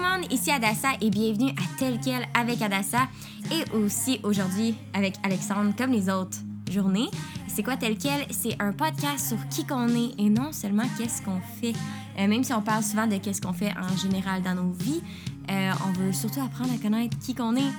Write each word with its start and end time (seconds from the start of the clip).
le 0.00 0.20
monde, 0.20 0.32
ici 0.32 0.50
Adassa 0.50 0.88
et 1.00 1.10
bienvenue 1.10 1.50
à 1.50 1.78
Tel 1.78 1.98
Quel 2.02 2.26
avec 2.34 2.62
Adassa 2.62 3.08
et 3.50 3.70
aussi 3.76 4.20
aujourd'hui 4.22 4.74
avec 4.94 5.14
Alexandre 5.22 5.74
comme 5.76 5.90
les 5.92 6.08
autres 6.08 6.38
journées. 6.70 7.08
C'est 7.48 7.62
quoi 7.62 7.76
Tel 7.76 7.98
Quel? 7.98 8.24
C'est 8.30 8.60
un 8.60 8.72
podcast 8.72 9.28
sur 9.28 9.48
qui 9.48 9.66
qu'on 9.66 9.88
est 9.88 10.12
et 10.18 10.30
non 10.30 10.52
seulement 10.52 10.84
qu'est-ce 10.96 11.22
qu'on 11.22 11.40
fait. 11.60 11.74
Euh, 12.18 12.28
même 12.28 12.44
si 12.44 12.52
on 12.52 12.62
parle 12.62 12.82
souvent 12.82 13.06
de 13.06 13.16
qu'est-ce 13.16 13.40
qu'on 13.40 13.52
fait 13.52 13.72
en 13.76 13.96
général 13.96 14.42
dans 14.42 14.54
nos 14.54 14.72
vies, 14.72 15.02
euh, 15.50 15.72
on 15.86 15.92
veut 15.92 16.12
surtout 16.12 16.40
apprendre 16.40 16.72
à 16.72 16.78
connaître 16.78 17.18
qui 17.18 17.34
qu'on 17.34 17.56
est 17.56 17.72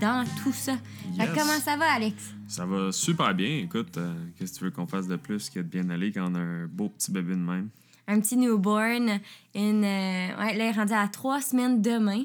dans 0.00 0.24
tout 0.42 0.52
ça. 0.52 0.76
Yes. 1.18 1.28
comment 1.34 1.58
ça 1.62 1.76
va 1.76 1.92
Alex? 1.92 2.34
Ça 2.46 2.64
va 2.64 2.92
super 2.92 3.34
bien. 3.34 3.58
Écoute, 3.64 3.96
euh, 3.98 4.14
qu'est-ce 4.38 4.52
que 4.52 4.58
tu 4.58 4.64
veux 4.64 4.70
qu'on 4.70 4.86
fasse 4.86 5.08
de 5.08 5.16
plus 5.16 5.50
que 5.50 5.60
de 5.60 5.64
bien 5.64 5.90
aller 5.90 6.12
quand 6.12 6.30
on 6.30 6.34
a 6.36 6.40
un 6.40 6.66
beau 6.66 6.88
petit 6.88 7.10
bébé 7.10 7.34
de 7.34 7.40
même? 7.40 7.68
Un 8.08 8.20
petit 8.20 8.36
newborn, 8.36 9.20
une, 9.54 9.84
euh, 9.84 10.38
ouais, 10.38 10.54
là 10.54 10.54
il 10.54 10.60
est 10.60 10.70
rendu 10.72 10.92
à 10.92 11.08
trois 11.08 11.40
semaines 11.40 11.82
demain. 11.82 12.22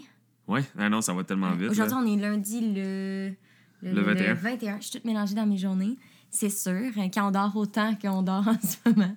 Ouais, 0.47 0.63
ah 0.77 0.89
non, 0.89 1.01
ça 1.01 1.13
va 1.13 1.23
tellement 1.23 1.51
vite. 1.53 1.71
Aujourd'hui, 1.71 1.95
on 1.99 2.05
est 2.05 2.17
lundi 2.21 2.73
le, 2.73 3.33
Le 3.81 4.01
21. 4.01 4.33
21. 4.35 4.77
Je 4.77 4.83
suis 4.83 4.91
toute 4.91 5.05
mélangée 5.05 5.33
dans 5.33 5.45
mes 5.45 5.57
journées, 5.57 5.97
c'est 6.29 6.49
sûr. 6.49 6.91
Quand 7.13 7.27
on 7.27 7.31
dort 7.31 7.55
autant 7.55 7.95
qu'on 7.95 8.21
dort 8.21 8.47
en 8.47 8.57
ce 8.61 8.77
moment. 8.89 9.15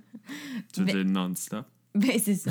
Tu 0.73 0.81
veux 0.81 0.87
ben- 0.87 1.03
dire 1.03 1.05
non-stop? 1.05 1.67
Ben, 1.99 2.19
c'est 2.19 2.35
ça. 2.35 2.51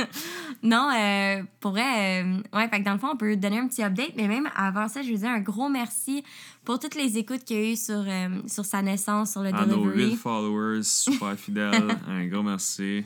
non, 0.64 0.90
euh, 0.92 1.42
pour 1.60 1.70
vrai, 1.70 2.24
euh, 2.24 2.42
ouais, 2.52 2.68
fait 2.68 2.80
que 2.80 2.84
dans 2.84 2.94
le 2.94 2.98
fond, 2.98 3.10
on 3.12 3.16
peut 3.16 3.36
donner 3.36 3.60
un 3.60 3.68
petit 3.68 3.80
update, 3.80 4.14
mais 4.16 4.26
même 4.26 4.50
avant 4.56 4.88
ça, 4.88 5.02
je 5.02 5.10
veux 5.12 5.18
dire 5.18 5.30
un 5.30 5.38
gros 5.38 5.68
merci 5.68 6.24
pour 6.64 6.78
toutes 6.78 6.94
les 6.94 7.18
écoutes 7.18 7.44
qu'il 7.44 7.56
y 7.56 7.60
a 7.60 7.72
eu 7.72 7.76
sur, 7.76 8.04
euh, 8.06 8.28
sur 8.46 8.64
sa 8.64 8.82
naissance, 8.82 9.32
sur 9.32 9.42
le 9.42 9.48
À 9.48 9.66
nos 9.66 9.84
delivery. 9.84 10.10
8 10.12 10.16
followers, 10.16 10.82
super 10.82 11.36
fidèles, 11.36 11.96
un 12.08 12.26
gros 12.26 12.42
merci. 12.42 13.04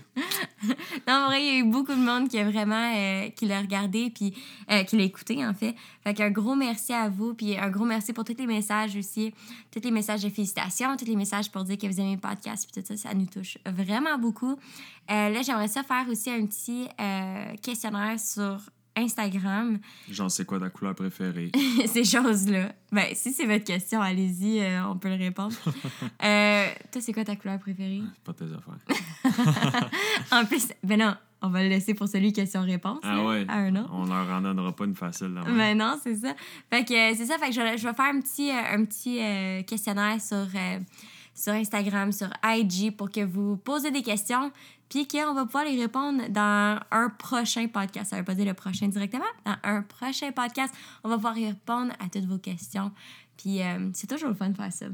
Non, 1.08 1.14
en 1.14 1.26
vrai, 1.26 1.42
il 1.42 1.46
y 1.46 1.56
a 1.56 1.58
eu 1.58 1.64
beaucoup 1.64 1.92
de 1.92 2.04
monde 2.04 2.28
qui 2.28 2.38
a 2.38 2.48
vraiment 2.50 2.92
euh, 2.94 3.28
qui 3.30 3.46
l'a 3.46 3.60
regardé 3.60 4.10
puis 4.10 4.34
euh, 4.70 4.82
qui 4.84 4.96
l'a 4.96 5.04
écouté 5.04 5.44
en 5.46 5.54
fait. 5.54 5.74
Fait 6.04 6.14
qu'un 6.14 6.30
gros 6.30 6.54
merci 6.54 6.92
à 6.92 7.08
vous 7.08 7.34
puis 7.34 7.56
un 7.56 7.70
gros 7.70 7.84
merci 7.84 8.12
pour 8.12 8.24
tous 8.24 8.36
les 8.38 8.46
messages 8.46 8.94
aussi, 8.96 9.32
tous 9.70 9.80
les 9.82 9.90
messages 9.90 10.22
de 10.22 10.28
félicitations, 10.28 10.96
tous 10.96 11.06
les 11.06 11.16
messages 11.16 11.50
pour 11.50 11.64
dire 11.64 11.78
que 11.78 11.86
vous 11.86 12.00
aimez 12.00 12.14
le 12.14 12.20
podcast 12.20 12.68
puis 12.70 12.82
tout 12.82 12.86
ça, 12.86 13.08
ça 13.08 13.14
nous 13.14 13.26
touche 13.26 13.58
vraiment 13.66 14.18
beaucoup. 14.18 14.58
Euh, 15.08 15.28
là, 15.28 15.42
j'aimerais 15.42 15.65
ça 15.68 15.82
faire 15.82 16.06
aussi 16.08 16.30
un 16.30 16.44
petit 16.46 16.88
euh, 17.00 17.54
questionnaire 17.62 18.18
sur 18.20 18.58
Instagram. 18.98 19.78
J'en 20.10 20.28
sais 20.30 20.44
quoi 20.46 20.58
ta 20.58 20.70
couleur 20.70 20.94
préférée? 20.94 21.52
Ces 21.86 22.04
choses-là. 22.04 22.72
Ben, 22.90 23.06
si 23.14 23.32
c'est 23.32 23.44
votre 23.44 23.64
question, 23.64 24.00
allez-y, 24.00 24.60
euh, 24.60 24.86
on 24.88 24.96
peut 24.96 25.08
le 25.10 25.16
répondre. 25.16 25.54
Euh, 26.24 26.66
toi, 26.90 27.00
c'est 27.02 27.12
quoi 27.12 27.24
ta 27.24 27.36
couleur 27.36 27.58
préférée? 27.58 28.00
Pas 28.24 28.32
tes 28.32 28.44
affaires. 28.44 29.90
En 30.32 30.44
plus, 30.46 30.68
ben 30.82 30.98
non, 30.98 31.14
on 31.42 31.48
va 31.50 31.62
le 31.62 31.68
laisser 31.68 31.92
pour 31.94 32.08
celui 32.08 32.32
question-réponse. 32.32 33.00
Ah 33.02 33.22
ouais? 33.24 33.44
À 33.48 33.56
un 33.58 33.76
an. 33.76 33.86
On 33.92 34.06
leur 34.06 34.28
en 34.30 34.40
donnera 34.40 34.74
pas 34.74 34.84
une 34.86 34.94
facile. 34.96 35.28
Là, 35.34 35.42
Ben 35.44 35.76
non, 35.76 35.98
c'est 36.02 36.16
ça. 36.16 36.34
Fait 36.70 36.84
que 36.84 37.14
c'est 37.14 37.26
ça, 37.26 37.36
fait 37.38 37.48
que 37.48 37.54
je, 37.54 37.60
vais- 37.60 37.76
je 37.78 37.86
vais 37.86 37.94
faire 37.94 38.06
un 38.14 38.20
petit, 38.20 38.50
un 38.50 38.84
petit 38.84 39.20
questionnaire 39.66 40.20
sur, 40.20 40.46
sur 41.36 41.52
Instagram, 41.52 42.10
sur 42.10 42.28
IG 42.42 42.96
pour 42.96 43.10
que 43.10 43.20
vous 43.20 43.56
posez 43.58 43.90
des 43.92 44.02
questions, 44.02 44.50
puis 44.88 45.06
qu'on 45.06 45.34
va 45.34 45.44
pouvoir 45.44 45.64
les 45.64 45.80
répondre 45.80 46.28
dans 46.30 46.80
un 46.90 47.10
prochain 47.10 47.68
podcast. 47.68 48.10
Ça 48.10 48.16
veut 48.16 48.24
pas 48.24 48.34
dire 48.34 48.46
le 48.46 48.54
prochain 48.54 48.88
directement. 48.88 49.24
Dans 49.44 49.56
un 49.62 49.82
prochain 49.82 50.32
podcast, 50.32 50.74
on 51.04 51.08
va 51.08 51.16
pouvoir 51.16 51.36
y 51.36 51.46
répondre 51.46 51.92
à 52.00 52.08
toutes 52.08 52.24
vos 52.24 52.38
questions. 52.38 52.90
Puis 53.36 53.62
euh, 53.62 53.90
c'est 53.92 54.08
toujours 54.08 54.30
le 54.30 54.34
fun 54.34 54.48
de 54.48 54.56
faire 54.56 54.72
ça. 54.72 54.86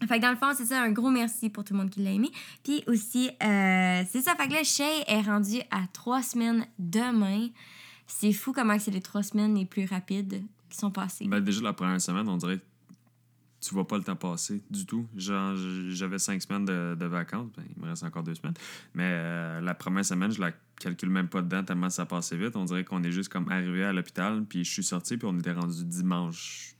Fait 0.00 0.16
que 0.16 0.22
dans 0.22 0.30
le 0.30 0.36
fond, 0.36 0.52
c'est 0.56 0.64
ça, 0.64 0.82
un 0.82 0.90
gros 0.90 1.10
merci 1.10 1.48
pour 1.48 1.62
tout 1.62 1.74
le 1.74 1.78
monde 1.78 1.90
qui 1.90 2.02
l'a 2.02 2.10
aimé. 2.10 2.32
Puis 2.64 2.82
aussi, 2.88 3.28
euh, 3.28 4.02
c'est 4.10 4.20
ça, 4.20 4.34
fait 4.34 4.48
que 4.48 4.54
là, 4.54 4.64
Shay 4.64 5.04
est 5.06 5.20
rendu 5.20 5.60
à 5.70 5.82
trois 5.92 6.22
semaines 6.22 6.66
demain. 6.80 7.48
C'est 8.08 8.32
fou 8.32 8.52
comment 8.52 8.76
c'est 8.80 8.90
les 8.90 9.00
trois 9.00 9.22
semaines 9.22 9.54
les 9.54 9.64
plus 9.64 9.84
rapides 9.84 10.42
qui 10.68 10.76
sont 10.76 10.90
passées. 10.90 11.26
Ben, 11.28 11.40
déjà, 11.40 11.60
la 11.60 11.72
première 11.72 12.00
semaine, 12.00 12.28
on 12.28 12.36
dirait 12.36 12.58
tu 13.62 13.72
vois 13.74 13.86
pas 13.86 13.96
le 13.96 14.02
temps 14.02 14.16
passer 14.16 14.60
du 14.70 14.84
tout. 14.86 15.06
Genre, 15.16 15.54
j'avais 15.90 16.18
cinq 16.18 16.42
semaines 16.42 16.64
de, 16.64 16.96
de 16.98 17.06
vacances. 17.06 17.48
Ben, 17.56 17.62
il 17.76 17.80
me 17.82 17.88
reste 17.88 18.02
encore 18.02 18.22
deux 18.24 18.34
semaines. 18.34 18.54
Mais 18.94 19.04
euh, 19.06 19.60
la 19.60 19.74
première 19.74 20.04
semaine, 20.04 20.32
je 20.32 20.40
la 20.40 20.50
calcule 20.80 21.10
même 21.10 21.28
pas 21.28 21.42
dedans 21.42 21.62
tellement 21.62 21.88
ça 21.88 22.04
passait 22.04 22.36
vite. 22.36 22.56
On 22.56 22.64
dirait 22.64 22.82
qu'on 22.84 23.02
est 23.04 23.12
juste 23.12 23.28
comme 23.30 23.48
arrivé 23.50 23.84
à 23.84 23.92
l'hôpital, 23.92 24.44
puis 24.48 24.64
je 24.64 24.70
suis 24.72 24.82
sorti, 24.82 25.16
puis 25.16 25.28
on 25.30 25.38
était 25.38 25.52
rendu 25.52 25.84
dimanche. 25.84 26.74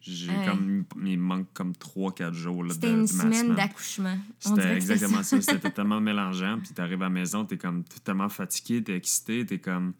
J'ai 0.00 0.30
Ouais. 0.30 0.46
comme... 0.46 0.84
Il 1.04 1.18
manque 1.18 1.48
comme 1.54 1.72
3-4 1.72 2.32
jours 2.32 2.62
là, 2.62 2.68
de, 2.68 2.74
C'était 2.74 2.90
une 2.92 3.06
de 3.06 3.12
ma 3.14 3.22
semaine 3.22 3.54
d'accouchement. 3.54 4.16
C'était 4.38 4.74
exactement 4.76 5.22
ça. 5.22 5.40
C'était 5.40 5.70
tellement 5.70 6.00
mélangeant. 6.02 6.58
Puis 6.62 6.74
t'arrives 6.74 7.00
à 7.02 7.06
la 7.06 7.10
maison, 7.10 7.44
t'es 7.44 7.56
comme 7.58 7.82
t'es 7.84 7.98
tellement 8.00 8.28
fatigué, 8.28 8.82
t'es 8.84 8.94
excité, 8.96 9.44
t'es 9.46 9.58
comme. 9.58 9.94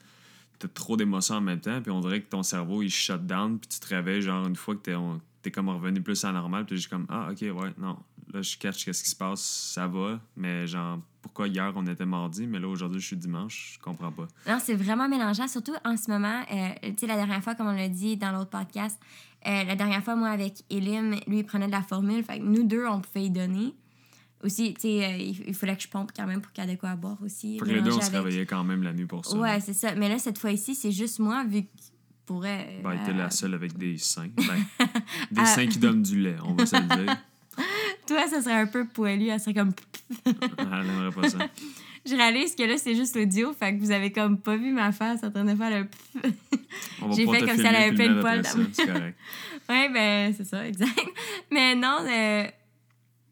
T'as 0.60 0.68
trop 0.68 0.96
d'émotions 0.96 1.36
en 1.36 1.40
même 1.40 1.60
temps. 1.60 1.80
Puis 1.80 1.90
on 1.90 2.00
dirait 2.00 2.20
que 2.20 2.28
ton 2.28 2.42
cerveau, 2.42 2.82
il 2.82 2.90
shut 2.90 3.24
down. 3.26 3.58
Puis 3.58 3.68
tu 3.68 3.80
te 3.80 3.88
réveilles, 3.94 4.22
genre, 4.22 4.46
une 4.46 4.56
fois 4.56 4.74
que 4.76 4.80
t'es, 4.82 4.94
on- 4.94 5.20
t'es 5.42 5.50
comme 5.50 5.68
revenu 5.68 6.02
plus 6.02 6.22
à 6.24 6.28
la 6.28 6.40
normale. 6.40 6.66
Puis 6.66 6.78
j'ai 6.78 6.88
comme, 6.88 7.06
ah, 7.08 7.28
ok, 7.30 7.40
ouais, 7.40 7.70
non. 7.78 7.98
Là, 8.32 8.42
je 8.42 8.58
catch 8.58 8.84
qu'est-ce 8.84 9.02
qui 9.02 9.08
se 9.08 9.16
passe, 9.16 9.40
ça 9.40 9.86
va. 9.86 10.20
Mais 10.36 10.66
genre, 10.66 10.98
pourquoi 11.22 11.48
hier 11.48 11.72
on 11.74 11.86
était 11.86 12.04
mardi, 12.04 12.46
mais 12.46 12.58
là, 12.58 12.68
aujourd'hui, 12.68 13.00
je 13.00 13.06
suis 13.06 13.16
dimanche, 13.16 13.74
je 13.74 13.82
comprends 13.82 14.12
pas. 14.12 14.28
Non, 14.46 14.58
c'est 14.62 14.74
vraiment 14.74 15.08
mélangeant, 15.08 15.48
surtout 15.48 15.74
en 15.84 15.96
ce 15.96 16.10
moment. 16.10 16.42
euh, 16.52 16.68
tu 16.82 16.94
sais, 16.98 17.06
la 17.06 17.16
dernière 17.16 17.42
fois, 17.42 17.54
comme 17.54 17.68
on 17.68 17.72
l'a 17.72 17.88
dit 17.88 18.16
dans 18.18 18.30
l'autre 18.32 18.50
podcast, 18.50 19.00
euh, 19.46 19.64
la 19.64 19.76
dernière 19.76 20.04
fois, 20.04 20.14
moi, 20.14 20.28
avec 20.28 20.62
Elim, 20.68 21.12
lui, 21.26 21.38
il 21.38 21.44
prenait 21.44 21.68
de 21.68 21.72
la 21.72 21.82
formule. 21.82 22.22
Fait 22.22 22.38
que 22.38 22.44
nous 22.44 22.64
deux, 22.64 22.86
on 22.86 23.00
pouvait 23.00 23.24
y 23.24 23.30
donner. 23.30 23.74
Aussi, 24.44 24.74
tu 24.74 24.82
sais, 24.82 25.04
euh, 25.04 25.16
il, 25.16 25.48
il 25.48 25.54
fallait 25.54 25.76
que 25.76 25.82
je 25.82 25.88
pompe 25.88 26.12
quand 26.14 26.26
même 26.26 26.40
pour 26.42 26.52
qu'il 26.52 26.62
y 26.64 26.68
ait 26.68 26.74
de 26.74 26.78
quoi 26.78 26.90
à 26.90 26.96
boire 26.96 27.16
aussi. 27.24 27.58
Fait 27.58 27.64
que 27.64 27.70
les 27.70 27.80
deux, 27.80 27.92
on 27.92 28.00
se 28.00 28.10
réveillait 28.10 28.46
quand 28.46 28.62
même 28.62 28.82
la 28.82 28.92
nuit 28.92 29.06
pour 29.06 29.24
ça. 29.24 29.36
Ouais, 29.36 29.58
c'est 29.60 29.72
ça. 29.72 29.94
Mais 29.94 30.08
là, 30.08 30.18
cette 30.18 30.38
fois-ci, 30.38 30.74
c'est 30.74 30.92
juste 30.92 31.18
moi, 31.18 31.44
vu 31.44 31.62
que 31.62 31.68
pourrait. 32.28 32.80
Ben, 32.84 32.96
t'es 33.04 33.10
euh, 33.12 33.14
la 33.14 33.30
seule 33.30 33.54
avec 33.54 33.76
des 33.76 33.96
seins. 33.96 34.28
Ben, 34.36 34.86
des 35.30 35.40
Ah. 35.42 35.46
seins 35.46 35.66
qui 35.66 35.78
donnent 35.78 36.02
du 36.02 36.20
lait, 36.20 36.36
on 36.44 36.54
va 36.54 36.66
se 36.66 36.76
le 36.76 36.82
dire. 37.04 37.16
Toi, 38.06 38.26
ça 38.28 38.40
serait 38.42 38.54
un 38.60 38.66
peu 38.66 38.86
poilu. 38.86 39.28
Elle 39.28 39.40
serait 39.40 39.54
comme. 39.54 39.72
Elle 40.26 40.86
n'aimerait 40.86 41.10
pas 41.10 41.28
ça. 41.28 41.38
Je 42.06 42.14
réalise 42.14 42.54
que 42.54 42.62
là, 42.62 42.78
c'est 42.78 42.94
juste 42.94 43.16
l'audio. 43.16 43.52
Fait 43.52 43.74
que 43.74 43.80
vous 43.80 43.90
avez 43.90 44.12
comme 44.12 44.38
pas 44.38 44.56
vu 44.56 44.72
ma 44.72 44.92
face 44.92 45.22
en 45.24 45.30
train 45.30 45.44
de 45.44 45.54
faire 45.54 45.70
le. 45.70 45.88
J'ai 47.14 47.26
fait 47.26 47.40
comme 47.40 47.56
si 47.56 47.66
elle 47.66 47.76
avait 47.76 47.92
plein 47.92 48.08
le 48.08 48.14
de 48.16 48.20
poils. 48.20 48.42
Ouais, 49.68 49.88
ben, 49.92 50.32
c'est 50.34 50.44
ça, 50.44 50.66
exact. 50.66 50.98
Mais 51.50 51.74
non, 51.74 51.98
euh, 52.08 52.44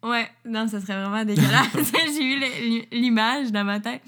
ouais, 0.02 0.28
non, 0.44 0.68
ça 0.68 0.80
serait 0.80 1.00
vraiment 1.00 1.24
dégueulasse. 1.24 1.92
J'ai 2.14 2.24
eu 2.24 2.82
l'image 2.92 3.52
dans 3.52 3.64
ma 3.64 3.80
tête. 3.80 4.02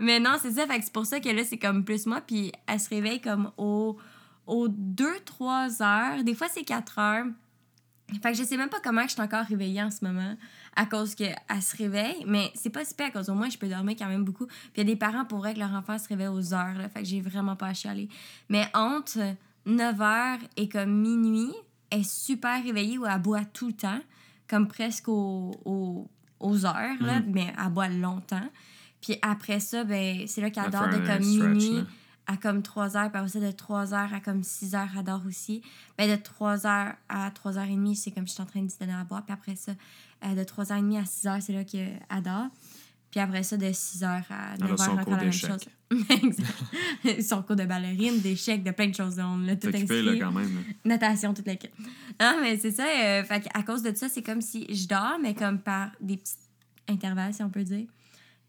Mais 0.00 0.20
non, 0.20 0.36
c'est 0.40 0.52
ça, 0.52 0.66
fait 0.66 0.78
que 0.78 0.84
c'est 0.84 0.92
pour 0.92 1.06
ça 1.06 1.20
que 1.20 1.28
là, 1.28 1.42
c'est 1.44 1.58
comme 1.58 1.84
plus 1.84 2.06
moi, 2.06 2.20
puis 2.20 2.52
elle 2.66 2.78
se 2.80 2.88
réveille 2.88 3.20
comme 3.20 3.50
au, 3.56 3.96
aux 4.48 4.68
2-3 4.68 5.82
heures. 5.82 6.24
Des 6.24 6.34
fois, 6.34 6.48
c'est 6.50 6.64
4 6.64 6.98
heures. 6.98 7.26
Fait 8.22 8.32
que 8.32 8.38
je 8.38 8.42
sais 8.42 8.56
même 8.56 8.70
pas 8.70 8.80
comment 8.82 9.02
je 9.02 9.08
suis 9.12 9.20
encore 9.20 9.44
réveillée 9.44 9.82
en 9.82 9.90
ce 9.90 10.02
moment 10.02 10.34
à 10.74 10.86
cause 10.86 11.14
qu'elle 11.14 11.36
se 11.60 11.76
réveille, 11.76 12.24
mais 12.26 12.50
c'est 12.54 12.70
pas 12.70 12.84
super 12.86 13.08
à 13.08 13.10
cause 13.10 13.28
au 13.28 13.34
moins 13.34 13.50
je 13.50 13.58
peux 13.58 13.68
dormir 13.68 13.96
quand 13.98 14.06
même 14.08 14.24
beaucoup. 14.24 14.46
Puis 14.46 14.56
il 14.76 14.78
y 14.78 14.80
a 14.80 14.84
des 14.84 14.96
parents 14.96 15.26
pour 15.26 15.38
vrai 15.38 15.52
que 15.52 15.58
leur 15.58 15.72
enfant 15.74 15.98
se 15.98 16.08
réveille 16.08 16.28
aux 16.28 16.54
heures, 16.54 16.72
là, 16.78 16.88
fait 16.88 17.00
que 17.02 17.06
j'ai 17.06 17.20
vraiment 17.20 17.54
pas 17.54 17.66
à 17.66 17.74
chialer. 17.74 18.08
Mais 18.48 18.66
entre 18.72 19.18
9h 19.66 20.38
et 20.56 20.68
comme 20.70 20.90
minuit, 21.02 21.52
elle 21.90 22.00
est 22.00 22.10
super 22.10 22.62
réveillée 22.62 22.96
ou 22.96 23.04
elle 23.06 23.20
boit 23.20 23.44
tout 23.44 23.66
le 23.68 23.72
temps, 23.74 24.00
comme 24.48 24.68
presque 24.68 25.08
au- 25.08 25.52
au- 25.66 26.08
aux 26.40 26.64
heures, 26.64 26.96
là, 27.02 27.20
mais 27.26 27.52
elle 27.62 27.70
boit 27.72 27.88
longtemps. 27.88 28.48
Puis 29.02 29.16
après 29.20 29.60
ça, 29.60 29.84
ben, 29.84 30.26
c'est 30.26 30.40
là 30.40 30.48
qu'elle 30.50 30.64
Elle 30.64 30.70
dort 30.70 30.88
de 30.88 31.06
comme 31.06 31.22
minuit. 31.50 31.84
À 32.28 32.36
comme 32.36 32.62
3 32.62 32.96
heures, 32.96 33.10
puis 33.10 33.18
après 33.18 33.28
ça, 33.28 33.40
de 33.40 33.50
3 33.50 33.94
heures 33.94 34.14
à 34.14 34.20
comme 34.20 34.44
6 34.44 34.74
heures, 34.74 34.88
elle 34.96 35.02
dort 35.02 35.22
aussi. 35.26 35.62
Ben, 35.96 36.08
de 36.08 36.22
3 36.22 36.66
heures 36.66 36.94
à 37.08 37.30
3 37.30 37.58
heures 37.58 37.64
et 37.64 37.74
demie, 37.74 37.96
c'est 37.96 38.10
comme 38.10 38.28
je 38.28 38.32
suis 38.32 38.42
en 38.42 38.46
train 38.46 38.60
de 38.60 38.66
lui 38.66 38.74
donner 38.78 38.92
à 38.92 39.02
boire. 39.02 39.24
Puis 39.24 39.32
après 39.32 39.56
ça, 39.56 39.72
euh, 40.24 40.34
de 40.34 40.44
3 40.44 40.70
heures 40.70 40.78
et 40.78 40.82
demie 40.82 40.98
à 40.98 41.06
6 41.06 41.26
heures, 41.26 41.42
c'est 41.42 41.54
là 41.54 41.64
qu'elle 41.64 41.98
dort. 42.22 42.48
Puis 43.10 43.18
après 43.18 43.42
ça, 43.42 43.56
de 43.56 43.72
6 43.72 44.04
heures 44.04 44.26
à 44.28 44.58
9 44.58 44.60
Elle 44.60 44.66
a 44.66 44.84
heures, 44.84 44.98
encore 44.98 45.16
la 45.16 45.22
même 45.22 45.32
chose. 45.32 45.64
son 47.26 47.42
cours 47.42 47.56
de 47.56 47.64
ballerine, 47.64 48.20
d'échecs, 48.20 48.62
de 48.62 48.72
plein 48.72 48.88
de 48.88 48.94
choses. 48.94 49.18
On 49.18 49.38
l'a 49.38 49.56
tout 49.56 49.68
occupé, 49.68 50.02
là, 50.02 50.12
quand 50.18 50.32
même. 50.32 50.64
Natation, 50.84 51.32
toute 51.32 51.46
la. 51.46 51.54
Non, 52.20 52.40
mais 52.42 52.58
c'est 52.58 52.72
ça. 52.72 52.84
euh, 52.84 53.24
fait 53.24 53.48
à 53.54 53.62
cause 53.62 53.82
de 53.82 53.94
ça, 53.94 54.10
c'est 54.10 54.22
comme 54.22 54.42
si 54.42 54.66
je 54.68 54.86
dors, 54.86 55.18
mais 55.22 55.34
comme 55.34 55.60
par 55.60 55.92
des 55.98 56.18
petits 56.18 56.36
intervalles, 56.88 57.32
si 57.32 57.42
on 57.42 57.48
peut 57.48 57.64
dire. 57.64 57.86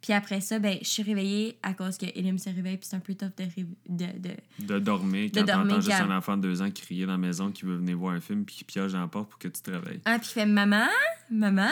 Puis 0.02 0.14
après 0.14 0.40
ça, 0.40 0.60
ben, 0.60 0.78
je 0.82 0.88
suis 0.88 1.04
réveillée 1.04 1.60
à 1.62 1.74
cause 1.74 1.98
que 1.98 2.06
Elim 2.16 2.38
se 2.38 2.50
réveille, 2.50 2.78
puis 2.78 2.88
c'est 2.90 2.96
un 2.96 3.02
peu 3.02 3.16
tough 3.16 3.32
de, 3.38 3.46
de, 3.90 4.06
de, 4.20 4.66
De 4.66 4.80
dormir 4.80 5.30
quand 5.34 5.46
t'entends 5.46 5.82
juste 5.82 6.00
un 6.00 6.16
enfant 6.16 6.38
de 6.38 6.44
deux 6.44 6.62
ans 6.62 6.72
crier 6.72 7.06
dans 7.06 7.14
la 7.14 7.18
maison 7.18 7.52
qui 7.52 7.66
veut 7.66 7.76
venir 7.76 7.98
voir 7.98 8.14
un 8.14 8.22
film 8.22 8.46
puis 8.46 8.56
qui 8.56 8.64
pioche 8.64 8.94
dans 8.94 9.02
la 9.02 9.08
porte 9.08 9.30
pour 9.30 9.40
que 9.40 9.48
tu 9.48 9.62
te 9.62 9.72
réveilles. 9.72 10.02
Ah, 10.06 10.18
puis 10.20 10.30
il 10.30 10.34
fait 10.34 10.46
Maman, 10.46 10.88
maman, 11.30 11.72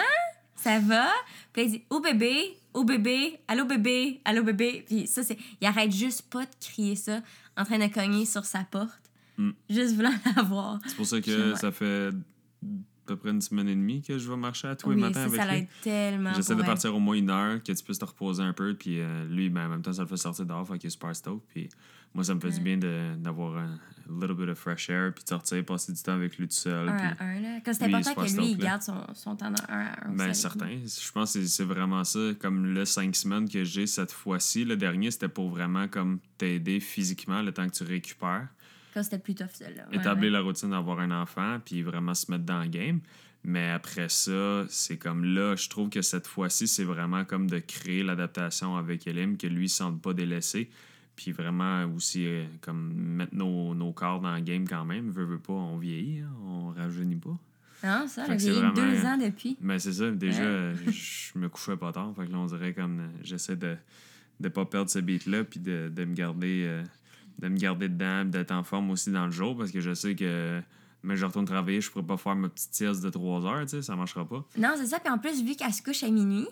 ça 0.56 0.80
va? 0.80 1.08
Puis 1.54 1.64
il 1.64 1.72
dit 1.72 1.84
Au 1.90 2.02
bébé, 2.02 2.58
au 2.74 2.84
bébé, 2.84 3.40
allô 3.48 3.66
bébé, 3.66 4.20
allô 4.26 4.44
bébé. 4.44 4.84
Puis 4.86 5.08
ça, 5.08 5.24
c'est. 5.24 5.38
Il 5.62 5.68
arrête 5.68 5.92
juste 5.92 6.30
pas 6.30 6.44
de 6.44 6.52
crier 6.60 6.96
ça 6.96 7.22
en 7.56 7.64
train 7.64 7.80
de 7.80 7.92
cogner 7.92 8.26
sur 8.26 8.46
sa 8.46 8.60
porte. 8.66 9.12
Mm. 9.38 9.52
Juste 9.70 9.96
voulant 9.96 10.14
la 10.36 10.44
voir. 10.44 10.80
C'est 10.86 10.96
pour 10.96 11.06
ça 11.06 11.22
que 11.22 11.56
ça 11.56 11.72
fait 11.72 12.12
peu 13.08 13.16
près 13.18 13.30
une 13.32 13.42
semaine 13.42 13.68
et 13.68 13.76
demie 13.76 14.02
que 14.02 14.18
je 14.18 14.30
vais 14.30 14.38
marcher 14.38 14.68
à 14.68 14.76
tous 14.76 14.90
les 14.90 14.96
Oui, 14.96 15.02
matins 15.02 15.22
ça, 15.22 15.26
avec 15.28 15.42
ça 15.42 15.56
lui. 15.56 15.68
tellement. 15.82 16.34
J'essaie 16.34 16.56
de 16.56 16.64
partir 16.64 16.96
au 16.96 17.00
moins 17.00 17.16
une 17.16 17.30
heure, 17.30 17.62
que 17.64 17.72
tu 17.72 17.84
puisses 17.84 18.00
te 18.00 18.06
reposer 18.06 18.44
un 18.44 18.54
peu. 18.54 18.74
Puis 18.76 19.00
euh, 19.00 19.26
lui, 19.28 19.50
ben, 19.50 19.66
en 19.66 19.70
même 19.70 19.82
temps, 19.82 19.94
ça 19.94 20.02
le 20.04 20.08
fait 20.08 20.18
sortir 20.18 20.46
dehors, 20.46 20.68
fait 20.68 20.78
qu'il 20.78 20.88
est 20.88 20.92
super 20.92 21.16
stoked. 21.16 21.42
Puis 21.54 21.70
moi, 22.14 22.24
ça 22.24 22.34
me 22.36 22.40
fait 22.40 22.52
du 22.52 22.60
bien 22.62 22.78
de- 22.78 23.16
d'avoir 23.18 23.58
un 23.58 23.78
little 24.10 24.36
bit 24.36 24.48
of 24.50 24.58
fresh 24.58 24.90
air, 24.90 25.14
puis 25.14 25.24
de 25.24 25.30
sortir, 25.30 25.64
passer 25.66 25.92
du 25.92 26.02
temps 26.02 26.14
avec 26.14 26.38
lui 26.38 26.48
tout 26.48 26.56
seul. 26.56 26.88
Un 26.90 26.96
puis- 26.96 27.06
à 27.20 27.24
un, 27.26 27.40
là. 27.42 27.60
C'est 27.66 27.84
important 27.84 28.14
que 28.16 28.22
lui, 28.22 28.28
il 28.28 28.34
stoked, 28.54 28.58
garde 28.60 28.82
son, 28.82 29.04
son 29.14 29.36
temps 29.36 29.52
d'un 29.52 29.64
un 29.70 29.86
à 29.86 30.08
un. 30.08 30.16
Ben, 30.16 30.34
certain. 30.34 30.70
Je 30.70 31.12
pense 31.12 31.34
que 31.34 31.42
c'est- 31.42 31.48
c'est 31.48 31.64
vraiment 31.66 32.04
ça. 32.04 32.20
Comme 32.40 32.66
le 32.74 32.86
cinq 32.86 33.16
semaines 33.16 33.48
que 33.50 33.64
j'ai 33.64 33.86
cette 33.88 34.12
fois-ci, 34.12 34.64
le 34.66 34.78
dernier, 34.78 35.12
c'était 35.12 35.28
pour 35.28 35.50
vraiment 35.50 35.88
comme 35.88 36.20
t'aider 36.38 36.80
physiquement 36.80 37.42
le 37.42 37.52
temps 37.52 37.68
que 37.68 37.74
tu 37.76 37.84
récupères. 37.84 38.48
C'était 39.04 39.20
plus 39.20 39.36
tough. 39.36 39.48
Ouais, 39.62 39.76
établir 39.92 40.32
ouais. 40.32 40.38
la 40.38 40.42
routine 40.42 40.72
d'avoir 40.72 41.00
un 41.00 41.12
enfant, 41.12 41.60
puis 41.64 41.82
vraiment 41.82 42.14
se 42.14 42.32
mettre 42.32 42.46
dans 42.46 42.62
le 42.62 42.70
game. 42.70 43.00
Mais 43.44 43.70
après 43.70 44.10
ça, 44.10 44.66
c'est 44.68 44.98
comme 44.98 45.24
là, 45.24 45.56
je 45.56 45.70
trouve 45.70 45.90
que 45.90 46.02
cette 46.02 46.28
fois-ci, 46.28 46.68
c'est 46.68 46.84
vraiment 46.84 47.24
comme 47.24 47.50
de 47.50 47.60
créer 47.60 48.04
l'adaptation 48.04 48.76
avec 48.76 49.08
Elim, 49.08 49.38
que 49.38 49.48
lui 49.48 49.64
ne 49.64 49.68
se 49.68 49.78
sente 49.78 50.02
pas 50.02 50.14
délaissé. 50.14 50.70
Puis 51.16 51.32
vraiment 51.32 51.86
aussi, 51.96 52.26
euh, 52.28 52.46
comme 52.62 52.94
mettre 52.94 53.34
nos, 53.34 53.74
nos 53.74 53.92
corps 53.92 54.20
dans 54.20 54.36
le 54.36 54.42
game 54.42 54.68
quand 54.68 54.86
même. 54.86 55.10
Veut, 55.10 55.26
veut 55.26 55.40
pas, 55.40 55.54
on 55.54 55.78
vieillit, 55.78 56.20
hein, 56.20 56.32
on 56.46 56.68
rajeunit 56.72 57.16
pas. 57.16 57.38
Non, 57.84 58.08
ça, 58.08 58.26
j'ai 58.38 58.52
vraiment, 58.52 58.74
deux 58.74 59.06
ans 59.06 59.18
depuis. 59.18 59.58
Mais 59.62 59.80
c'est 59.80 59.94
ça, 59.94 60.12
déjà, 60.12 60.44
Ouais. 60.44 60.74
je 60.88 61.40
me 61.40 61.48
couchais 61.48 61.78
pas 61.78 61.92
tard. 61.92 62.14
Fait 62.16 62.26
que 62.26 62.32
là, 62.32 62.40
on 62.40 62.46
dirait 62.46 62.74
comme 62.74 63.00
euh, 63.00 63.08
j'essaie 63.24 63.56
de 63.56 63.78
ne 64.40 64.50
pas 64.50 64.66
perdre 64.66 64.90
ce 64.90 65.00
beat-là, 65.00 65.44
puis 65.44 65.60
de, 65.60 65.92
de 65.94 66.06
me 66.06 66.14
garder 66.14 66.64
euh, 66.66 66.84
de 67.40 67.48
me 67.50 67.58
garder 67.58 67.90
dedans, 67.90 68.26
d'être 68.26 68.52
en 68.52 68.64
forme 68.64 68.90
aussi 68.92 69.12
dans 69.12 69.26
le 69.26 69.32
jour, 69.32 69.58
parce 69.58 69.72
que 69.72 69.80
je 69.82 69.94
sais 69.94 70.16
que 70.16 70.62
mais 71.04 71.16
je 71.16 71.26
retourne 71.26 71.46
travailler, 71.46 71.80
je 71.80 71.90
pourrais 71.92 72.06
pas 72.06 72.18
faire 72.18 72.36
ma 72.36 72.50
petite 72.50 72.74
sieste 72.74 73.04
de 73.04 73.10
3 73.10 73.46
heures, 73.46 73.62
tu 73.64 73.70
sais, 73.70 73.82
ça 73.82 73.96
marchera 73.96 74.28
pas. 74.28 74.44
Non, 74.58 74.74
c'est 74.78 74.88
ça. 74.88 75.00
Puis 75.00 75.14
en 75.14 75.18
plus, 75.20 75.44
vu 75.44 75.56
qu'elle 75.56 75.72
se 75.72 75.82
couche 75.82 76.04
à 76.04 76.10
minuit, 76.10 76.48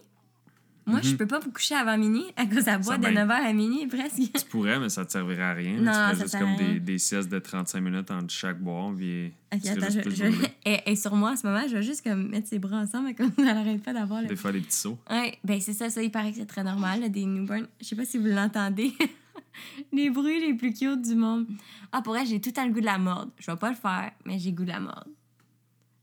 moi, 0.86 1.00
je 1.02 1.10
Mhm. 1.12 1.18
peux 1.18 1.26
pas 1.26 1.40
me 1.40 1.52
coucher 1.52 1.74
avant 1.74 1.98
minuit 1.98 2.26
à 2.38 2.46
cause 2.46 2.68
à 2.68 2.78
boit 2.78 2.94
Ça, 2.94 2.98
de 3.00 3.04
ben- 3.04 3.16
9h 3.28 3.32
à 3.44 3.54
minuit 3.54 3.88
presque. 3.88 4.18
Tu 4.38 4.46
pourrais, 4.52 4.80
mais 4.80 4.90
ça 4.90 5.04
te 5.04 5.12
servirait 5.12 5.42
à 5.44 5.54
rien. 5.54 5.78
Non, 5.80 5.92
tu 5.92 5.98
ferais 5.98 6.16
ça 6.16 6.22
juste 6.22 6.38
comme 6.40 6.56
des, 6.58 6.80
des 6.80 7.00
siestes 7.00 7.30
de 7.30 7.40
35 7.40 7.81
minutes 7.81 8.12
entre 8.12 8.30
chaque 8.30 8.62
boire, 8.62 8.94
puis 8.96 9.34
Ok, 9.52 9.66
attends, 9.66 9.88
je, 9.90 10.10
je... 10.12 10.26
Et, 10.66 10.92
et 10.92 10.96
sur 10.96 11.16
moi, 11.16 11.31
en 11.31 11.36
ce 11.36 11.48
moment, 11.48 11.64
je 11.68 11.74
vais 11.78 11.84
juste 11.84 12.04
comme 12.04 12.30
mettre 12.30 12.48
ses 12.48 12.60
bras 12.60 12.78
ensemble, 12.78 13.16
comme 13.16 13.31
elle 13.40 13.48
arrête 13.50 13.81
pas 13.84 13.94
d'avoir 13.94 14.22
le. 14.22 14.28
Des 14.28 14.36
fois, 14.36 14.52
des 14.52 14.62
petits 14.62 14.78
sauts. 14.78 15.00
Ouais, 15.10 15.38
ben 15.44 15.60
c'est 15.60 15.74
ça, 15.74 15.90
ça, 15.90 16.04
il 16.04 16.12
paraît 16.12 16.30
que 16.31 16.38
c'est 16.38 16.46
très 16.46 16.64
normal, 16.64 17.02
là, 17.02 17.10
des 17.10 17.26
newborns. 17.26 17.68
Je 17.81 17.86
sais 17.88 17.96
pas 17.96 18.06
si 18.06 18.20
vous 18.20 18.28
l'entendez. 18.28 18.94
les 19.92 20.10
bruits 20.10 20.40
les 20.40 20.54
plus 20.54 20.74
cute 20.74 21.02
du 21.02 21.16
monde. 21.16 21.48
Ah, 21.92 22.02
pour 22.02 22.16
elle, 22.18 22.28
j'ai 22.28 22.40
tout 22.42 22.50
le 22.50 22.54
temps 22.54 22.66
le 22.66 22.74
goût 22.74 22.81
de 22.81 22.86
la 22.86 22.98
morde. 22.98 23.31
Je 23.38 23.50
vais 23.50 23.57
pas 23.57 23.69
le 23.69 23.75
faire, 23.75 24.12
mais 24.25 24.40
j'ai 24.40 24.52
le 24.52 24.56
goût 24.56 24.63
de 24.63 24.69
la 24.69 24.80
morde. 24.80 25.10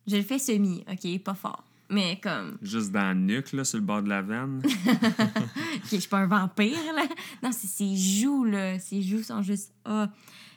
Je 0.06 0.16
le 0.16 0.22
fais 0.22 0.38
semi, 0.38 0.84
ok, 0.90 1.22
pas 1.22 1.34
fort. 1.34 1.64
Mais 1.88 2.18
comme, 2.20 2.56
Juste 2.62 2.90
dans 2.90 3.08
le 3.08 3.20
nuque, 3.20 3.52
là, 3.52 3.64
sur 3.64 3.78
le 3.78 3.84
bord 3.84 4.02
de 4.02 4.08
la 4.08 4.22
veine. 4.22 4.62
ok, 4.64 5.82
je 5.90 5.96
suis 5.96 6.08
pas 6.08 6.18
un 6.18 6.26
vampire, 6.26 6.78
là. 6.94 7.04
Non, 7.42 7.52
c'est 7.52 7.66
ses 7.66 7.96
joues, 7.96 8.44
là. 8.44 8.78
Ses 8.78 9.02
joues 9.02 9.22
sont 9.22 9.42
juste. 9.42 9.74
Ah. 9.84 10.08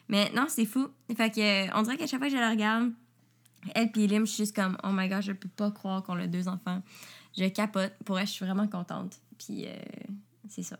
Mais 0.08 0.32
non, 0.34 0.46
c'est 0.48 0.66
fou. 0.66 0.88
Fait 1.16 1.30
que, 1.30 1.78
on 1.78 1.82
dirait 1.82 1.98
qu'à 1.98 2.08
chaque 2.08 2.20
fois 2.20 2.30
que 2.30 2.36
je 2.36 2.40
la 2.40 2.52
regarde, 2.52 2.92
elle 3.74 3.92
puis 3.92 4.08
Lim, 4.08 4.26
je 4.26 4.32
suis 4.32 4.44
juste 4.44 4.56
comme, 4.56 4.78
oh 4.84 4.90
my 4.92 5.10
god, 5.10 5.22
je 5.22 5.34
peux 5.34 5.50
pas 5.50 5.72
croire 5.72 6.04
qu'on 6.04 6.18
a 6.20 6.28
deux 6.28 6.48
enfants. 6.48 6.82
Je 7.38 7.46
capote. 7.46 7.94
Pour 8.06 8.18
elle, 8.20 8.28
je 8.28 8.32
suis 8.32 8.46
vraiment 8.46 8.68
contente. 8.68 9.20
Puis, 9.38 9.66
euh, 9.66 9.76
c'est 10.48 10.64
ça. 10.64 10.80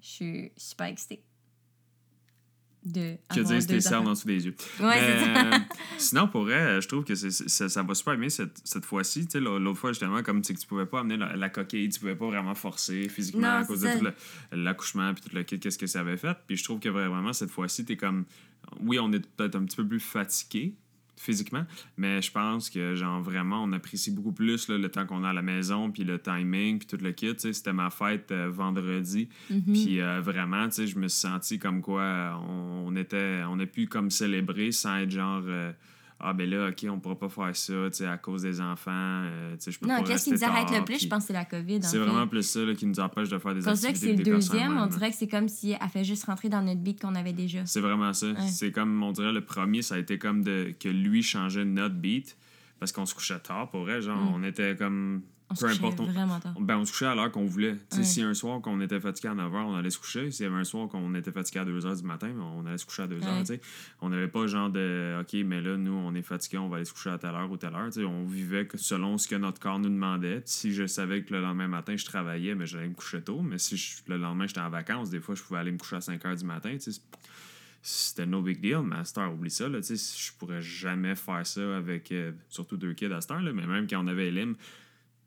Je 0.00 0.06
suis 0.06 0.52
super 0.56 0.86
excitée. 0.86 1.22
De. 2.84 3.16
Que 3.34 3.40
deux 3.66 3.80
cernes 3.80 4.02
enfants. 4.02 4.10
en 4.10 4.12
dessous 4.12 4.26
des 4.26 4.44
yeux. 4.46 4.54
Ouais, 4.78 4.98
ça. 4.98 5.54
euh, 5.54 5.58
sinon, 5.96 6.28
pour 6.28 6.42
vrai, 6.42 6.80
je 6.82 6.86
trouve 6.88 7.02
que 7.04 7.14
c'est- 7.14 7.30
c'est- 7.30 7.68
ça 7.70 7.82
va 7.82 7.94
super 7.94 8.16
bien 8.18 8.28
cette, 8.28 8.60
cette 8.62 8.84
fois-ci. 8.84 9.24
Tu 9.24 9.32
sais, 9.32 9.40
L'autre 9.40 9.78
fois, 9.78 9.92
justement, 9.92 10.22
comme 10.22 10.42
tu 10.42 10.54
tu 10.54 10.66
pouvais 10.66 10.84
pas 10.86 11.00
amener 11.00 11.16
la, 11.16 11.34
la 11.34 11.48
coquille, 11.48 11.88
tu 11.88 11.98
pouvais 12.00 12.14
pas 12.16 12.26
vraiment 12.26 12.54
forcer 12.54 13.08
physiquement 13.08 13.40
Non, 13.42 13.48
à 13.62 13.64
cause 13.64 13.80
de 13.80 13.86
ça. 13.88 13.98
tout 13.98 14.06
l'accouchement 14.52 15.14
puis 15.14 15.22
tout 15.28 15.34
le 15.34 15.42
kit, 15.44 15.58
qu'est-ce 15.58 15.78
que 15.78 15.86
ça 15.86 16.00
avait 16.00 16.16
fait. 16.18 16.36
Puis 16.46 16.56
je 16.56 16.64
trouve 16.64 16.78
que 16.80 16.88
vraiment, 16.90 17.32
cette 17.32 17.50
fois-ci, 17.50 17.84
t'es 17.84 17.96
comme. 17.96 18.24
Oui, 18.80 18.98
on 18.98 19.12
est 19.12 19.26
peut-être 19.36 19.56
un 19.56 19.64
petit 19.64 19.76
peu 19.76 19.86
plus 19.86 20.00
fatigué 20.00 20.74
physiquement, 21.24 21.64
mais 21.96 22.20
je 22.20 22.30
pense 22.30 22.68
que, 22.70 22.94
genre, 22.94 23.20
vraiment, 23.20 23.62
on 23.62 23.72
apprécie 23.72 24.10
beaucoup 24.10 24.32
plus 24.32 24.68
là, 24.68 24.78
le 24.78 24.88
temps 24.90 25.06
qu'on 25.06 25.24
a 25.24 25.30
à 25.30 25.32
la 25.32 25.42
maison, 25.42 25.90
puis 25.90 26.04
le 26.04 26.18
timing, 26.18 26.78
puis 26.78 26.86
tout 26.86 27.02
le 27.02 27.12
kit. 27.12 27.34
Tu 27.34 27.40
sais, 27.40 27.52
C'était 27.52 27.72
ma 27.72 27.90
fête 27.90 28.30
euh, 28.30 28.50
vendredi. 28.50 29.28
Mhm. 29.50 29.62
Puis 29.72 30.00
euh, 30.00 30.20
vraiment, 30.20 30.68
tu 30.68 30.74
sais, 30.74 30.86
je 30.86 30.98
me 30.98 31.08
suis 31.08 31.20
senti 31.20 31.58
comme 31.58 31.80
quoi 31.80 32.02
euh, 32.02 32.32
on, 32.48 32.88
on 32.88 32.96
était, 32.96 33.42
on 33.48 33.58
a 33.58 33.66
pu 33.66 33.86
comme 33.86 34.10
célébrer 34.10 34.70
sans 34.72 34.98
être 34.98 35.10
genre, 35.10 35.42
ah 36.20 36.32
ben 36.32 36.48
là, 36.48 36.68
ok, 36.68 36.86
on 36.90 37.00
pourra 37.00 37.16
pas 37.18 37.28
faire 37.28 37.54
ça, 37.56 37.72
tu 37.90 37.96
sais, 37.98 38.06
à 38.06 38.16
cause 38.16 38.42
des 38.42 38.60
enfants, 38.60 38.90
euh, 38.92 39.54
tu 39.56 39.64
sais, 39.64 39.72
je 39.72 39.78
peux 39.78 39.86
Non, 39.86 39.96
pas 39.98 40.02
qu'est-ce 40.04 40.24
qui 40.24 40.30
nous 40.32 40.44
arrête 40.44 40.68
tard, 40.68 40.78
le 40.78 40.84
plus, 40.84 40.96
puis 40.96 41.04
je 41.04 41.08
pense 41.08 41.24
que 41.24 41.26
c'est 41.28 41.32
la 41.32 41.44
COVID. 41.44 41.80
C'est 41.82 41.98
vraiment 41.98 42.26
plus 42.26 42.42
ça 42.42 42.60
là, 42.60 42.74
qui 42.74 42.86
nous 42.86 42.98
empêche 43.00 43.28
de 43.28 43.38
faire 43.38 43.54
des 43.54 43.60
C'est 43.60 43.68
pour 43.68 43.76
ça 43.76 43.88
que 43.88 43.92
activités 43.92 44.24
c'est 44.24 44.30
le 44.30 44.36
deuxième. 44.36 44.78
On 44.78 44.86
dirait 44.86 45.10
que 45.10 45.16
c'est 45.16 45.28
comme 45.28 45.48
si 45.48 45.72
elle 45.72 45.88
fait 45.88 46.04
juste 46.04 46.24
rentrer 46.24 46.48
dans 46.48 46.62
notre 46.62 46.80
beat 46.80 47.00
qu'on 47.00 47.14
avait 47.14 47.32
déjà. 47.32 47.66
C'est 47.66 47.80
vraiment 47.80 48.12
ça. 48.12 48.28
Ouais. 48.28 48.34
C'est 48.48 48.70
comme, 48.72 49.02
on 49.02 49.12
dirait, 49.12 49.32
le 49.32 49.42
premier, 49.44 49.82
ça 49.82 49.96
a 49.96 49.98
été 49.98 50.18
comme 50.18 50.42
de, 50.42 50.72
que 50.78 50.88
lui 50.88 51.22
changeait 51.22 51.64
notre 51.64 51.94
beat 51.96 52.36
parce 52.78 52.92
qu'on 52.92 53.06
se 53.06 53.14
couchait 53.14 53.38
tard, 53.40 53.68
pour 53.70 53.80
vrai. 53.82 54.00
Genre, 54.00 54.16
Mm. 54.16 54.34
on 54.34 54.42
était 54.44 54.76
comme. 54.76 55.22
On 55.50 55.54
se 55.54 55.60
peu 55.60 55.66
couchait 55.72 55.84
importe. 55.86 56.00
on- 56.00 56.06
vraiment 56.12 56.40
tard. 56.40 56.54
Ben, 56.58 56.78
on 56.78 56.84
se 56.86 56.90
couchait 56.92 57.04
à 57.06 57.14
l'heure 57.14 57.30
qu'on 57.30 57.44
voulait. 57.44 57.72
Ouais. 57.92 58.02
Si 58.02 58.22
un 58.22 58.32
soir 58.34 58.60
qu'on 58.62 58.80
était 58.80 58.98
fatigué 58.98 59.28
à 59.28 59.34
9h, 59.34 59.66
on 59.66 59.74
allait 59.76 59.90
se 59.90 59.98
coucher. 59.98 60.30
S'il 60.30 60.44
y 60.44 60.48
avait 60.48 60.56
un 60.58 60.64
soir 60.64 60.88
qu'on 60.88 61.14
était 61.14 61.32
fatigué 61.32 61.60
à 61.60 61.64
2h 61.66 61.96
du 62.00 62.02
matin, 62.02 62.28
ben, 62.28 62.40
on 62.42 62.64
allait 62.66 62.78
se 62.78 62.86
coucher 62.86 63.02
à 63.02 63.06
2h. 63.06 63.20
Ouais. 63.24 63.40
tu 63.40 63.46
sais. 63.46 63.60
On 64.00 64.08
n'avait 64.08 64.26
pas 64.28 64.46
genre 64.46 64.70
de 64.70 65.18
OK, 65.20 65.34
mais 65.44 65.60
là, 65.60 65.76
nous, 65.76 65.92
on 65.92 66.14
est 66.14 66.22
fatigué, 66.22 66.56
on 66.58 66.68
va 66.68 66.76
aller 66.76 66.86
se 66.86 66.94
coucher 66.94 67.10
à 67.10 67.18
telle 67.18 67.34
heure 67.34 67.50
ou 67.50 67.56
telle 67.58 67.74
heure. 67.74 67.90
On 68.08 68.24
vivait 68.24 68.66
que 68.66 68.78
selon 68.78 69.18
ce 69.18 69.28
que 69.28 69.34
notre 69.36 69.60
corps 69.60 69.78
nous 69.78 69.90
demandait. 69.90 70.42
Si 70.46 70.72
je 70.72 70.86
savais 70.86 71.22
que 71.22 71.34
le 71.34 71.42
lendemain 71.42 71.68
matin, 71.68 71.94
je 71.96 72.04
travaillais, 72.06 72.54
mais 72.54 72.66
j'allais 72.66 72.88
me 72.88 72.94
coucher 72.94 73.20
tôt. 73.20 73.42
Mais 73.42 73.58
si 73.58 73.76
je- 73.76 73.96
le 74.08 74.16
lendemain, 74.16 74.46
j'étais 74.46 74.60
en 74.60 74.70
vacances, 74.70 75.10
des 75.10 75.20
fois, 75.20 75.34
je 75.34 75.42
pouvais 75.42 75.60
aller 75.60 75.72
me 75.72 75.78
coucher 75.78 75.96
à 75.96 76.00
5h 76.00 76.36
du 76.36 76.44
matin. 76.46 76.74
C'était 77.86 78.24
no 78.24 78.40
big 78.40 78.60
deal, 78.62 78.80
mais 78.82 78.96
à 78.96 79.04
cette 79.04 79.18
heure, 79.18 79.30
oublie 79.32 79.50
ça. 79.50 79.68
Là, 79.68 79.78
je 79.82 80.32
pourrais 80.38 80.62
jamais 80.62 81.14
faire 81.14 81.46
ça 81.46 81.76
avec 81.76 82.10
euh, 82.12 82.32
surtout 82.48 82.78
deux 82.78 82.94
kids 82.94 83.12
à 83.12 83.20
cette 83.20 83.30
heure. 83.30 83.42
Là, 83.42 83.52
mais 83.52 83.66
même 83.66 83.86
quand 83.86 84.02
on 84.02 84.06
avait 84.08 84.28
Elim, 84.28 84.54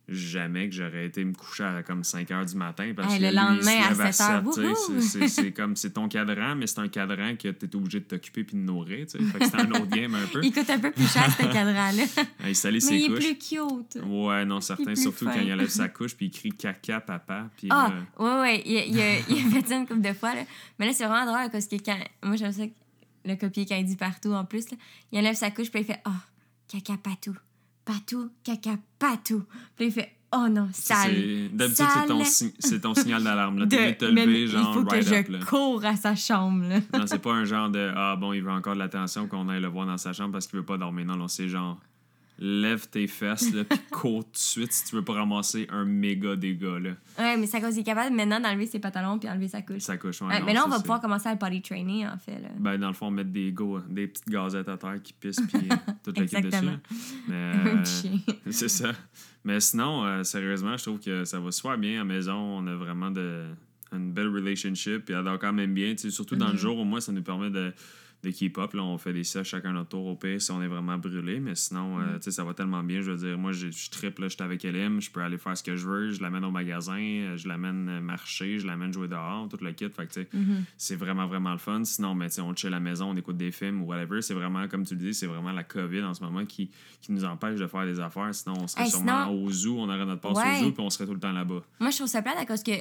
jamais 0.08 0.70
que 0.70 0.76
j'aurais 0.76 1.06
été 1.08 1.24
me 1.26 1.34
coucher 1.34 1.64
à 1.66 1.84
comme 1.84 2.04
5 2.04 2.32
heures 2.32 2.46
du 2.46 2.56
matin 2.56 2.94
parce 2.96 3.14
Hey, 3.14 3.20
que 3.20 3.26
le 3.26 3.30
lui, 3.32 3.36
il 3.36 3.42
lendemain 3.42 3.82
à 3.84 3.94
lève 3.94 4.12
7 4.14 4.22
heures, 4.22 5.28
c'est- 5.28 5.52
comme 5.52 5.76
c'est 5.76 5.90
ton 5.92 6.08
cadran, 6.08 6.56
mais 6.56 6.66
c'est 6.66 6.80
un 6.80 6.88
cadran 6.88 7.36
que 7.36 7.50
tu 7.50 7.66
es 7.66 7.76
obligé 7.76 8.00
de 8.00 8.06
t'occuper 8.06 8.44
puis 8.46 8.56
de 8.56 8.62
nourrir. 8.62 9.06
tu 9.08 9.18
sais. 9.20 9.24
C'est 9.42 9.56
un 9.56 9.70
autre 9.72 9.88
game 9.88 10.16
un 10.16 10.26
peu. 10.28 10.40
Il 10.44 10.54
coûte 10.54 10.70
un 10.70 10.80
peu 10.80 10.92
plus 10.92 11.08
cher, 11.12 11.30
ce 11.32 11.44
cadran-là. 11.44 12.04
Il 12.48 12.56
salait 12.56 12.76
Mais 12.76 12.80
ses 12.80 12.96
il 12.96 13.12
est 13.12 13.16
plus 13.16 13.38
cute. 13.38 14.02
Ouais, 14.06 14.46
non, 14.46 14.62
certain. 14.62 14.86
plus 14.86 15.02
Surtout 15.02 15.26
fin. 15.26 15.34
quand 15.34 15.42
il 15.42 15.52
enlève 15.52 15.68
sa 15.70 15.90
couche 15.90 16.16
puis 16.16 16.28
il 16.28 16.32
crie 16.32 16.52
caca, 16.54 17.02
papa. 17.02 17.50
Puis 17.58 17.68
Ah, 17.70 17.92
là, 18.18 18.24
ouais, 18.24 18.40
ouais. 18.42 18.64
Il, 18.66 18.78
a- 18.78 18.86
il 18.86 19.38
il 19.38 19.52
fait 19.52 19.68
ça 19.68 19.76
une 19.78 19.86
couple 19.88 20.02
de 20.02 20.14
fois. 20.14 20.34
Là. 20.36 20.44
Mais 20.80 20.86
là, 20.86 20.94
c'est 20.94 21.06
vraiment 21.06 21.26
drôle 21.32 21.52
parce 21.52 21.68
que 21.68 21.76
quand. 21.76 21.98
Moi, 22.24 22.36
j'aime 22.38 22.52
ça, 22.54 22.64
le 23.26 23.36
copier 23.36 23.66
quand 23.66 23.76
il 23.76 23.86
dit 23.86 23.98
partout 23.98 24.32
en 24.32 24.46
plus. 24.46 24.70
Là, 24.72 24.78
il 25.12 25.20
enlève 25.20 25.36
sa 25.36 25.52
couche, 25.52 25.70
puis 25.70 25.82
il 25.82 25.86
fait 25.86 26.00
Ah, 26.06 26.12
caca 26.70 26.96
patou. 26.98 27.36
Patou, 27.88 28.30
caca 28.44 28.72
patou. 29.00 29.44
Puis 29.78 29.86
il 29.88 29.92
fait 29.92 30.12
Oh 30.34 30.50
non, 30.52 30.68
sale. 30.74 31.50
D'habitude, 31.54 31.86
c'est 31.94 32.06
ton, 32.06 32.24
si- 32.26 32.82
ton 32.82 32.94
signal 32.94 33.24
d'alarme. 33.24 33.66
T'es 33.70 33.78
De- 33.86 33.92
de 33.92 33.96
te 33.98 34.06
lever, 34.06 34.46
genre, 34.48 34.72
il 34.72 34.74
faut 34.74 34.90
right 34.90 35.08
que 35.10 35.14
up. 35.16 35.26
je 35.30 35.32
Là. 35.32 35.40
cours 35.46 35.86
à 35.86 35.96
sa 35.96 36.16
chambre. 36.16 36.66
Là. 36.68 36.80
Non, 37.00 37.08
c'est 37.08 37.22
pas 37.22 37.32
un 37.32 37.46
genre 37.46 37.70
de 37.70 37.90
Ah 37.96 38.18
bon, 38.18 38.34
il 38.34 38.44
veut 38.44 38.52
encore 38.52 38.74
de 38.74 38.80
l'attention 38.80 39.28
qu'on 39.30 39.48
aille 39.48 39.62
le 39.62 39.70
voir 39.70 39.88
dans 39.88 39.98
sa 39.98 40.12
chambre 40.12 40.34
parce 40.34 40.46
qu'il 40.46 40.60
veut 40.60 40.66
pas 40.66 40.78
dormir. 40.78 41.06
Non, 41.06 41.16
non, 41.16 41.30
c'est 41.30 41.48
genre 41.48 41.80
lève 42.40 42.88
tes 42.90 43.08
fesses 43.08 43.54
là, 43.54 43.64
puis 43.64 43.80
cours 43.92 44.24
tout 44.26 44.32
de 44.32 44.38
suite 44.38 44.72
si 44.72 44.86
tu 44.86 44.96
veux 44.96 45.04
pas 45.04 45.14
ramasser 45.14 45.68
un 45.72 45.86
méga 45.86 46.36
dégât. 46.36 46.80
Là. 46.80 46.90
Ouais, 47.18 47.38
mais 47.38 47.54
à 47.56 47.60
cause 47.62 47.72
qu'il 47.72 47.80
est 47.80 47.84
capable 47.84 48.16
maintenant 48.16 48.40
d'enlever 48.40 48.68
ses 48.68 48.80
pantalons 48.80 49.18
puis 49.20 49.28
enlever 49.30 49.48
sa 49.48 49.62
couche. 49.62 49.82
Ça 49.82 49.98
couche. 49.98 50.22
ouais, 50.22 50.28
Ouais, 50.28 50.40
non, 50.40 50.46
mais 50.46 50.54
là, 50.54 50.64
on 50.66 50.70
ça, 50.70 50.76
va 50.78 50.82
pouvoir 50.82 51.02
commencer 51.02 51.30
à 51.30 51.34
le 51.34 51.40
potty 51.40 51.62
trainer, 51.62 52.08
en 52.08 52.18
fait. 52.18 52.40
Là. 52.40 52.50
Ben, 52.60 52.78
dans 52.78 52.88
le 52.90 52.94
fond, 52.94 53.10
mettre 53.10 53.32
des, 53.32 53.52
go, 53.52 53.80
des 53.90 54.08
petites 54.08 54.30
gazettes 54.30 54.70
à 54.70 54.78
terre 54.78 55.02
qui 55.04 55.14
pissent 55.14 55.42
puis 55.52 55.68
euh, 55.72 55.76
toute 56.04 56.18
l'équipe 56.20 56.42
dessus. 56.42 56.66
Là. 56.66 56.72
Mais, 57.28 57.36
Un 57.72 57.78
euh, 57.80 57.86
chien. 57.86 58.20
c'est 58.52 58.70
ça. 58.70 58.92
Mais 59.44 59.60
sinon, 59.60 60.06
euh, 60.06 60.24
sérieusement, 60.24 60.76
je 60.78 60.84
trouve 60.84 61.00
que 61.00 61.24
ça 61.26 61.40
va 61.40 61.52
super 61.52 61.78
bien 61.78 61.94
à 61.96 61.98
la 62.00 62.04
maison. 62.04 62.34
On 62.36 62.68
a 62.68 62.76
vraiment 62.76 63.10
de, 63.12 63.46
une 63.94 64.12
belle 64.12 64.28
relationship. 64.28 65.06
Puis 65.06 65.16
elle 65.16 65.24
dort 65.24 65.40
quand 65.40 65.54
même 65.54 65.74
bien. 65.74 65.96
Surtout 65.98 66.36
dans 66.36 66.48
le 66.48 66.54
Mhm. 66.54 66.58
jour, 66.60 66.78
au 66.78 66.84
moins, 66.84 67.00
ça 67.00 67.12
nous 67.12 67.24
permet 67.24 67.50
de, 67.50 67.74
de. 68.24 68.78
Là, 68.78 68.84
on 68.84 68.98
fait 68.98 69.14
des 69.14 69.24
siestes 69.24 69.50
chacun 69.50 69.72
notre 69.72 69.90
tour 69.90 70.06
au 70.06 70.16
pire 70.16 70.42
si 70.42 70.52
on 70.52 70.62
est 70.62 70.68
vraiment 70.68 70.98
brûlé. 70.98 71.40
Mais 71.40 71.56
sinon, 71.56 72.00
euh, 72.00 72.16
tu 72.18 72.24
sais, 72.24 72.32
ça 72.32 72.44
va 72.44 72.54
tellement 72.54 72.84
bien. 72.84 73.02
Je 73.02 73.12
veux 73.12 73.18
dire, 73.18 73.38
moi, 73.38 73.52
je 73.52 73.70
je 73.72 73.90
triple, 73.90 74.22
là, 74.24 74.28
je 74.28 74.34
suis 74.36 74.44
avec 74.44 74.64
Elim. 74.66 75.00
Je 75.02 75.10
peux 75.12 75.22
aller 75.22 75.38
faire 75.38 75.56
ce 75.58 75.64
que 75.64 75.76
je 75.76 75.88
veux. 75.88 76.12
Je 76.12 76.22
l'amène 76.22 76.44
au 76.44 76.52
magasin. 76.52 76.98
euh, 77.00 77.38
Je 77.38 77.48
l'amène 77.48 77.88
euh, 77.90 78.02
marcher. 78.02 78.60
Je 78.60 78.68
l'amène 78.68 78.92
jouer 78.92 79.08
dehors. 79.08 79.48
Tout 79.50 79.58
le 79.62 79.72
kit. 79.72 79.90
Fait 79.90 80.08
que, 80.08 80.14
tu 80.14 80.22
sais, 80.22 80.30
Mhm. 80.34 80.64
c'est 80.78 80.96
vraiment, 80.96 81.28
vraiment 81.28 81.52
le 81.52 81.58
fun. 81.58 81.84
Sinon, 81.84 82.18
tu 82.20 82.30
sais, 82.30 82.42
on 82.42 82.56
chill 82.56 82.68
à 82.68 82.72
la 82.72 82.80
maison, 82.80 83.10
on 83.12 83.16
écoute 83.16 83.38
des 83.38 83.52
films 83.52 83.82
ou 83.82 83.86
whatever. 83.86 84.22
C'est 84.22 84.34
vraiment, 84.34 84.68
comme 84.68 84.86
tu 84.86 84.96
le 84.96 85.00
dis, 85.00 85.14
c'est 85.14 85.28
vraiment 85.28 85.52
la 85.52 85.64
COVID 85.64 86.04
en 86.04 86.14
ce 86.14 86.24
moment 86.24 86.46
qui, 86.46 86.70
qui 87.02 87.12
nous 87.12 87.24
empêche 87.24 87.60
de 87.60 87.68
faire 87.68 87.86
des 87.86 88.00
affaires. 88.00 88.34
Sinon, 88.34 88.56
on 88.62 88.68
serait 88.68 88.84
Hey, 88.84 88.90
sûrement 88.90 89.26
sinon- 89.28 89.44
au 89.46 89.50
zoo, 89.52 89.78
on 89.80 89.88
aurait 89.90 90.06
notre 90.06 90.22
passe 90.22 90.38
Ouais. 90.38 90.60
au 90.62 90.66
zoo, 90.66 90.72
puis 90.72 90.84
on 90.84 90.90
serait 90.90 91.06
tout 91.06 91.14
le 91.14 91.20
temps 91.20 91.32
là-bas. 91.32 91.62
Moi, 91.80 91.92
je 91.92 91.96
trouve 91.98 92.08
ça 92.08 92.22
plate 92.22 92.38
à 92.38 92.46
cause 92.46 92.64
que 92.64 92.72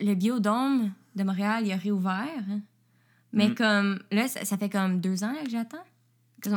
le 0.00 0.14
biodôme 0.14 0.92
de 1.16 1.22
Montréal, 1.24 1.64
il 1.66 1.72
a 1.72 1.76
réouvert. 1.76 2.28
Mais 3.34 3.48
Mm. 3.48 3.54
comme, 3.54 3.98
là, 4.12 4.28
ça, 4.28 4.44
ça 4.44 4.56
fait 4.56 4.68
comme 4.70 5.00
deux 5.00 5.22
ans 5.24 5.32
là, 5.32 5.42
que 5.44 5.50
j'attends. 5.50 5.84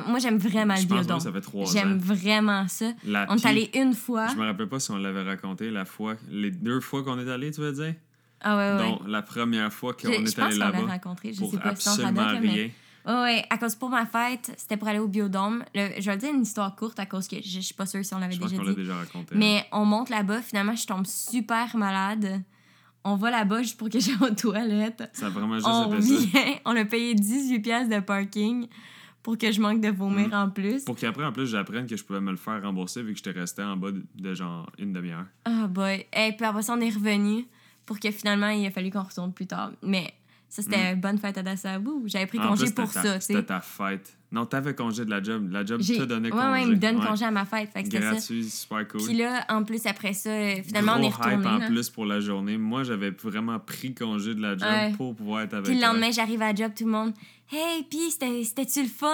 Moi, 0.07 0.19
j'aime 0.19 0.37
vraiment 0.37 0.75
Je 0.75 0.81
le 0.81 0.87
pense 0.89 0.97
que 0.99 1.03
biodôme. 1.05 1.19
ça 1.21 1.31
fait 1.31 1.39
trois 1.41 1.65
J'aime 1.71 1.93
ans. 1.93 1.97
vraiment 1.99 2.67
ça. 2.67 2.91
La 3.05 3.25
On 3.29 3.37
est 3.37 3.45
allé 3.45 3.71
une 3.73 3.93
fois. 3.93 4.27
Je 4.27 4.35
me 4.35 4.45
rappelle 4.45 4.67
pas 4.67 4.79
si 4.81 4.91
on 4.91 4.97
l'avait 4.97 5.23
raconté 5.23 5.69
la 5.71 5.85
fois, 5.85 6.15
les 6.29 6.51
deux 6.51 6.81
fois 6.81 7.03
qu'on 7.03 7.17
est 7.25 7.31
allé, 7.31 7.51
tu 7.51 7.61
veux 7.61 7.71
dire? 7.71 7.95
Ah 8.41 8.57
ouais, 8.57 8.73
ouais. 8.83 8.89
Donc, 8.89 9.07
la 9.07 9.21
première 9.21 9.71
fois 9.71 9.93
qu'on 9.93 10.09
je 10.11 10.11
est 10.11 10.39
allé 10.39 10.57
là-bas. 10.57 10.79
rencontré. 10.81 11.31
Je 11.33 11.39
Pour 11.39 11.51
sais 11.51 11.57
pas 11.57 11.73
si 11.75 11.87
on 11.87 11.91
absolument 11.93 12.31
mais... 12.41 12.49
rien. 12.49 12.69
Ouais, 13.07 13.13
ouais. 13.21 13.45
À 13.49 13.57
cause 13.57 13.75
pour 13.75 13.89
ma 13.89 14.05
fête, 14.05 14.51
c'était 14.57 14.75
pour 14.75 14.89
aller 14.89 14.99
au 14.99 15.07
biodôme. 15.07 15.63
Le- 15.73 16.01
je 16.01 16.11
vais 16.11 16.17
dire 16.17 16.33
une 16.33 16.41
histoire 16.41 16.75
courte 16.75 16.99
à 16.99 17.05
cause 17.05 17.25
que 17.29 17.37
je, 17.37 17.49
je 17.49 17.59
suis 17.61 17.73
pas 17.73 17.85
sûre 17.85 18.03
si 18.03 18.13
on 18.13 18.19
l'avait 18.19 18.33
Je 18.33 18.39
pense 18.41 18.49
déjà 18.51 18.61
qu'on 18.61 18.67
l'a 18.67 18.75
déjà 18.75 18.95
raconté. 18.97 19.35
Mais 19.35 19.65
on 19.71 19.85
monte 19.85 20.09
là-bas. 20.09 20.41
Finalement, 20.41 20.75
je 20.75 20.85
tombe 20.85 21.07
super 21.07 21.77
malade. 21.77 22.41
On 23.09 23.15
va 23.15 23.31
là-bas 23.31 23.61
juste 23.61 23.77
pour 23.77 23.89
que 23.89 23.99
j'aille 23.99 24.15
aux 24.21 24.33
toilettes. 24.35 25.09
Ça 25.13 25.27
a 25.27 25.29
vraiment 25.29 25.55
juste 25.55 25.67
On 25.67 25.89
revient. 25.89 26.27
On 26.65 26.75
a 26.75 26.85
payé 26.85 27.13
18 27.15 27.59
pièces 27.59 27.89
de 27.89 27.99
parking 27.99 28.67
pour 29.23 29.37
que 29.37 29.51
je 29.51 29.59
manque 29.61 29.81
de 29.81 29.89
vomir 29.89 30.27
Mm. 30.29 30.33
en 30.33 30.49
plus. 30.49 30.83
Pour 30.85 30.95
qu'après, 30.95 31.25
en 31.25 31.31
plus, 31.31 31.47
j'apprenne 31.47 31.85
que 31.87 31.95
je 31.97 32.03
pouvais 32.03 32.21
me 32.21 32.31
le 32.31 32.37
faire 32.37 32.61
rembourser 32.61 33.01
vu 33.03 33.13
que 33.13 33.17
j'étais 33.23 33.37
resté 33.37 33.61
en 33.63 33.77
bas 33.77 33.91
de, 33.91 34.03
de 34.15 34.33
genre 34.33 34.69
une 34.77 34.93
demi-heure. 34.93 35.25
Ah 35.45 35.67
boy. 35.67 36.05
Et 36.13 36.31
puis 36.35 36.45
après 36.45 36.61
ça, 36.63 36.73
on 36.73 36.81
est 36.81 36.89
revenu 36.93 37.45
pour 37.85 37.99
que 37.99 38.11
finalement, 38.11 38.49
il 38.49 38.65
a 38.65 38.71
fallu 38.71 38.89
qu'on 38.91 39.03
retourne 39.03 39.33
plus 39.33 39.47
tard. 39.47 39.71
Mais 39.81 40.13
ça, 40.49 40.61
c'était 40.61 40.93
une 40.93 41.01
bonne 41.01 41.17
fête 41.17 41.37
à 41.37 41.43
Dassabou. 41.43 42.03
J'avais 42.05 42.25
pris 42.25 42.37
Mm. 42.39 42.41
En 42.43 42.47
congé 42.49 42.65
plus, 42.65 42.73
pour 42.73 42.91
ça. 42.91 43.19
C'était 43.19 43.43
ta 43.43 43.59
fête. 43.61 44.17
Non, 44.31 44.45
t'avais 44.45 44.75
congé 44.75 45.05
de 45.05 45.09
la 45.09 45.21
job. 45.23 45.49
La 45.51 45.65
job 45.65 45.81
te 45.81 46.03
donnait 46.03 46.31
ouais, 46.31 46.37
congé. 46.37 46.51
ouais, 46.51 46.63
il 46.63 46.69
me 46.71 46.75
donne 46.75 46.97
Ouais. 46.97 47.05
congé 47.05 47.25
à 47.25 47.31
ma 47.31 47.45
fête. 47.45 47.69
Fait 47.71 47.83
que 47.83 47.89
c'était 47.89 48.01
ça. 48.01 48.11
Gratuit, 48.11 48.49
super 48.49 48.87
cool. 48.87 49.01
Puis 49.05 49.15
là, 49.17 49.45
en 49.49 49.63
plus, 49.63 49.85
après 49.85 50.13
ça, 50.13 50.29
finalement, 50.63 50.93
on 50.97 51.03
est 51.03 51.09
Gros 51.09 51.23
retourné. 51.23 51.35
hype 51.35 51.45
en 51.45 51.57
là. 51.59 51.65
plus 51.67 51.89
pour 51.89 52.05
la 52.05 52.19
journée. 52.19 52.57
Moi, 52.57 52.83
j'avais 52.83 53.11
vraiment 53.11 53.59
pris 53.59 53.93
congé 53.93 54.35
de 54.35 54.41
la 54.41 54.57
job 54.57 54.67
Ouais. 54.69 54.93
pour 54.97 55.15
pouvoir 55.15 55.41
être 55.41 55.53
avec 55.53 55.65
Puis 55.67 55.75
le 55.75 55.81
lendemain, 55.81 56.11
j'arrive 56.11 56.41
à 56.41 56.51
la 56.51 56.55
job, 56.55 56.71
tout 56.77 56.85
le 56.85 56.91
monde. 56.91 57.13
Hey, 57.51 57.83
puis 57.89 58.11
c'était- 58.11 58.43
c'était-tu 58.43 58.83
le 58.83 58.89
fun? 58.89 59.07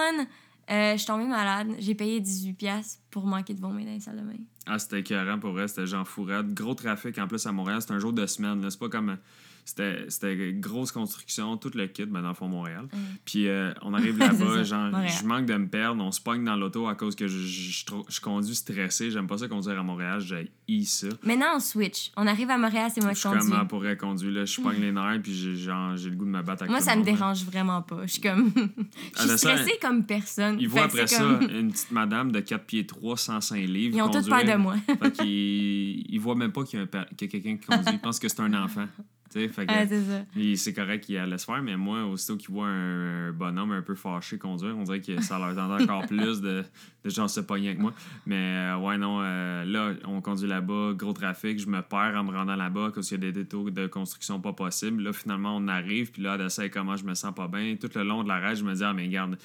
Euh, 0.70 0.92
je 0.92 0.96
suis 0.98 1.06
tombée 1.06 1.26
malade. 1.26 1.68
J'ai 1.78 1.94
payé 1.94 2.20
18$ 2.20 2.54
piastres 2.54 2.98
pour 3.10 3.26
manquer 3.26 3.52
de 3.54 3.60
vomir 3.60 3.84
dans 3.86 3.92
les 3.92 4.00
salles 4.00 4.16
de 4.16 4.22
bain. 4.22 4.38
Ah, 4.66 4.78
c'était 4.78 5.00
écœurant 5.00 5.38
pour 5.38 5.52
vrai, 5.52 5.68
c'était 5.68 5.86
genre 5.86 6.08
fourrade. 6.08 6.54
Gros 6.54 6.74
trafic 6.74 7.18
en 7.18 7.28
plus 7.28 7.44
à 7.46 7.52
Montréal, 7.52 7.82
c'était 7.82 7.92
un 7.92 7.98
jour 7.98 8.12
de 8.14 8.24
semaine. 8.26 8.64
C'est 8.70 8.78
pas 8.78 8.88
comme. 8.88 9.16
C'était 9.64 10.52
grosse 10.52 10.92
construction, 10.92 11.56
tout 11.56 11.70
le 11.74 11.86
kit, 11.86 12.04
ben, 12.04 12.20
dans 12.22 12.28
le 12.28 12.34
fond 12.34 12.48
Montréal. 12.48 12.86
Puis 13.24 13.48
euh, 13.48 13.72
on 13.82 13.94
arrive 13.94 14.18
là-bas, 14.18 14.62
genre, 14.62 14.90
je 15.06 15.24
manque 15.26 15.46
de 15.46 15.54
me 15.54 15.66
perdre, 15.68 16.02
on 16.04 16.12
se 16.12 16.20
pogne 16.20 16.44
dans 16.44 16.54
l'auto 16.56 16.86
à 16.86 16.94
cause 16.94 17.14
que 17.16 17.26
je, 17.26 17.38
je, 17.38 17.70
je 17.72 17.84
je 18.08 18.20
conduis 18.20 18.54
stressé. 18.54 19.10
J'aime 19.10 19.26
pas 19.26 19.38
ça 19.38 19.48
conduire 19.48 19.78
à 19.78 19.82
Montréal, 19.82 20.20
j'ai 20.20 20.84
ça. 20.84 21.06
Maintenant, 21.22 21.56
on 21.56 21.60
switch. 21.60 22.10
On 22.16 22.26
arrive 22.26 22.50
à 22.50 22.58
Montréal, 22.58 22.90
c'est 22.94 23.00
moi 23.00 23.10
Je 23.10 23.14
qui 23.14 23.20
suis 23.20 23.28
conduis. 23.30 23.50
comme, 23.50 23.58
ah, 23.60 23.64
pourrait 23.64 23.96
conduire, 23.96 24.32
là, 24.32 24.44
je 24.44 24.60
pogne 24.60 24.80
les 24.80 24.92
nerfs, 24.92 25.20
puis 25.22 25.32
j'ai 25.34 25.50
le 25.70 26.14
goût 26.16 26.24
de 26.26 26.30
me 26.30 26.42
battre 26.42 26.62
avec 26.64 26.70
Moi, 26.70 26.80
ça 26.80 26.94
me 26.94 27.00
là. 27.04 27.12
dérange 27.12 27.44
vraiment 27.44 27.80
pas. 27.82 28.00
Je 28.06 28.12
suis 28.12 28.20
comme. 28.20 28.52
je 28.56 28.60
Ah, 29.16 29.20
suis 29.20 29.28
ça, 29.30 29.38
stressée 29.38 29.78
comme 29.80 30.04
personne. 30.04 30.56
Il 30.60 30.68
Fait 30.68 30.78
voit 30.78 30.82
que 30.82 30.86
après 30.92 31.06
ça 31.06 31.18
comme- 31.22 31.48
une 31.50 31.72
petite 31.72 31.90
madame 31.90 32.32
de 32.32 32.40
4 32.40 32.64
pieds 32.66 32.86
3, 32.86 33.16
105 33.16 33.56
livres. 33.66 33.96
Ils 33.96 34.02
ont 34.02 34.10
toutes 34.10 34.28
peur 34.28 34.44
de 34.44 34.56
moi. 34.56 34.76
Fait 34.86 35.10
qu'il 35.12 35.26
il 36.14 36.18
voit 36.18 36.34
même 36.34 36.52
pas 36.52 36.64
qu'il 36.64 36.80
y 36.80 36.82
a, 36.82 36.86
y 36.98 37.24
a 37.24 37.28
quelqu'un 37.28 37.56
qui 37.56 37.66
conduit. 37.66 37.84
Il 37.94 38.00
pense 38.00 38.18
que 38.18 38.28
c'est 38.28 38.40
un 38.40 38.52
enfant. 38.62 38.86
Fait 39.34 39.66
que 39.66 39.72
Ah, 39.72 39.84
c'est 39.86 40.56
ça. 40.56 40.72
correct 40.72 41.04
qu'il 41.04 41.16
allait 41.18 41.38
se 41.38 41.44
faire, 41.44 41.62
mais 41.62 41.76
moi, 41.76 42.04
aussitôt 42.04 42.36
qu'il 42.36 42.50
voit 42.50 42.68
un, 42.68 43.28
un 43.28 43.32
bonhomme 43.32 43.72
un 43.72 43.82
peu 43.82 43.94
fâché 43.94 44.38
conduire, 44.38 44.76
on 44.78 44.84
dirait 44.84 45.00
que 45.00 45.20
ça 45.20 45.38
leur 45.38 45.54
tente 45.54 45.82
encore 45.82 46.06
plus 46.06 46.40
de, 46.40 46.64
de 47.04 47.10
genre 47.10 47.28
se 47.28 47.40
pogner 47.40 47.68
avec 47.68 47.80
moi. 47.80 47.92
Mais 48.26 48.36
euh, 48.56 48.76
ouais, 48.78 48.96
non, 48.96 49.20
euh, 49.22 49.64
là, 49.64 49.94
on 50.06 50.20
conduit 50.20 50.48
là-bas, 50.48 50.92
gros 50.94 51.12
trafic, 51.12 51.58
je 51.58 51.66
me 51.66 51.82
perds 51.82 52.14
en 52.16 52.24
me 52.24 52.30
rendant 52.30 52.56
là-bas 52.56 52.92
parce 52.94 53.08
qu'il 53.08 53.22
y 53.22 53.26
a 53.26 53.30
des 53.30 53.32
détours 53.32 53.70
de 53.70 53.86
construction 53.86 54.40
pas 54.40 54.52
possibles. 54.52 55.02
Là, 55.02 55.12
finalement, 55.12 55.56
on 55.56 55.66
arrive, 55.68 56.12
puis 56.12 56.22
là, 56.22 56.38
d'essayer 56.38 56.70
comment 56.70 56.96
je 56.96 57.04
me 57.04 57.14
sens 57.14 57.34
pas 57.34 57.48
bien. 57.48 57.76
Tout 57.80 57.90
le 57.94 58.04
long 58.04 58.22
de 58.22 58.28
la 58.28 58.38
rage, 58.40 58.58
je 58.58 58.64
me 58.64 58.74
dis, 58.74 58.84
ah, 58.84 58.92
mais 58.94 59.04
regarde, 59.06 59.36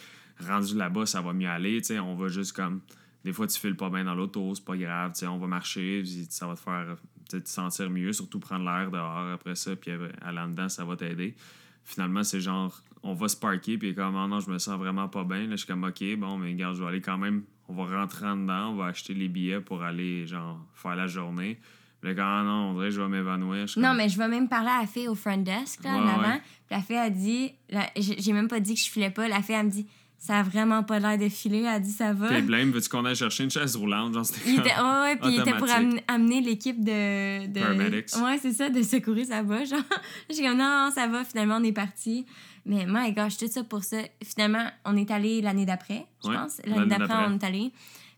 rendu 0.48 0.76
là-bas, 0.76 1.06
ça 1.06 1.22
va 1.22 1.34
mieux 1.34 1.50
aller, 1.50 1.78
tu 1.82 1.88
sais, 1.88 2.00
on 2.00 2.16
va 2.16 2.28
juste 2.28 2.54
comme. 2.54 2.82
Des 3.26 3.34
fois, 3.34 3.48
tu 3.48 3.60
files 3.60 3.76
pas 3.76 3.90
bien 3.90 4.06
dans 4.06 4.16
l'auto, 4.16 4.56
c'est 4.56 4.64
pas 4.64 4.78
grave, 4.78 5.12
tu 5.14 5.20
sais, 5.20 5.28
on 5.28 5.38
va 5.38 5.48
marcher, 5.48 6.04
ça 6.30 6.48
va 6.48 6.56
te 6.56 6.62
faire 6.62 6.96
te 7.38 7.50
sentir 7.50 7.90
mieux, 7.90 8.14
surtout 8.14 8.40
prendre 8.40 8.66
l'air 8.66 8.92
dehors 8.92 9.32
après 9.34 9.56
ça, 9.56 9.76
puis 9.76 9.92
euh, 9.92 10.10
aller 10.22 10.40
en 10.40 10.48
dedans, 10.50 10.70
ça 10.70 10.84
va 10.86 10.96
t'aider. 10.96 11.36
Finalement, 11.84 12.24
c'est 12.24 12.42
genre, 12.42 12.82
on 13.04 13.14
va 13.14 13.28
se 13.28 13.36
parker, 13.38 13.78
puis 13.78 13.96
comme, 13.96 14.16
Ah 14.16 14.28
non, 14.28 14.40
je 14.40 14.50
me 14.50 14.58
sens 14.60 14.78
vraiment 14.78 15.08
pas 15.08 15.24
bien. 15.24 15.44
Là, 15.46 15.52
je 15.52 15.58
suis 15.58 15.68
comme, 15.68 15.84
OK, 15.84 16.04
bon, 16.18 16.38
mais 16.38 16.52
regarde, 16.52 16.76
je 16.76 16.82
vais 16.84 16.90
aller 16.90 17.02
quand 17.02 17.18
même, 17.18 17.44
on 17.68 17.74
va 17.74 18.00
rentrer 18.00 18.28
en 18.28 18.36
dedans, 18.38 18.70
on 18.72 18.76
va 18.76 18.86
acheter 18.88 19.14
les 19.14 19.28
billets 19.28 19.62
pour 19.62 19.84
aller, 19.84 20.28
genre, 20.28 20.60
faire 20.74 20.96
la 20.96 21.08
journée. 21.08 21.60
Puis 22.02 22.10
là, 22.12 22.16
quand, 22.16 22.24
ah 22.26 22.44
non, 22.44 22.70
on 22.70 22.74
dirait 22.76 22.86
que 22.90 22.96
je 22.96 23.02
vais 23.02 23.08
m'évanouir. 23.10 23.66
Non, 23.78 23.90
comme, 23.90 23.98
mais 23.98 24.08
je 24.10 24.18
vais 24.18 24.28
même 24.28 24.48
parler 24.48 24.70
à 24.70 24.82
la 24.82 24.88
fille 24.88 25.08
au 25.08 25.16
front 25.16 25.38
desk, 25.38 25.84
là, 25.84 25.96
en 25.98 26.04
Ouais, 26.06 26.12
avant. 26.12 26.22
ouais. 26.30 26.42
Puis 26.68 26.76
la 26.78 26.82
fille 26.82 26.96
a 26.96 27.10
dit... 27.10 27.52
j'ai 27.98 28.34
même 28.34 28.48
pas 28.48 28.60
dit 28.60 28.74
que 28.76 28.80
je 28.80 28.90
filais 28.90 29.10
pas. 29.10 29.28
La 29.28 29.42
fille, 29.42 29.56
elle 29.56 29.66
me 29.66 29.72
dit... 29.72 29.86
Ça 30.22 30.40
a 30.40 30.44
vraiment 30.44 30.84
pas 30.84 31.00
l'air 31.00 31.18
de 31.18 31.30
filer. 31.30 31.60
Elle 31.60 31.68
a 31.68 31.80
dit, 31.80 31.92
ça 31.92 32.12
va. 32.12 32.28
T'es 32.28 32.42
blême, 32.42 32.72
veux-tu 32.72 32.90
qu'on 32.90 33.06
aille 33.06 33.16
chercher 33.16 33.46
une 33.46 33.50
chaise 33.50 33.76
roulante? 33.78 34.14
Genre, 34.14 34.26
c'était 34.26 34.42
Il 34.50 34.60
était, 34.60 34.70
ouais, 34.76 35.00
ouais, 35.02 35.16
puis 35.16 35.30
il 35.34 35.40
était 35.40 35.54
pour 35.54 35.70
amener, 35.70 36.04
amener 36.10 36.42
l'équipe 36.42 36.84
de, 36.84 37.48
de. 37.48 37.60
Paramedics. 37.60 38.16
Ouais, 38.22 38.38
c'est 38.42 38.52
ça, 38.52 38.70
de 38.70 38.84
secourir 38.84 39.26
ça 39.28 39.42
va. 39.42 39.64
Genre, 39.64 39.80
j'ai 40.30 40.44
comme, 40.44 40.58
non, 40.58 40.86
non, 40.88 40.92
ça 40.94 41.08
va, 41.08 41.24
finalement, 41.24 41.56
on 41.60 41.64
est 41.64 41.72
parti. 41.72 42.26
Mais, 42.66 42.86
my 42.86 43.14
gosh, 43.14 43.38
tout 43.38 43.48
ça 43.48 43.64
pour 43.64 43.84
ça. 43.86 43.98
Finalement, 44.24 44.70
on 44.84 44.98
est 44.98 45.10
allé 45.10 45.42
l'année 45.42 45.66
d'après, 45.66 46.06
je 46.24 46.28
Ouais, 46.30 46.36
pense. 46.36 46.58
l'année 46.66 46.76
L'année 46.80 46.90
d'après, 46.90 47.08
d'après. 47.08 47.26
on 47.30 47.36
est 47.36 47.44
allé. 47.46 47.72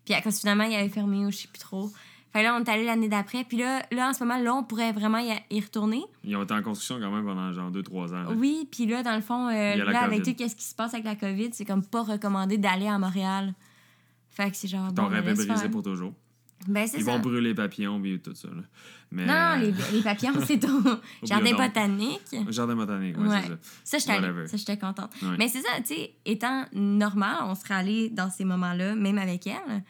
Puis, 0.03 0.15
à 0.15 0.21
cause 0.21 0.39
finalement, 0.39 0.63
il 0.63 0.73
avait 0.73 0.89
fermé 0.89 1.23
ou 1.25 1.31
je 1.31 1.37
sais 1.37 1.47
plus 1.47 1.59
trop. 1.59 1.91
Fait 2.33 2.43
là, 2.43 2.55
on 2.55 2.63
est 2.63 2.69
allé 2.69 2.85
l'année 2.85 3.09
d'après. 3.09 3.43
Puis 3.43 3.57
là, 3.57 3.83
là, 3.91 4.09
en 4.09 4.13
ce 4.13 4.23
moment, 4.23 4.37
là, 4.39 4.53
on 4.55 4.63
pourrait 4.63 4.91
vraiment 4.93 5.19
y, 5.19 5.31
y 5.49 5.59
retourner. 5.59 6.01
Ils 6.23 6.35
ont 6.37 6.43
été 6.43 6.53
en 6.53 6.61
construction 6.61 6.99
quand 6.99 7.11
même 7.11 7.25
pendant 7.25 7.51
genre 7.51 7.71
2-3 7.71 8.13
ans. 8.13 8.23
là. 8.23 8.31
Oui, 8.35 8.67
puis 8.71 8.85
là, 8.85 9.03
dans 9.03 9.15
le 9.15 9.21
fond, 9.21 9.47
euh, 9.49 9.75
là, 9.75 10.01
avec 10.03 10.23
tout 10.23 10.31
ce 10.47 10.55
qui 10.55 10.63
se 10.63 10.75
passe 10.75 10.93
avec 10.93 11.05
la 11.05 11.15
COVID, 11.15 11.49
c'est 11.51 11.65
comme 11.65 11.85
pas 11.85 12.03
recommandé 12.03 12.57
d'aller 12.57 12.87
à 12.87 12.97
Montréal. 12.99 13.53
Fait 14.29 14.49
que 14.49 14.55
c'est 14.55 14.69
genre. 14.69 14.93
Ton 14.93 15.03
bon, 15.03 15.09
rêve 15.09 15.25
ben, 15.25 15.31
est 15.31 15.45
brisé 15.45 15.55
faire. 15.63 15.71
pour 15.71 15.83
toujours. 15.83 16.13
Ben, 16.67 16.83
Ils 16.93 17.03
ça. 17.03 17.11
vont 17.11 17.19
brûler 17.19 17.49
les 17.49 17.55
papillons 17.55 18.01
et 18.05 18.19
tout 18.19 18.35
ça. 18.35 18.47
Là. 18.47 18.61
Mais, 19.11 19.25
Non, 19.25 19.33
non, 19.33 19.55
les, 19.59 19.97
les 19.97 20.03
papillons, 20.03 20.33
c'est 20.45 20.63
au 20.63 20.79
jardin 21.23 21.53
botanique. 21.55 22.21
Jardin 22.49 22.75
botanique, 22.75 23.17
ouais, 23.17 23.27
Ouais. 23.27 23.41
c'est 23.83 23.99
ça. 23.99 24.13
Ça, 24.13 24.21
j'étais. 24.47 24.57
Ça, 24.57 24.77
contente. 24.77 25.11
Ouais. 25.23 25.35
Mais 25.39 25.47
c'est 25.47 25.61
ça, 25.61 25.69
tu 25.79 25.95
sais, 25.95 26.13
étant 26.23 26.65
normal, 26.71 27.37
on 27.45 27.55
serait 27.55 27.73
allé 27.73 28.09
dans 28.09 28.29
ces 28.29 28.45
moments-là, 28.45 28.95
même 28.95 29.17
avec 29.17 29.47
elle. 29.47 29.83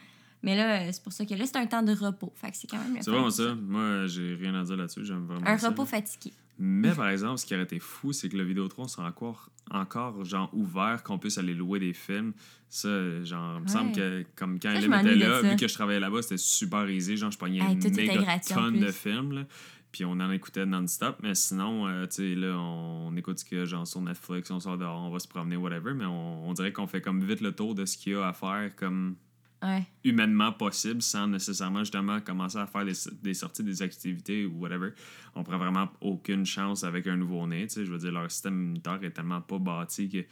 Mais 0.43 0.55
là, 0.55 0.81
euh, 0.81 0.89
c'est 0.91 1.03
pour 1.03 1.13
ça 1.13 1.25
que 1.25 1.33
là, 1.35 1.45
c'est 1.45 1.57
un 1.57 1.67
temps 1.67 1.83
de 1.83 1.93
repos. 1.93 2.33
Fait 2.35 2.49
que 2.51 2.57
c'est 2.57 2.67
quand 2.67 2.77
même 2.77 2.97
C'est 3.01 3.11
vraiment 3.11 3.29
ça. 3.29 3.53
Moi, 3.55 4.07
j'ai 4.07 4.35
rien 4.35 4.55
à 4.55 4.63
dire 4.63 4.75
là-dessus. 4.77 5.05
J'aime 5.05 5.25
vraiment 5.25 5.45
Un 5.45 5.57
ça. 5.57 5.69
repos 5.69 5.85
fatigué. 5.85 6.33
Mais 6.63 6.93
par 6.93 7.09
exemple, 7.09 7.39
ce 7.39 7.45
qui 7.45 7.53
aurait 7.55 7.63
été 7.63 7.79
fou, 7.79 8.11
c'est 8.13 8.29
que 8.29 8.37
le 8.37 8.43
Vidéotron 8.43 8.87
soit 8.87 9.03
encore, 9.05 9.49
encore 9.71 10.23
genre 10.25 10.49
ouvert, 10.53 11.01
qu'on 11.03 11.17
puisse 11.17 11.37
aller 11.39 11.55
louer 11.55 11.79
des 11.79 11.93
films. 11.93 12.33
Ça, 12.69 13.23
genre, 13.23 13.57
il 13.57 13.63
me 13.63 13.67
semble 13.67 13.91
que 13.93 14.23
comme 14.35 14.59
quand 14.59 14.73
Ça, 14.73 14.79
était 15.01 15.15
là, 15.15 15.41
vu 15.41 15.55
que 15.55 15.67
je 15.67 15.73
travaillais 15.73 15.99
là-bas, 15.99 16.21
c'était 16.21 16.37
super 16.37 16.87
easy. 16.89 17.17
Genre, 17.17 17.31
je 17.31 17.37
pognais 17.37 17.59
Hey, 17.59 17.73
une 17.73 17.95
méga 17.95 18.39
tonne 18.39 18.79
de 18.79 18.91
films. 18.91 19.31
Là. 19.33 19.45
Puis 19.91 20.05
on 20.05 20.11
en 20.11 20.31
écoutait 20.31 20.65
non-stop. 20.65 21.17
Mais 21.23 21.35
sinon, 21.35 21.87
euh, 21.87 22.05
tu 22.05 22.15
sais, 22.15 22.35
là, 22.35 22.55
on 22.57 23.15
écoute 23.17 23.39
ce 23.39 23.45
qu'il 23.45 23.57
y 23.57 23.61
a 23.61 23.65
genre 23.65 23.85
sur 23.85 24.01
Netflix, 24.01 24.49
on 24.51 24.59
sort 24.59 24.77
dehors, 24.77 25.01
on 25.01 25.09
va 25.09 25.19
se 25.19 25.27
promener, 25.27 25.55
whatever. 25.57 25.93
Mais 25.93 26.05
on, 26.05 26.47
on 26.47 26.53
dirait 26.53 26.71
qu'on 26.71 26.87
fait 26.87 27.01
comme 27.01 27.23
vite 27.23 27.41
le 27.41 27.51
tour 27.53 27.75
de 27.75 27.85
ce 27.85 27.97
qu'il 27.97 28.13
y 28.13 28.15
a 28.15 28.27
à 28.27 28.33
faire 28.33 28.75
comme 28.75 29.15
Ouais. 29.61 29.85
humainement 30.03 30.51
possible 30.51 31.03
sans 31.03 31.27
nécessairement 31.27 31.79
justement 31.79 32.19
commencer 32.19 32.57
à 32.57 32.65
faire 32.65 32.83
des, 32.83 32.93
des 33.21 33.33
sorties, 33.35 33.63
des 33.63 33.81
activités 33.83 34.45
ou 34.45 34.59
whatever. 34.59 34.89
On 35.35 35.43
prend 35.43 35.57
vraiment 35.57 35.89
aucune 36.01 36.45
chance 36.45 36.83
avec 36.83 37.05
un 37.05 37.15
nouveau-né. 37.15 37.67
Je 37.69 37.81
veux 37.81 37.99
dire, 37.99 38.11
leur 38.11 38.31
système 38.31 38.55
immunitaire 38.55 38.99
est 39.03 39.11
tellement 39.11 39.41
pas 39.41 39.59
bâti 39.59 40.09
que 40.09 40.25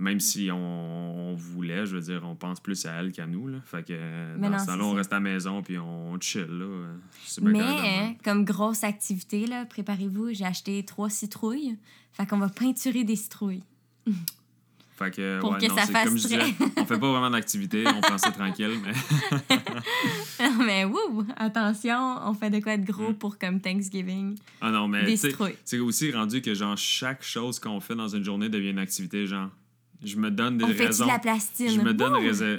même 0.00 0.18
si 0.18 0.50
on, 0.50 1.30
on 1.30 1.34
voulait, 1.34 1.84
je 1.84 1.94
veux 1.94 2.00
dire, 2.00 2.22
on 2.24 2.34
pense 2.34 2.58
plus 2.58 2.86
à 2.86 2.92
elle 2.92 3.12
qu'à 3.12 3.26
nous. 3.26 3.46
Là. 3.46 3.58
Fait 3.64 3.86
que 3.86 3.92
euh, 3.92 4.36
Mais 4.38 4.48
dans 4.48 4.54
non, 4.54 4.58
ce 4.58 4.66
temps-là, 4.66 4.78
c'est 4.82 4.84
on 4.84 4.94
reste 4.94 5.12
à 5.12 5.16
la 5.16 5.20
maison 5.20 5.62
puis 5.62 5.78
on 5.78 6.18
chill. 6.18 6.46
Là. 6.46 6.86
Mais, 7.42 7.60
hein, 7.60 8.14
comme 8.24 8.44
grosse 8.46 8.82
activité, 8.82 9.46
là, 9.46 9.66
préparez-vous, 9.66 10.32
j'ai 10.32 10.46
acheté 10.46 10.82
trois 10.84 11.10
citrouilles. 11.10 11.76
Fait 12.12 12.26
qu'on 12.26 12.38
va 12.38 12.48
peinturer 12.48 13.04
des 13.04 13.16
citrouilles. 13.16 13.62
Fait 15.02 15.10
que, 15.10 15.40
pour 15.40 15.52
ouais, 15.52 15.58
que 15.58 15.66
non, 15.66 15.76
ça 15.76 15.86
fasse 15.86 16.04
comme 16.04 16.18
je 16.18 16.22
disais, 16.24 16.36
très- 16.36 16.54
on 16.76 16.84
fait 16.84 16.98
pas 16.98 17.10
vraiment 17.10 17.30
d'activité, 17.30 17.84
on 17.86 18.00
pense 18.02 18.20
ça 18.20 18.30
tranquille, 18.32 18.78
mais 18.84 18.92
mais 20.66 20.84
wouh, 20.84 21.24
attention, 21.36 22.16
on 22.26 22.34
fait 22.34 22.50
de 22.50 22.60
quoi 22.60 22.76
de 22.76 22.84
gros 22.84 23.10
Mm. 23.10 23.14
pour 23.14 23.38
comme 23.38 23.60
Thanksgiving. 23.60 24.36
ah 24.60 24.70
non, 24.70 24.88
mais 24.88 25.16
c'est 25.16 25.78
aussi 25.78 26.12
rendu 26.12 26.42
que 26.42 26.52
genre 26.54 26.76
chaque 26.76 27.22
chose 27.22 27.58
qu'on 27.58 27.80
fait 27.80 27.94
dans 27.94 28.08
une 28.08 28.24
journée 28.24 28.48
devient 28.50 28.70
une 28.70 28.78
activité, 28.78 29.26
genre 29.26 29.48
je 30.02 30.16
me 30.16 30.30
donne 30.30 30.58
des 30.58 30.64
On 30.64 30.68
raisons. 30.68 31.04
de 31.04 31.10
la 31.10 31.18
plastine? 31.18 31.68
Je 31.68 31.80
me 31.80 31.92
donne 31.92 32.14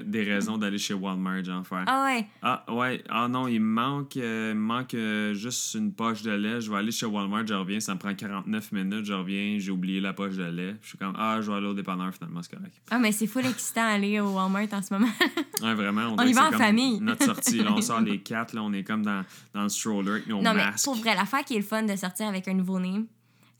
des 0.05 0.23
raisons 0.23 0.57
d'aller 0.57 0.77
chez 0.77 0.93
Walmart, 0.93 1.43
genre 1.43 1.65
faire. 1.65 1.83
Ah 1.87 2.05
ouais. 2.05 2.27
Ah 2.41 2.63
ouais, 2.69 3.03
ah 3.09 3.27
non, 3.27 3.47
il 3.47 3.59
me 3.59 3.65
manque, 3.65 4.17
euh, 4.17 4.53
manque 4.53 4.93
euh, 4.93 5.33
juste 5.33 5.73
une 5.75 5.93
poche 5.93 6.21
de 6.21 6.31
lait. 6.31 6.61
Je 6.61 6.69
vais 6.71 6.77
aller 6.77 6.91
chez 6.91 7.05
Walmart, 7.05 7.47
je 7.47 7.53
reviens, 7.53 7.79
ça 7.79 7.93
me 7.95 7.99
prend 7.99 8.13
49 8.13 8.71
minutes, 8.71 9.05
je 9.05 9.13
reviens, 9.13 9.57
j'ai 9.59 9.71
oublié 9.71 9.99
la 9.99 10.13
poche 10.13 10.35
de 10.35 10.43
lait. 10.43 10.75
Je 10.81 10.89
suis 10.89 10.97
comme, 10.97 11.13
ah, 11.17 11.39
je 11.41 11.49
vais 11.49 11.57
aller 11.57 11.67
au 11.67 11.73
dépanneur 11.73 12.13
finalement, 12.13 12.41
c'est 12.43 12.55
correct. 12.55 12.75
Ah, 12.91 12.99
mais 12.99 13.11
c'est 13.11 13.27
full 13.27 13.45
excitant 13.45 13.83
d'aller 13.89 14.19
au 14.19 14.29
Walmart 14.35 14.67
en 14.71 14.81
ce 14.81 14.93
moment. 14.93 15.11
Ouais, 15.61 15.75
vraiment. 15.75 16.15
On, 16.17 16.23
y 16.23 16.33
va 16.33 16.47
en 16.47 16.49
comme 16.49 16.59
famille. 16.59 16.99
Notre 17.01 17.23
sortie, 17.23 17.59
là, 17.59 17.71
on 17.71 17.81
sort 17.81 18.01
les 18.01 18.17
quatre, 18.17 18.55
là, 18.55 18.63
on 18.63 18.73
est 18.73 18.83
comme 18.83 19.03
dans, 19.03 19.23
dans 19.53 19.61
le 19.61 19.69
stroller 19.69 20.11
avec 20.13 20.27
nos 20.27 20.41
non, 20.41 20.55
mais 20.55 20.63
pour 20.83 20.95
vrai, 20.95 21.13
l'affaire 21.13 21.43
qui 21.45 21.53
est 21.53 21.59
le 21.59 21.63
fun 21.63 21.83
de 21.83 21.95
sortir 21.95 22.27
avec 22.27 22.47
un 22.47 22.55
nouveau-né, 22.55 23.05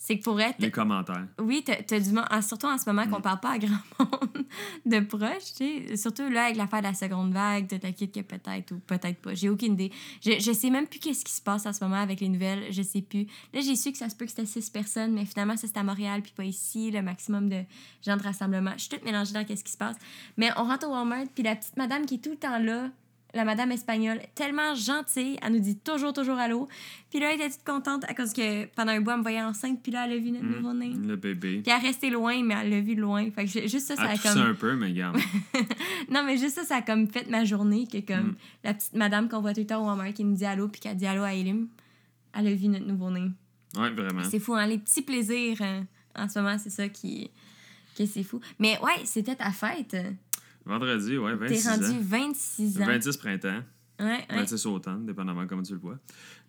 c'est 0.04 0.18
que 0.18 0.24
pour 0.24 0.42
être. 0.42 0.58
Les 0.58 0.72
commentaires. 0.72 1.28
Oui, 1.40 1.64
t'as, 1.64 2.00
du 2.00 2.10
ah, 2.28 2.42
surtout 2.42 2.66
en 2.66 2.76
ce 2.80 2.90
moment 2.90 3.08
qu'on 3.08 3.20
Mm. 3.20 3.22
parle 3.22 3.40
pas 3.40 3.52
à 3.52 3.58
grand 3.60 3.78
monde 4.00 4.46
de 4.88 5.00
proches, 5.02 5.54
tu 5.56 5.88
sais. 5.88 5.96
Surtout 5.96 6.28
là, 6.28 6.46
avec 6.46 6.58
l'affaire 6.58 6.80
de 6.80 6.86
la 6.88 6.96
seconde 6.96 7.32
vague, 7.32 7.68
de 7.68 7.78
ta 7.78 7.92
que 7.92 8.22
peut-être 8.22 8.72
ou 8.72 8.80
peut-être 8.80 9.22
pas. 9.22 9.36
J'ai 9.36 9.48
aucune 9.48 9.74
idée. 9.74 9.92
Je, 10.26 10.40
je 10.40 10.52
sais 10.54 10.72
même 10.72 10.88
plus 10.88 11.00
qu'est-ce 11.00 11.24
qui 11.24 11.32
se 11.32 11.42
passe 11.42 11.68
en 11.68 11.74
ce 11.74 11.84
moment 11.84 12.02
avec 12.02 12.20
les 12.20 12.30
nouvelles. 12.30 12.74
Je 12.74 12.82
sais 12.82 13.04
plus. 13.04 13.28
Là, 13.54 13.62
j'ai 13.62 13.76
su 13.76 13.92
que 13.92 13.98
ça 14.00 14.10
se 14.10 14.16
peut 14.16 14.26
que 14.26 14.32
c'était 14.32 14.48
six 14.48 14.72
personnes, 14.72 15.14
mais 15.14 15.26
finalement, 15.26 15.56
ça, 15.56 15.68
c'était 15.68 15.82
à 15.82 15.84
Montréal, 15.84 16.24
puis 16.24 16.34
pas 16.36 16.46
ici, 16.46 16.90
le 16.90 17.04
maximum 17.04 17.48
de 17.48 17.62
gens 18.04 18.18
de 18.18 18.24
rassemblement. 18.24 18.72
Je 18.78 18.80
suis 18.82 18.90
toute 18.90 19.06
mélangée 19.06 19.34
dans 19.34 19.46
qu'est-ce 19.46 19.64
qui 19.64 19.72
se 19.72 19.78
passe. 19.78 19.98
Mais 20.36 20.50
on 20.58 20.64
rentre 20.64 20.88
au 20.88 20.94
Walmart, 20.94 21.26
puis 21.36 21.44
la 21.44 21.56
petite 21.56 21.78
madame 21.78 22.08
qui 22.08 22.16
est 22.16 22.24
tout 22.24 22.32
le 22.32 22.38
temps 22.38 22.58
là, 22.58 22.90
la 23.34 23.46
madame 23.46 23.72
espagnole, 23.72 24.20
tellement 24.36 24.76
gentille, 24.76 25.38
elle 25.42 25.54
nous 25.54 25.60
dit 25.60 25.78
toujours, 25.78 26.12
toujours 26.14 26.38
allô. 26.38 26.68
Puis 27.10 27.20
là, 27.20 27.30
elle 27.34 27.40
était 27.42 27.50
toute 27.50 27.64
contente 27.64 28.04
à 28.10 28.14
cause 28.14 28.34
que 28.34 28.66
pendant 28.76 28.92
un 28.92 29.02
bout, 29.02 29.12
elle 29.12 29.18
me 29.18 29.22
voyait 29.22 29.42
enceinte, 29.42 29.82
puis 29.82 29.92
là, 29.92 30.06
elle 30.06 30.14
a 30.14 30.18
vu 30.18 30.32
notre 30.32 30.46
Mm. 30.46 30.56
nouveau-né. 30.56 30.90
Le 31.08 31.16
bébé. 31.16 31.62
Puis 31.64 31.72
elle 31.72 31.82
restait 31.82 32.10
loin, 32.10 32.44
mais 32.44 32.56
elle 32.62 32.70
l'a 32.70 32.82
vu 32.82 32.96
loin. 32.96 33.30
Fait 33.32 33.46
que 33.46 33.52
juste 33.68 33.88
ça, 33.88 33.96
ça 33.96 34.04
Elle 34.06 34.12
a 34.12 34.18
comme. 34.18 34.42
un 34.42 34.54
peu, 34.54 34.76
mais 34.76 34.88
regarde. 34.88 35.18
Non, 36.10 36.24
mais 36.24 36.38
juste 36.38 36.56
ça, 36.56 36.64
ça 36.66 36.76
a 36.78 36.82
comme 36.82 37.08
fait 37.08 37.30
ma 37.30 37.46
journée. 37.46 37.88
Que 37.88 38.00
comme 38.00 38.28
Mm. 38.32 38.36
la 38.64 38.74
petite 38.74 38.94
madame 38.96 39.30
qu'on 39.30 39.42
voit 39.42 39.54
tout 39.54 39.62
le 39.62 39.68
temps 39.68 39.82
au 39.82 39.88
Walmart 39.88 40.14
qui 40.14 40.24
nous 40.24 40.36
dit 40.36 40.46
allô, 40.46 40.68
puis 40.68 40.82
qui 40.82 40.88
a 40.88 40.94
dit 40.94 41.06
allô 41.06 41.24
à 41.24 41.34
Elim, 41.34 41.68
elle 42.38 42.48
a 42.48 42.54
vu 42.54 42.68
notre 42.68 42.86
nouveau-né. 42.86 43.32
Ouais, 43.78 43.90
vraiment. 43.92 44.24
C'est 44.30 44.40
fou, 44.40 44.54
hein? 44.56 44.68
Les 44.68 44.78
petits 44.78 45.02
plaisirs 45.02 45.58
euh, 45.62 45.82
en 46.16 46.28
ce 46.28 46.40
moment, 46.40 46.58
c'est 46.58 46.70
ça 46.70 46.90
qui. 46.90 47.30
que 47.98 48.06
c'est 48.06 48.24
fou. 48.24 48.40
Mais 48.60 48.78
ouais, 48.80 49.06
c'était 49.06 49.36
ta 49.36 49.52
fête. 49.52 49.96
Vendredi, 50.66 51.18
ouais, 51.18 51.32
T'es 51.38 51.48
26 51.56 51.68
rendu 51.68 51.86
ans. 51.86 51.98
26 52.02 52.82
ans. 52.82 52.86
26 52.86 53.18
printemps. 53.18 53.62
Ouais, 54.00 54.08
ouais. 54.08 54.26
26 54.36 54.66
automne, 54.68 55.06
dépendamment 55.06 55.46
comment 55.48 55.62
tu 55.64 55.74
le 55.74 55.80
vois. 55.80 55.98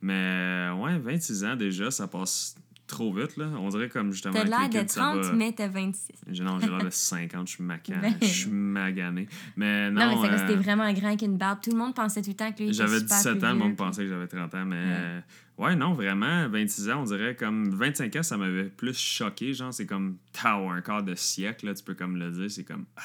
Mais 0.01 0.13
euh, 0.15 0.75
ouais, 0.75 0.99
26 0.99 1.45
ans 1.45 1.57
déjà, 1.57 1.91
ça 1.91 2.09
passe 2.09 2.55
trop 2.87 3.13
vite, 3.13 3.37
là. 3.37 3.47
On 3.59 3.69
dirait 3.69 3.89
comme 3.89 4.11
justement. 4.13 4.35
T'as 4.35 4.45
l'air 4.45 4.69
de 4.69 4.79
kids, 4.81 4.89
ça 4.93 5.01
30, 5.13 5.21
va- 5.25 5.33
mais 5.33 5.53
t'as 5.53 5.69
26. 5.69 6.09
J'ai- 6.31 6.45
Non, 6.45 6.59
j'ai 6.61 6.69
l'air 6.69 6.85
de 6.85 6.91
50, 6.91 7.47
je 7.49 7.55
suis 7.55 7.63
macan, 7.65 7.95
Ben. 8.03 8.15
je 8.21 8.27
suis 8.27 8.51
magané. 8.51 9.29
Mais 9.57 9.91
non, 9.91 10.01
Non, 10.01 10.09
mais 10.09 10.23
c'est 10.23 10.29
parce 10.31 10.43
que 10.43 10.53
euh, 10.53 10.57
t'es 10.57 10.63
vraiment 10.63 10.93
grand 10.93 11.09
avec 11.09 11.23
une 11.23 11.37
barbe. 11.39 11.59
Tout 11.63 11.71
le 11.71 11.77
monde 11.79 11.95
pensait 11.95 12.21
tout 12.23 12.31
le 12.31 12.37
temps 12.37 12.53
que 12.53 12.63
lui, 12.63 12.73
J'avais 12.73 12.99
super 13.01 13.17
17 13.19 13.39
plus 13.39 13.47
ans, 13.49 13.53
le 13.53 13.59
monde 13.59 13.77
pensait 13.77 14.03
que 14.05 14.09
j'avais 14.09 14.27
30 14.29 14.55
ans, 14.55 14.65
mais 14.67 14.77
euh, 14.79 15.21
ouais, 15.59 15.75
non, 15.77 15.93
vraiment, 15.95 16.49
26 16.49 16.91
ans, 16.91 17.01
on 17.01 17.05
dirait 17.05 17.35
comme 17.37 17.71
25 17.71 18.17
ans, 18.17 18.23
ça 18.23 18.37
m'avait 18.37 18.65
plus 18.65 18.99
choqué, 18.99 19.53
genre, 19.55 19.73
c'est 19.75 19.87
comme 19.87 20.17
tao, 20.33 20.69
un 20.69 20.81
quart 20.83 21.03
de 21.03 21.15
siècle, 21.15 21.67
là, 21.67 21.75
tu 21.75 21.83
peux 21.85 21.95
comme 21.95 22.17
le 22.17 22.31
dire, 22.31 22.51
c'est 22.51 22.65
comme 22.65 22.85
ah, 22.97 23.03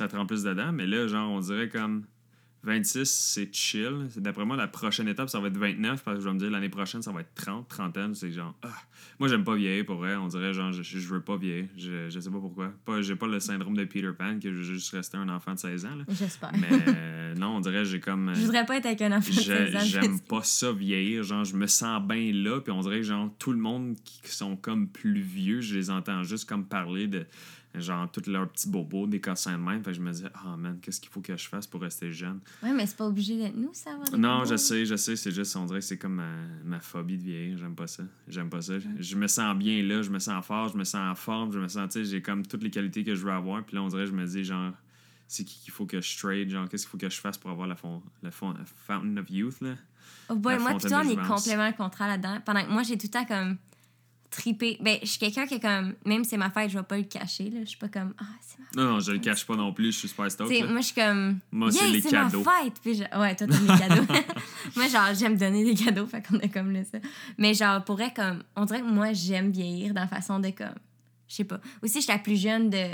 ça 0.00 0.08
te 0.08 0.16
rend 0.16 0.24
plus 0.24 0.44
dedans, 0.44 0.72
mais 0.72 0.86
là, 0.86 1.06
genre, 1.06 1.30
on 1.30 1.40
dirait 1.40 1.68
comme 1.68 2.04
26, 2.62 3.04
c'est 3.10 3.54
chill. 3.54 4.08
D'après 4.16 4.46
moi, 4.46 4.56
la 4.56 4.66
prochaine 4.66 5.08
étape, 5.08 5.28
ça 5.28 5.40
va 5.40 5.48
être 5.48 5.58
29, 5.58 6.02
parce 6.02 6.16
que 6.16 6.22
je 6.22 6.28
vais 6.28 6.34
me 6.34 6.38
dire 6.38 6.50
l'année 6.50 6.70
prochaine, 6.70 7.02
ça 7.02 7.12
va 7.12 7.20
être 7.20 7.34
30, 7.34 7.68
30 7.68 7.98
ans, 7.98 8.14
c'est 8.14 8.30
genre 8.32 8.54
ah. 8.62 8.68
Moi, 9.18 9.28
j'aime 9.28 9.44
pas 9.44 9.54
vieillir, 9.56 9.84
pour 9.84 9.96
vrai, 9.96 10.16
on 10.16 10.28
dirait, 10.28 10.54
genre, 10.54 10.72
je, 10.72 10.82
je 10.82 10.98
veux 11.08 11.20
pas 11.20 11.36
vieillir, 11.36 11.66
je, 11.76 12.08
je 12.08 12.18
sais 12.20 12.30
pas 12.30 12.38
pourquoi. 12.38 12.72
Pas, 12.86 13.02
j'ai 13.02 13.14
pas 13.16 13.26
le 13.26 13.40
syndrome 13.40 13.76
de 13.76 13.84
Peter 13.84 14.10
Pan, 14.18 14.38
que 14.42 14.50
je 14.50 14.56
veux 14.56 14.62
juste 14.62 14.90
rester 14.92 15.18
un 15.18 15.28
enfant 15.28 15.52
de 15.52 15.58
16 15.58 15.84
ans. 15.84 15.98
J'espère. 16.08 16.52
Mais 16.58 16.68
euh, 16.88 17.34
non, 17.34 17.56
on 17.56 17.60
dirait 17.60 17.84
j'ai 17.84 18.00
comme. 18.00 18.32
Je 18.34 18.40
voudrais 18.40 18.64
pas 18.64 18.76
être 18.78 18.86
avec 18.86 19.02
un 19.02 19.12
enfant 19.12 19.28
de 19.30 19.34
J'ai- 19.40 19.70
16 19.72 19.76
ans. 19.76 19.80
J'aime 19.84 20.20
pas 20.20 20.42
ça 20.42 20.72
vieillir. 20.72 21.22
Genre, 21.24 21.44
je 21.44 21.56
me 21.56 21.66
sens 21.66 22.02
bien 22.06 22.32
là. 22.32 22.60
Puis 22.60 22.72
on 22.72 22.80
dirait 22.80 23.02
genre, 23.02 23.30
tout 23.38 23.52
le 23.52 23.58
monde 23.58 23.96
qui 24.04 24.20
qui 24.22 24.30
sont 24.32 24.56
comme 24.56 24.88
plus 24.88 25.20
vieux, 25.20 25.60
je 25.60 25.74
les 25.74 25.90
entends 25.90 26.22
juste 26.24 26.48
comme 26.48 26.66
parler 26.66 27.06
de 27.08 27.26
genre 27.74 28.10
tous 28.10 28.26
leurs 28.28 28.48
petits 28.48 28.68
bobos, 28.68 29.06
des 29.06 29.20
cossins 29.20 29.52
de 29.52 29.62
même. 29.62 29.82
Fait 29.84 29.90
que 29.90 29.96
je 29.96 30.00
me 30.00 30.10
dis, 30.12 30.24
ah 30.34 30.56
man, 30.56 30.78
qu'est-ce 30.80 31.00
qu'il 31.00 31.10
faut 31.10 31.20
que 31.20 31.36
je 31.36 31.48
fasse 31.48 31.66
pour 31.66 31.80
rester 31.80 32.10
jeune? 32.12 32.40
Ouais, 32.62 32.72
mais 32.72 32.86
c'est 32.86 32.96
pas 32.96 33.06
obligé 33.06 33.36
d'être 33.36 33.56
nous, 33.56 33.70
ça 33.72 33.90
va. 33.96 34.16
Non, 34.16 34.44
je 34.44 34.56
sais, 34.56 34.84
je 34.84 34.96
sais. 34.96 35.14
C'est 35.16 35.30
juste, 35.30 35.54
on 35.56 35.64
dirait 35.66 35.78
que 35.80 35.84
c'est 35.84 35.98
comme 35.98 36.14
ma, 36.14 36.32
ma 36.64 36.80
phobie 36.80 37.16
de 37.16 37.22
vieillir. 37.22 37.58
J'aime 37.58 37.74
pas 37.76 37.86
ça. 37.86 38.02
J'aime 38.28 38.50
pas 38.50 38.60
ça. 38.62 38.74
Je 38.98 39.16
me 39.16 39.26
sens 39.26 39.56
bien 39.56 39.82
là, 39.82 40.02
je 40.02 40.10
me 40.10 40.18
sens 40.18 40.44
fort, 40.44 40.68
je 40.68 40.76
me 40.76 40.84
sens 40.84 41.12
en 41.12 41.14
forme, 41.14 41.52
je 41.52 41.58
me 41.60 41.68
sens, 41.68 41.92
tu 41.92 42.04
sais, 42.04 42.10
j'ai 42.10 42.22
comme 42.22 42.44
toutes 42.46 42.62
les 42.62 42.70
qualités 42.70 43.04
que 43.04 43.14
je 43.14 43.24
veux 43.24 43.32
avoir. 43.32 43.62
Puis 43.64 43.76
là, 43.76 43.82
on 43.82 43.88
dirait, 43.88 44.06
je 44.06 44.12
me 44.12 44.26
dis, 44.26 44.42
genre, 44.44 44.72
c'est 45.28 45.44
qui 45.44 45.60
qu'il 45.60 45.72
faut 45.72 45.86
que 45.86 46.00
je 46.00 46.18
trade, 46.18 46.48
genre, 46.50 46.68
qu'est-ce 46.68 46.84
qu'il 46.84 46.90
faut 46.90 46.98
que 46.98 47.08
je 47.08 47.20
fasse 47.20 47.38
pour 47.38 47.50
avoir 47.50 47.68
la, 47.68 47.76
fon- 47.76 48.02
la, 48.22 48.30
fon- 48.32 48.52
la 48.52 48.64
Fountain 48.64 49.16
of 49.20 49.30
Youth, 49.30 49.60
là? 49.60 49.74
Oh 50.28 50.34
boy, 50.34 50.58
moi, 50.58 50.70
plutôt, 50.78 50.94
on 50.94 51.00
est 51.02 51.16
complètement 51.28 51.72
contraire 51.72 52.08
là-dedans. 52.08 52.40
Pendant 52.44 52.64
que 52.64 52.70
moi, 52.70 52.82
j'ai 52.82 52.96
tout 52.98 53.06
le 53.06 53.10
temps 53.12 53.24
comme 53.24 53.56
tripé. 54.30 54.78
Ben, 54.80 54.98
je 55.02 55.06
suis 55.08 55.18
quelqu'un 55.18 55.46
qui 55.46 55.54
est 55.54 55.60
comme. 55.60 55.94
Même 56.06 56.24
si 56.24 56.30
c'est 56.30 56.36
ma 56.36 56.50
fête, 56.50 56.70
je 56.70 56.78
vais 56.78 56.84
pas 56.84 56.96
le 56.96 57.02
cacher. 57.04 57.50
Là. 57.50 57.60
Je 57.62 57.68
suis 57.70 57.78
pas 57.78 57.88
comme. 57.88 58.14
Ah, 58.18 58.24
c'est 58.40 58.58
ma 58.58 58.64
fête. 58.66 58.76
Non, 58.76 58.84
non, 58.84 59.00
je 59.00 59.12
le 59.12 59.18
cache 59.18 59.46
pas 59.46 59.56
non 59.56 59.72
plus, 59.72 59.92
je 59.92 59.98
suis 59.98 60.08
super 60.08 60.30
stoked. 60.30 60.70
Moi, 60.70 60.80
je 60.80 60.86
suis 60.86 60.94
comme. 60.94 61.38
Moi, 61.50 61.70
c'est 61.72 61.78
Yeah, 61.84 61.92
les 61.92 62.00
c'est 62.00 62.10
cadeaux. 62.10 62.42
ma 62.44 62.62
fête. 62.62 62.74
Puis 62.82 62.94
je- 62.94 63.18
Ouais, 63.18 63.34
toi, 63.36 63.46
t'aimes 63.46 63.66
les 63.66 63.78
cadeaux. 63.78 64.06
moi, 64.76 64.88
genre, 64.88 65.14
j'aime 65.14 65.36
donner 65.36 65.64
des 65.64 65.74
cadeaux. 65.74 66.06
Fait 66.06 66.22
qu'on 66.26 66.38
a 66.38 66.48
comme 66.48 66.72
là, 66.72 66.84
ça. 66.84 66.98
Mais 67.38 67.54
genre, 67.54 67.84
pourrait 67.84 68.12
comme. 68.14 68.42
On 68.56 68.64
dirait 68.64 68.80
que 68.80 68.86
moi, 68.86 69.12
j'aime 69.12 69.50
vieillir 69.50 69.94
dans 69.94 70.02
la 70.02 70.08
façon 70.08 70.38
de 70.40 70.50
comme. 70.50 70.74
Je 71.28 71.34
sais 71.36 71.44
pas. 71.44 71.60
Aussi, 71.82 71.96
je 71.96 72.04
suis 72.04 72.12
la 72.12 72.18
plus 72.18 72.40
jeune 72.40 72.70
de 72.70 72.84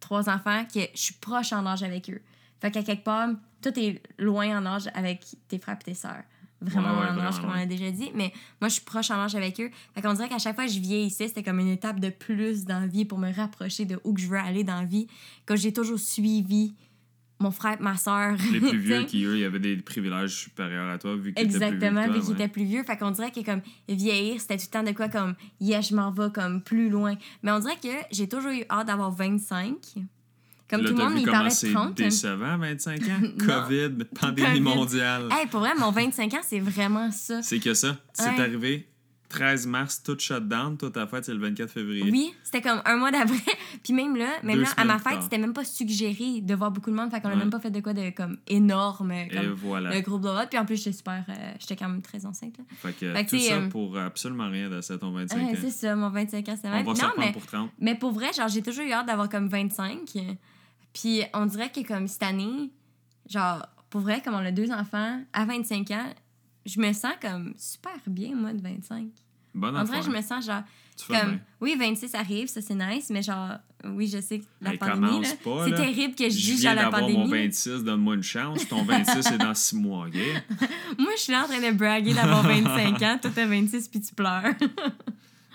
trois 0.00 0.28
enfants 0.28 0.64
que 0.72 0.80
je 0.94 1.00
suis 1.00 1.14
proche 1.14 1.52
en 1.52 1.66
âge 1.66 1.82
avec 1.82 2.08
eux. 2.10 2.20
Fait 2.60 2.70
qu'à 2.70 2.82
quelque 2.82 3.04
part, 3.04 3.28
tout 3.62 3.78
est 3.78 4.02
loin 4.18 4.58
en 4.58 4.66
âge 4.66 4.88
avec 4.94 5.24
tes 5.48 5.58
frères 5.58 5.76
et 5.80 5.84
tes 5.84 5.94
sœurs. 5.94 6.22
Vraiment 6.62 7.00
Ouais, 7.00 7.06
ouais, 7.10 7.40
comme 7.40 7.50
on 7.50 7.54
l'a 7.54 7.66
déjà 7.66 7.90
dit. 7.90 8.10
Mais 8.14 8.32
moi, 8.60 8.68
je 8.68 8.74
suis 8.74 8.84
proche 8.84 9.10
en 9.10 9.14
âge 9.14 9.34
avec 9.34 9.58
eux. 9.60 9.70
Fait 9.94 10.02
qu'on 10.02 10.12
dirait 10.12 10.28
qu'à 10.28 10.38
chaque 10.38 10.54
fois 10.54 10.66
que 10.66 10.72
je 10.72 10.80
vieillissais, 10.80 11.28
c'était 11.28 11.42
comme 11.42 11.58
une 11.58 11.68
étape 11.68 12.00
de 12.00 12.10
plus 12.10 12.64
dans 12.64 12.80
la 12.80 12.86
vie 12.86 13.04
pour 13.04 13.18
me 13.18 13.32
rapprocher 13.32 13.86
de 13.86 13.98
où 14.04 14.12
que 14.12 14.20
je 14.20 14.26
veux 14.26 14.38
aller 14.38 14.64
dans 14.64 14.80
la 14.80 14.84
vie. 14.84 15.06
Que 15.46 15.56
j'ai 15.56 15.72
toujours 15.72 15.98
suivi 15.98 16.74
mon 17.38 17.50
frère 17.50 17.78
et 17.80 17.82
ma 17.82 17.96
sœur. 17.96 18.36
Les 18.52 18.60
plus 18.60 18.78
vieux 18.78 19.04
qui, 19.04 19.24
eux, 19.24 19.38
ils 19.38 19.44
avaient 19.44 19.58
des 19.58 19.76
privilèges 19.76 20.36
supérieurs 20.36 20.90
à 20.90 20.98
toi, 20.98 21.16
vu 21.16 21.32
qu'ils 21.32 21.44
étaient 21.46 21.48
plus 21.48 21.58
vieux 21.58 21.66
Exactement, 21.74 22.00
que 22.02 22.10
puis 22.10 22.12
toi, 22.12 22.20
qu'il 22.20 22.36
ouais. 22.36 22.44
était 22.44 22.52
plus 22.52 22.64
vieux. 22.64 22.82
Fait 22.84 22.96
qu'on 22.98 23.10
dirait 23.10 23.30
que 23.30 23.40
comme 23.40 23.62
vieillir, 23.88 24.40
c'était 24.40 24.58
tout 24.58 24.64
le 24.66 24.70
temps 24.70 24.82
de 24.82 24.92
quoi 24.92 25.08
comme 25.08 25.34
yeah, 25.60 25.80
je 25.80 25.94
m'en 25.94 26.10
vais 26.10 26.30
comme 26.30 26.62
plus 26.62 26.90
loin. 26.90 27.16
Mais 27.42 27.50
on 27.50 27.58
dirait 27.58 27.78
que 27.82 27.88
j'ai 28.10 28.28
toujours 28.28 28.50
eu 28.50 28.64
hâte 28.70 28.86
d'avoir 28.86 29.10
25. 29.10 29.74
Comme 30.70 30.82
Là, 30.82 30.90
tout 30.90 30.96
le 30.96 31.02
monde, 31.04 31.14
il 31.18 31.26
parlait 31.26 31.48
de 31.50 31.54
c'est 31.54 31.72
30. 31.72 31.94
décevant, 31.96 32.56
25 32.58 33.00
ans? 33.02 33.20
COVID, 33.46 34.04
pandémie 34.20 34.48
COVID. 34.48 34.60
mondiale. 34.60 35.28
Hey, 35.32 35.46
pour 35.48 35.60
vrai, 35.60 35.72
mon 35.76 35.90
25 35.90 36.32
ans, 36.34 36.40
c'est 36.42 36.60
vraiment 36.60 37.10
ça. 37.10 37.42
C'est 37.42 37.58
que 37.58 37.74
ça. 37.74 37.96
C'est 38.12 38.30
Ouais. 38.30 38.40
arrivé 38.40 38.86
13 39.28 39.66
mars, 39.68 40.02
tout 40.02 40.16
shutdown. 40.18 40.76
Toi, 40.76 40.90
ta 40.90 41.06
fête, 41.06 41.24
c'est 41.24 41.32
le 41.32 41.38
24 41.38 41.70
février. 41.70 42.02
Oui, 42.10 42.34
c'était 42.42 42.60
comme 42.60 42.82
un 42.84 42.96
mois 42.96 43.12
d'après. 43.12 43.36
Puis 43.84 43.92
même 43.92 44.16
là, 44.16 44.28
même 44.42 44.60
là, 44.60 44.68
à 44.76 44.84
ma 44.84 44.98
fête, 44.98 45.22
c'était 45.22 45.38
même 45.38 45.52
pas 45.52 45.62
suggéré 45.64 46.40
de 46.40 46.54
voir 46.54 46.72
beaucoup 46.72 46.90
de 46.90 46.96
monde. 46.96 47.10
Fait 47.12 47.20
qu'on 47.20 47.28
a 47.28 47.32
Ouais. 47.32 47.38
même 47.38 47.50
pas 47.50 47.60
fait 47.60 47.70
de 47.70 47.78
quoi 47.80 47.92
de 47.92 48.10
comme 48.10 48.38
énorme, 48.48 49.12
Et 49.12 49.28
comme 49.28 49.52
voilà. 49.54 49.94
le 49.94 50.00
gros 50.00 50.18
blowout. 50.18 50.46
Puis 50.50 50.58
en 50.58 50.64
plus, 50.64 50.76
j'étais 50.78 50.92
super. 50.96 51.24
euh, 51.28 51.32
j'étais 51.60 51.76
quand 51.76 51.88
même 51.88 52.02
très 52.02 52.26
enceinte. 52.26 52.58
Là. 52.58 52.64
Fait 52.76 52.92
que 52.92 53.12
Fait 53.12 53.24
que 53.24 53.30
tout 53.30 53.38
c'est, 53.38 53.48
ça 53.50 53.54
euh, 53.54 53.68
pour 53.68 53.96
absolument 53.98 54.48
rien 54.48 54.68
de 54.68 54.80
ça, 54.80 54.98
ton 54.98 55.12
25 55.12 55.36
Ouais, 55.36 55.42
ans. 55.44 55.54
c'est 55.60 55.70
ça, 55.70 55.94
mon 55.94 56.10
25 56.10 56.48
ans, 56.48 56.54
On 56.64 56.68
même. 56.70 56.86
va 56.86 56.92
Non, 56.92 57.12
mais 57.18 57.32
pour 57.32 57.46
30. 57.46 57.70
Mais 57.80 57.94
pour 57.94 58.10
vrai, 58.10 58.32
genre, 58.36 58.48
j'ai 58.48 58.62
toujours 58.62 58.84
eu 58.84 58.92
hâte 58.92 59.06
d'avoir 59.06 59.28
comme 59.28 59.48
25. 59.48 59.98
Puis 60.92 61.22
on 61.34 61.46
dirait 61.46 61.70
que 61.70 61.86
comme 61.86 62.08
cette 62.08 62.22
année, 62.22 62.70
genre, 63.28 63.66
pour 63.90 64.00
vrai, 64.00 64.20
comme 64.22 64.34
on 64.34 64.38
a 64.38 64.50
deux 64.52 64.70
enfants, 64.70 65.22
à 65.32 65.44
25 65.44 65.90
ans, 65.92 66.12
je 66.66 66.80
me 66.80 66.92
sens 66.92 67.12
comme 67.20 67.54
super 67.56 67.92
bien, 68.06 68.34
moi, 68.34 68.52
de 68.52 68.60
25. 68.62 69.06
Bonne 69.52 69.76
On 69.76 69.82
dirait 69.82 70.00
que 70.00 70.06
je 70.06 70.10
me 70.10 70.22
sens 70.22 70.46
genre, 70.46 70.62
Tu 70.96 71.06
comme, 71.12 71.40
oui, 71.60 71.74
26 71.76 72.14
arrive, 72.14 72.46
ça 72.48 72.60
c'est 72.60 72.74
nice, 72.74 73.10
mais 73.10 73.22
genre, 73.22 73.54
oui, 73.84 74.06
je 74.06 74.20
sais 74.20 74.38
que 74.40 74.44
la 74.60 74.76
pandémie, 74.76 75.24
c'est 75.24 75.74
terrible 75.74 76.14
que 76.14 76.28
je 76.28 76.52
viens 76.52 76.74
genre 76.74 76.84
la 76.84 76.90
pandémie. 76.90 77.18
mon 77.18 77.28
26, 77.28 77.82
donne-moi 77.82 78.14
une 78.14 78.22
chance. 78.22 78.68
Ton 78.68 78.84
26 78.84 79.26
est 79.26 79.38
dans 79.38 79.54
6 79.54 79.76
mois, 79.76 80.08
yeah? 80.12 80.40
Moi, 80.98 81.10
je 81.16 81.22
suis 81.22 81.32
là 81.32 81.44
en 81.44 81.48
train 81.48 81.58
de 81.60 81.76
braguer 81.76 82.14
d'avoir 82.14 82.42
25 82.42 83.02
ans, 83.02 83.18
toi 83.20 83.30
t'as 83.34 83.46
26 83.46 83.88
puis 83.88 84.00
tu 84.00 84.14
pleures. 84.14 84.54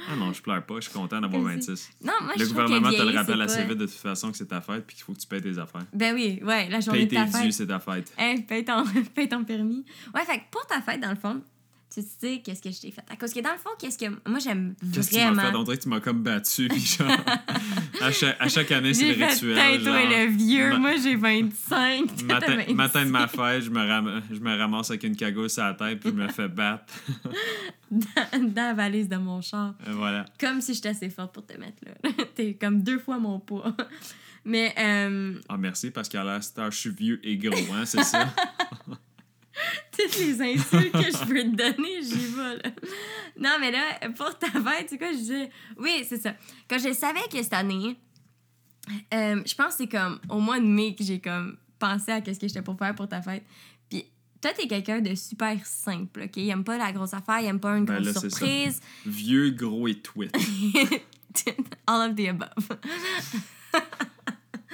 Ah 0.09 0.15
non, 0.17 0.33
je 0.33 0.41
pleure 0.41 0.65
pas, 0.65 0.75
je 0.75 0.89
suis 0.89 0.93
content 0.93 1.21
d'avoir 1.21 1.41
Vas-y. 1.41 1.55
26. 1.55 1.89
non, 2.03 2.13
moi, 2.21 2.33
je 2.35 2.43
Le 2.43 2.47
gouvernement 2.49 2.89
te 2.91 3.01
le 3.01 3.17
rappelle 3.17 3.41
assez 3.41 3.61
pas- 3.61 3.69
vite 3.69 3.77
de 3.77 3.85
toute 3.85 3.95
façon 3.95 4.31
que 4.31 4.37
c'est 4.37 4.45
ta 4.47 4.61
fête 4.61 4.85
puis 4.85 4.95
qu'il 4.95 5.05
faut 5.05 5.13
que 5.13 5.19
tu 5.19 5.27
payes 5.27 5.41
tes 5.41 5.57
affaires. 5.57 5.85
Ben 5.93 6.13
oui, 6.13 6.39
ouais, 6.43 6.69
la 6.69 6.79
journée 6.79 7.05
Paye 7.05 7.07
de 7.07 7.15
ta 7.15 7.25
tes 7.25 7.31
fête. 7.31 7.41
dus, 7.45 7.51
c'est 7.53 7.67
ta 7.67 7.79
fête. 7.79 8.13
Hey, 8.17 8.41
paye 8.43 8.65
ton, 8.65 8.83
paye 9.15 9.29
ton 9.29 9.43
permis. 9.43 9.85
Ouais, 10.13 10.23
fait 10.25 10.37
que 10.39 10.43
pour 10.51 10.65
ta 10.67 10.81
fête, 10.81 10.99
dans 11.01 11.09
le 11.11 11.15
fond, 11.15 11.41
tu 12.01 12.07
sais 12.19 12.41
qu'est-ce 12.43 12.61
que 12.61 12.71
je 12.71 12.79
t'ai 12.81 12.91
fait? 12.91 13.01
À 13.09 13.15
cause 13.15 13.33
que 13.33 13.39
dans 13.41 13.51
le 13.51 13.57
fond, 13.57 13.69
qu'est-ce 13.79 13.97
que. 13.97 14.05
Moi, 14.29 14.39
j'aime 14.39 14.75
Qu'est-ce 14.93 15.09
que 15.09 15.15
tu 15.15 15.19
m'as 15.21 15.31
vraiment. 15.31 15.49
fait? 15.51 15.55
On 15.57 15.63
dirait 15.63 15.77
que 15.77 15.83
tu 15.83 15.89
m'as 15.89 15.99
comme 15.99 16.23
battu. 16.23 16.69
genre, 16.75 17.09
à, 18.01 18.11
chaque, 18.11 18.35
à 18.39 18.47
chaque 18.49 18.71
année, 18.71 18.93
c'est 18.93 19.13
le 19.15 19.25
rituel. 19.25 19.83
le 19.83 20.25
vieux. 20.27 20.69
ma- 20.71 20.79
Moi, 20.79 20.91
j'ai 21.01 21.15
25. 21.15 22.05
toi, 22.07 22.15
t'as 22.27 22.33
matin, 22.33 22.55
26. 22.57 22.73
matin 22.73 23.05
de 23.05 23.09
ma 23.11 23.27
fête, 23.27 23.61
je 23.63 23.69
me, 23.69 23.79
ram- 23.87 24.21
je 24.31 24.39
me 24.39 24.57
ramasse 24.57 24.89
avec 24.91 25.03
une 25.03 25.15
cagoule 25.15 25.49
sur 25.49 25.63
la 25.63 25.73
tête 25.73 25.99
puis 25.99 26.09
je 26.09 26.15
me 26.15 26.27
fais 26.27 26.47
battre. 26.47 26.85
dans, 27.91 28.01
dans 28.53 28.55
la 28.55 28.73
valise 28.73 29.09
de 29.09 29.17
mon 29.17 29.41
char. 29.41 29.73
Et 29.87 29.91
voilà. 29.91 30.25
Comme 30.39 30.61
si 30.61 30.73
j'étais 30.73 30.89
assez 30.89 31.09
forte 31.09 31.33
pour 31.33 31.45
te 31.45 31.57
mettre 31.57 31.83
là. 31.85 32.11
T'es 32.35 32.53
comme 32.59 32.81
deux 32.83 32.99
fois 32.99 33.17
mon 33.19 33.39
poids. 33.39 33.75
Mais, 34.47 34.73
euh, 34.77 35.33
Ah, 35.49 35.57
merci, 35.57 35.89
parce 35.89 36.07
qu'à 36.07 36.23
la 36.23 36.39
star, 36.41 36.69
je 36.71 36.77
suis 36.77 36.89
vieux 36.91 37.19
et 37.23 37.35
gros, 37.37 37.55
hein, 37.73 37.85
c'est 37.85 38.03
ça? 38.03 38.31
toutes 39.91 40.17
les 40.19 40.41
insultes 40.41 40.91
que 40.91 41.11
je 41.11 41.25
peux 41.25 41.43
te 41.43 41.55
donner, 41.55 42.01
j'y 42.01 42.25
vais, 42.27 42.55
là. 42.57 42.71
Non, 43.39 43.57
mais 43.59 43.71
là, 43.71 44.09
pour 44.15 44.37
ta 44.37 44.47
fête, 44.47 44.89
c'est 44.89 44.97
quoi, 44.97 45.11
je 45.11 45.17
disais... 45.17 45.49
Oui, 45.77 46.05
c'est 46.07 46.21
ça. 46.21 46.33
Quand 46.69 46.77
je 46.77 46.93
savais 46.93 47.23
que 47.31 47.41
cette 47.41 47.53
année, 47.53 47.97
euh, 49.13 49.41
je 49.45 49.55
pense 49.55 49.75
que 49.75 49.83
c'est 49.83 49.87
comme 49.87 50.19
au 50.29 50.39
mois 50.39 50.59
de 50.59 50.65
mai 50.65 50.95
que 50.95 51.03
j'ai 51.03 51.19
comme 51.19 51.57
pensé 51.79 52.11
à 52.11 52.21
qu'est-ce 52.21 52.39
que 52.39 52.47
j'étais 52.47 52.61
pour 52.61 52.77
faire 52.77 52.95
pour 52.95 53.07
ta 53.07 53.21
fête. 53.21 53.43
Puis 53.89 54.05
toi, 54.41 54.51
t'es 54.53 54.67
quelqu'un 54.67 55.01
de 55.01 55.15
super 55.15 55.65
simple, 55.65 56.23
OK? 56.23 56.37
Il 56.37 56.49
aime 56.49 56.63
pas 56.63 56.77
la 56.77 56.91
grosse 56.91 57.13
affaire, 57.13 57.39
il 57.39 57.47
aime 57.47 57.59
pas 57.59 57.77
une 57.77 57.85
Ben 57.85 58.01
grosse 58.01 58.23
là, 58.23 58.29
surprise. 58.29 58.81
Vieux, 59.05 59.51
gros 59.51 59.87
et 59.87 59.95
tweet. 59.95 60.35
All 61.87 62.09
of 62.09 62.15
the 62.15 62.29
above. 62.29 62.79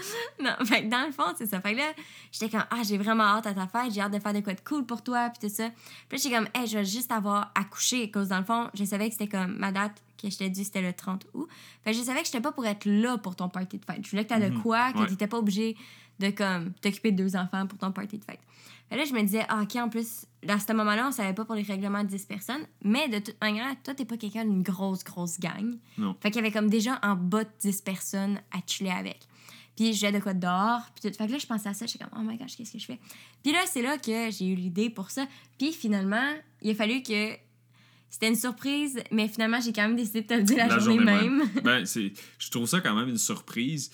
non, 0.44 0.66
fait 0.66 0.84
que 0.84 0.90
dans 0.90 1.06
le 1.06 1.12
fond, 1.12 1.34
c'est 1.38 1.46
ça. 1.46 1.60
Fait 1.62 1.74
que 1.74 1.78
là, 1.78 1.92
j'étais 2.32 2.50
comme, 2.50 2.66
ah, 2.70 2.82
j'ai 2.84 2.98
vraiment 2.98 3.24
hâte 3.24 3.48
à 3.48 3.54
ta 3.54 3.68
fête, 3.68 3.92
j'ai 3.94 4.02
hâte 4.02 4.14
de 4.14 4.20
faire 4.20 4.34
de 4.34 4.40
quoi 4.42 4.54
de 4.54 4.62
cool 4.62 4.86
pour 4.86 5.04
toi, 5.04 5.30
puis 5.30 5.48
tout 5.48 5.54
ça. 5.54 5.70
Puis 6.10 6.20
j'étais 6.20 6.36
comme, 6.36 6.48
hey, 6.54 6.68
je 6.68 6.78
vais 6.78 6.86
juste 6.86 7.12
avoir 7.12 7.52
accouché, 7.56 8.10
cause 8.12 8.30
dans 8.30 8.40
le 8.40 8.46
fond, 8.46 8.70
je 8.74 8.84
savais 8.84 9.08
que 9.10 9.14
c'était 9.14 9.28
comme 9.30 9.58
ma 9.58 9.72
date 9.72 10.02
que 10.22 10.30
je 10.30 10.38
t'ai 10.38 10.50
dit, 10.50 10.64
c'était 10.66 10.82
le 10.84 10.94
30 10.94 11.26
août. 11.34 11.48
Fait 11.84 11.92
que 11.92 11.98
je 11.98 12.04
savais 12.04 12.20
que 12.20 12.26
j'étais 12.28 12.42
pas 12.42 12.52
pour 12.52 12.66
être 12.66 12.86
là 12.86 13.18
pour 13.18 13.36
ton 13.36 13.50
party 13.50 13.80
de 13.80 13.86
fête. 13.86 14.04
Je 14.06 14.10
voulais 14.12 14.24
que 14.24 14.30
t'aies 14.34 14.50
de 14.50 14.54
Mhm. 14.56 14.62
quoi, 14.62 14.94
que 14.94 15.00
Ouais. 15.00 15.08
t'étais 15.08 15.28
pas 15.28 15.38
obligé 15.40 15.76
de 16.20 16.30
comme 16.30 16.74
t'occuper 16.74 17.12
de 17.12 17.18
deux 17.24 17.36
enfants 17.36 17.66
pour 17.66 17.80
ton 17.80 17.92
party 17.92 18.20
de 18.20 18.24
fête. 18.24 18.40
Fait 18.90 18.98
là, 18.98 19.06
je 19.06 19.14
me 19.14 19.22
disais, 19.22 19.46
ah, 19.50 19.62
OK, 19.64 19.76
en 19.78 19.88
plus, 19.90 20.26
à 20.48 20.60
ce 20.60 20.74
moment-là, 20.74 21.08
on 21.08 21.12
savait 21.12 21.34
pas 21.34 21.46
pour 21.46 21.56
les 21.56 21.64
règlements 21.64 22.04
de 22.04 22.10
10 22.10 22.26
personnes, 22.26 22.68
mais 22.84 23.08
de 23.08 23.20
toute 23.20 23.40
manière, 23.42 23.74
toi, 23.84 23.94
t'es 23.96 24.04
pas 24.06 24.18
quelqu'un 24.18 24.44
d'une 24.44 24.62
grosse, 24.64 25.04
grosse 25.06 25.40
gang. 25.40 25.78
Non. 25.98 26.14
Fait 26.22 26.30
qu'il 26.30 26.42
y 26.42 26.46
avait 26.46 26.52
comme 26.52 26.70
déjà 26.70 27.00
en 27.02 27.16
bas 27.16 27.46
de 27.46 27.50
10 27.62 27.82
personnes 27.82 28.40
à 28.52 28.58
chiller 28.68 28.92
avec. 28.92 29.20
Puis 29.82 29.94
j'ai 29.94 30.12
de 30.12 30.20
quoi 30.20 30.36
dehors, 30.36 30.82
puis 30.94 31.10
tout. 31.10 31.18
Fait 31.18 31.26
que 31.26 31.32
là, 31.32 31.38
je 31.40 31.48
pensais 31.48 31.68
à 31.68 31.74
ça, 31.74 31.88
j'étais 31.88 32.04
comme, 32.04 32.14
oh 32.16 32.24
my 32.24 32.38
gosh, 32.38 32.56
qu'est-ce 32.56 32.74
que 32.74 32.78
je 32.78 32.86
fais? 32.86 33.00
Puis 33.42 33.52
là, 33.52 33.62
c'est 33.66 33.82
là 33.82 33.98
que 33.98 34.30
j'ai 34.30 34.46
eu 34.46 34.54
l'idée 34.54 34.92
pour 34.92 35.10
ça. 35.10 35.26
Puis 35.58 35.72
finalement, 35.74 36.36
il 36.62 36.70
a 36.70 36.76
fallu 36.76 37.02
que. 37.02 37.36
C'était 38.08 38.28
une 38.28 38.36
surprise, 38.36 39.02
mais 39.10 39.28
finalement, 39.28 39.60
j'ai 39.60 39.72
quand 39.74 39.84
même 39.84 39.96
décidé 39.96 40.22
de 40.22 40.28
te 40.28 40.34
le 40.34 40.44
dire 40.44 40.58
la, 40.58 40.68
La 40.68 40.80
journée, 40.80 40.98
journée 40.98 41.30
même. 41.30 41.50
ben, 41.64 41.86
c'est, 41.86 42.12
je 42.38 42.50
trouve 42.52 42.68
ça 42.68 42.80
quand 42.82 42.94
même 42.94 43.08
une 43.10 43.18
surprise. 43.18 43.90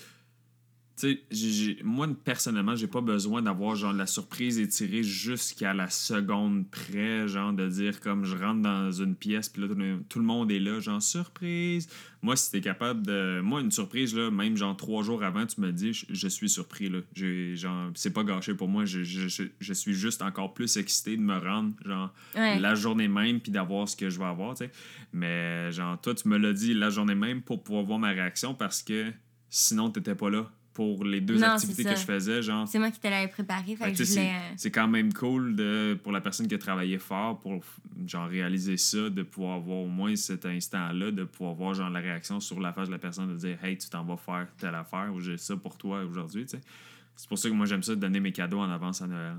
Tu 0.99 1.19
sais, 1.31 1.77
moi, 1.83 2.07
personnellement, 2.23 2.75
j'ai 2.75 2.87
pas 2.87 3.01
besoin 3.01 3.43
d'avoir 3.43 3.75
genre 3.75 3.93
la 3.93 4.07
surprise 4.07 4.57
étirée 4.57 5.03
jusqu'à 5.03 5.71
la 5.75 5.91
seconde 5.91 6.67
près, 6.71 7.27
genre 7.27 7.53
de 7.53 7.67
dire 7.67 7.99
comme 7.99 8.25
je 8.25 8.35
rentre 8.35 8.63
dans 8.63 8.91
une 8.91 9.13
pièce, 9.13 9.47
puis 9.47 9.61
là, 9.61 9.67
tout 10.09 10.17
le, 10.17 10.25
monde 10.25 10.51
est 10.51 10.59
là, 10.59 10.79
genre 10.79 10.99
surprise. 11.01 11.87
Moi, 12.23 12.35
si 12.35 12.49
t'es 12.49 12.61
capable 12.61 13.05
de. 13.05 13.41
Moi, 13.41 13.61
une 13.61 13.69
surprise, 13.69 14.15
là, 14.15 14.31
même 14.31 14.57
genre 14.57 14.75
trois 14.75 15.03
jours 15.03 15.23
avant, 15.23 15.45
tu 15.45 15.61
me 15.61 15.71
dis, 15.71 15.93
je, 15.93 16.07
je 16.09 16.27
suis 16.27 16.49
surpris, 16.49 16.89
là. 16.89 16.99
J'ai, 17.13 17.55
genre, 17.55 17.91
c'est 17.93 18.11
pas 18.11 18.23
gâché 18.23 18.55
pour 18.55 18.67
moi, 18.67 18.85
je, 18.85 19.03
je, 19.03 19.27
je, 19.27 19.43
je 19.59 19.73
suis 19.73 19.93
juste 19.93 20.23
encore 20.23 20.55
plus 20.55 20.77
excité 20.77 21.15
de 21.15 21.21
me 21.21 21.37
rendre, 21.37 21.73
genre, 21.85 22.11
Ouais. 22.35 22.59
la 22.59 22.73
journée 22.73 23.07
même 23.07 23.39
puis 23.39 23.51
d'avoir 23.51 23.87
ce 23.87 23.95
que 23.95 24.09
je 24.09 24.17
vais 24.17 24.25
avoir, 24.25 24.55
tu 24.55 24.65
sais. 24.65 24.71
Mais 25.13 25.71
genre, 25.71 26.01
toi, 26.01 26.15
tu 26.15 26.27
me 26.27 26.37
l'as 26.37 26.53
dit 26.53 26.73
la 26.73 26.89
journée 26.89 27.13
même 27.15 27.43
pour 27.43 27.63
pouvoir 27.63 27.83
voir 27.83 27.99
ma 27.99 28.09
réaction 28.09 28.55
parce 28.55 28.81
que 28.81 29.11
sinon, 29.49 29.91
t'étais 29.91 30.15
pas 30.15 30.31
là 30.31 30.51
pour 30.77 31.03
les 31.05 31.21
deux 31.21 31.39
Non, 31.39 31.47
activités 31.53 31.85
que 31.85 31.89
je 31.95 32.05
faisais, 32.05 32.43
genre. 32.43 32.67
C'est 32.67 32.77
moi 32.77 32.91
qui 32.91 32.99
te 32.99 33.07
l'avais 33.07 33.27
préparé, 33.27 33.75
fait 33.75 33.91
que 33.91 33.97
tu 33.97 34.03
voulais. 34.03 34.31
c'est, 34.57 34.69
quand 34.69 34.87
même 34.87 35.11
cool 35.11 35.55
de, 35.55 35.97
pour 36.03 36.11
la 36.11 36.21
personne 36.21 36.47
qui 36.47 36.53
a 36.53 36.59
travaillé 36.59 36.99
fort 36.99 37.39
pour 37.39 37.63
genre 38.05 38.29
réaliser 38.29 38.77
ça, 38.77 39.09
de 39.09 39.23
pouvoir 39.23 39.55
avoir 39.55 39.79
au 39.79 39.87
moins 39.87 40.15
cet 40.15 40.45
instant-là, 40.45 41.09
de 41.09 41.23
pouvoir 41.23 41.55
voir 41.55 41.73
genre 41.73 41.89
la 41.89 41.99
réaction 41.99 42.39
sur 42.39 42.59
la 42.59 42.73
face 42.73 42.89
de 42.89 42.91
la 42.93 42.99
personne, 42.99 43.33
de 43.33 43.35
dire 43.39 43.57
Hey, 43.63 43.75
tu 43.75 43.89
t'en 43.89 44.03
vas 44.03 44.17
faire 44.17 44.45
telle 44.59 44.75
affaire 44.75 45.11
ou 45.15 45.19
j'ai 45.19 45.37
ça 45.37 45.55
pour 45.57 45.79
toi 45.79 46.03
aujourd'hui, 46.03 46.45
tu. 46.45 46.57
C'est 47.15 47.27
pour 47.27 47.39
ça 47.39 47.49
que 47.49 47.55
moi 47.55 47.65
j'aime 47.65 47.81
ça 47.81 47.95
de 47.95 47.99
donner 47.99 48.19
mes 48.19 48.31
cadeaux 48.31 48.59
en 48.59 48.69
avance 48.69 49.01
à 49.01 49.07
Noël. 49.07 49.37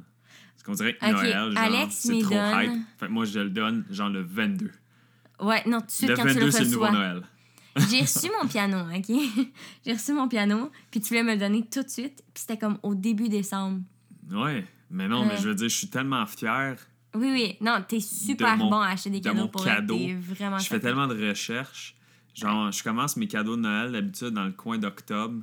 Parce 0.56 0.64
qu'on 0.64 0.72
dirait 0.72 0.96
que 0.96 1.06
Noël, 1.08 1.52
genre, 1.52 1.86
c'est 1.92 2.18
trop 2.18 2.34
donne- 2.34 2.64
hype. 2.64 2.82
Fait 2.98 3.06
que 3.06 3.12
moi 3.12 3.24
je 3.24 3.38
le 3.38 3.50
donne 3.50 3.84
genre 3.92 4.08
le 4.08 4.22
22. 4.22 4.72
Ouais, 5.40 5.62
non, 5.66 5.78
suite 5.86 6.08
Le 6.10 6.16
quand 6.16 6.22
tu 6.22 6.28
22, 6.30 6.46
le 6.46 6.50
c'est 6.50 6.64
le 6.64 6.70
nouveau. 6.70 6.90
Noël. 6.90 7.22
J'ai 7.90 8.00
reçu 8.00 8.28
mon 8.40 8.48
piano, 8.48 8.78
OK? 8.94 9.06
J'ai 9.86 9.92
reçu 9.92 10.12
mon 10.12 10.28
piano, 10.28 10.70
puis 10.90 11.00
tu 11.00 11.08
voulais 11.08 11.22
me 11.22 11.32
le 11.32 11.38
donner 11.38 11.64
tout 11.70 11.82
de 11.82 11.88
suite, 11.88 12.22
puis 12.34 12.42
c'était 12.46 12.58
comme 12.58 12.78
au 12.82 12.94
début 12.94 13.28
décembre. 13.28 13.80
Ouais, 14.30 14.64
mais 14.90 15.08
non, 15.08 15.24
mais 15.24 15.36
je 15.36 15.48
veux 15.48 15.54
dire, 15.54 15.68
je 15.68 15.76
suis 15.76 15.88
tellement 15.88 16.24
fier. 16.26 16.76
Oui, 17.14 17.30
oui. 17.32 17.56
Non, 17.60 17.82
t'es 17.88 18.00
super 18.00 18.56
mon- 18.56 18.68
bon 18.70 18.80
à 18.80 18.88
acheter 18.88 19.10
des 19.10 19.20
de 19.20 19.24
cadeaux 19.24 19.40
mon 19.42 19.48
pour 19.48 19.64
cadeau. 19.64 19.98
vraiment 20.20 20.58
Je 20.58 20.66
fais 20.66 20.80
tellement 20.80 21.06
de 21.06 21.28
recherches. 21.28 21.94
Genre, 22.34 22.70
je 22.70 22.82
commence 22.84 23.16
mes 23.16 23.26
cadeaux 23.26 23.56
de 23.56 23.62
Noël 23.62 23.92
d'habitude 23.92 24.28
dans 24.28 24.44
le 24.44 24.52
coin 24.52 24.78
d'octobre. 24.78 25.42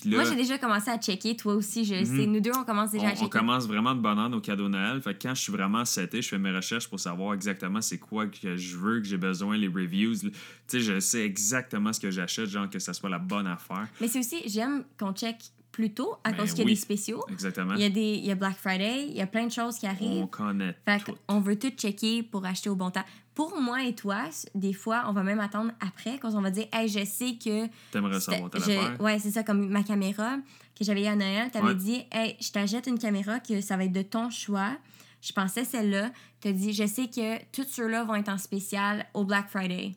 Puis 0.00 0.10
là, 0.10 0.18
Moi, 0.18 0.24
j'ai 0.30 0.36
déjà 0.36 0.58
commencé 0.58 0.90
à 0.90 0.98
checker. 0.98 1.36
Toi 1.36 1.54
aussi, 1.54 1.84
je 1.84 1.94
le 1.94 2.04
sais. 2.04 2.12
Mhm. 2.26 2.32
Nous 2.32 2.40
deux, 2.40 2.52
on 2.56 2.64
commence 2.64 2.90
déjà 2.92 3.06
à 3.08 3.12
on, 3.12 3.14
checker. 3.14 3.24
on 3.26 3.28
commence 3.28 3.66
vraiment 3.66 3.94
de 3.94 4.00
bonne 4.00 4.18
heure 4.18 4.30
nos 4.30 4.40
cadeaux 4.40 4.64
de 4.64 4.70
Noël. 4.70 5.00
Fait 5.02 5.14
que 5.14 5.22
quand 5.22 5.34
je 5.34 5.42
suis 5.42 5.52
vraiment 5.52 5.84
seté, 5.84 6.22
je 6.22 6.28
fais 6.28 6.38
mes 6.38 6.50
recherches 6.54 6.88
pour 6.88 7.00
savoir 7.00 7.34
exactement 7.34 7.80
c'est 7.82 7.98
quoi 7.98 8.26
que 8.26 8.56
je 8.56 8.76
veux, 8.76 9.00
que 9.00 9.06
j'ai 9.06 9.16
besoin, 9.18 9.56
les 9.56 9.68
reviews. 9.68 10.14
Tu 10.18 10.30
sais, 10.66 10.80
je 10.80 11.00
sais 11.00 11.24
exactement 11.24 11.92
ce 11.92 12.00
que 12.00 12.10
j'achète, 12.10 12.46
genre 12.46 12.68
que 12.68 12.78
ça 12.78 12.92
soit 12.92 13.10
la 13.10 13.18
bonne 13.18 13.46
affaire. 13.46 13.86
Mais 14.00 14.08
c'est 14.08 14.18
aussi, 14.20 14.36
j'aime 14.46 14.84
qu'on 14.98 15.12
check 15.12 15.36
plus 15.70 15.92
tôt 15.94 16.16
à 16.24 16.32
Ben 16.32 16.38
cause 16.38 16.50
qu'il 16.50 16.58
y 16.60 16.62
a 16.62 16.64
oui. 16.64 16.72
des 16.72 16.80
spéciaux. 16.80 17.24
Exactement. 17.30 17.74
Il 17.74 17.80
y, 17.82 17.84
a 17.84 17.90
des, 17.90 18.14
il 18.14 18.24
y 18.24 18.30
a 18.32 18.34
Black 18.34 18.56
Friday, 18.56 19.06
il 19.10 19.16
y 19.16 19.20
a 19.20 19.26
plein 19.28 19.46
de 19.46 19.52
choses 19.52 19.78
qui 19.78 19.86
arrivent. 19.86 20.22
On 20.22 20.26
connaît 20.26 20.74
Fait 20.84 20.98
tout. 21.04 21.14
on 21.28 21.38
veut 21.40 21.56
tout 21.58 21.68
checker 21.70 22.22
pour 22.24 22.44
acheter 22.44 22.68
au 22.68 22.74
bon 22.74 22.90
temps. 22.90 23.04
Pour 23.38 23.60
moi 23.60 23.84
et 23.84 23.94
toi, 23.94 24.24
des 24.56 24.72
fois, 24.72 25.04
on 25.06 25.12
va 25.12 25.22
même 25.22 25.38
attendre 25.38 25.70
après, 25.78 26.18
quand 26.18 26.34
on 26.34 26.40
va 26.40 26.50
dire, 26.50 26.66
hey, 26.72 26.88
je 26.88 27.04
sais 27.04 27.36
que. 27.36 27.68
T'aimerais 27.92 28.18
savoir 28.18 28.50
telle 28.50 28.62
je-. 28.62 29.00
Ouais, 29.00 29.20
c'est 29.20 29.30
ça, 29.30 29.44
comme 29.44 29.68
ma 29.68 29.84
caméra 29.84 30.38
que 30.76 30.84
j'avais 30.84 31.04
eu 31.04 31.06
à 31.06 31.14
Noël. 31.14 31.48
T'avais 31.52 31.68
Ouais. 31.68 31.74
dit, 31.76 32.02
hey, 32.10 32.36
je 32.40 32.50
t'achète 32.50 32.88
une 32.88 32.98
caméra 32.98 33.38
que 33.38 33.60
ça 33.60 33.76
va 33.76 33.84
être 33.84 33.92
de 33.92 34.02
ton 34.02 34.28
choix. 34.28 34.76
Je 35.22 35.32
pensais 35.32 35.62
celle-là. 35.64 36.10
T'as 36.40 36.50
dit, 36.50 36.72
je 36.72 36.84
sais 36.84 37.06
que 37.06 37.38
tous 37.52 37.62
ceux-là 37.70 38.02
vont 38.02 38.16
être 38.16 38.28
en 38.28 38.38
spécial 38.38 39.06
au 39.14 39.24
Black 39.24 39.48
Friday. 39.50 39.94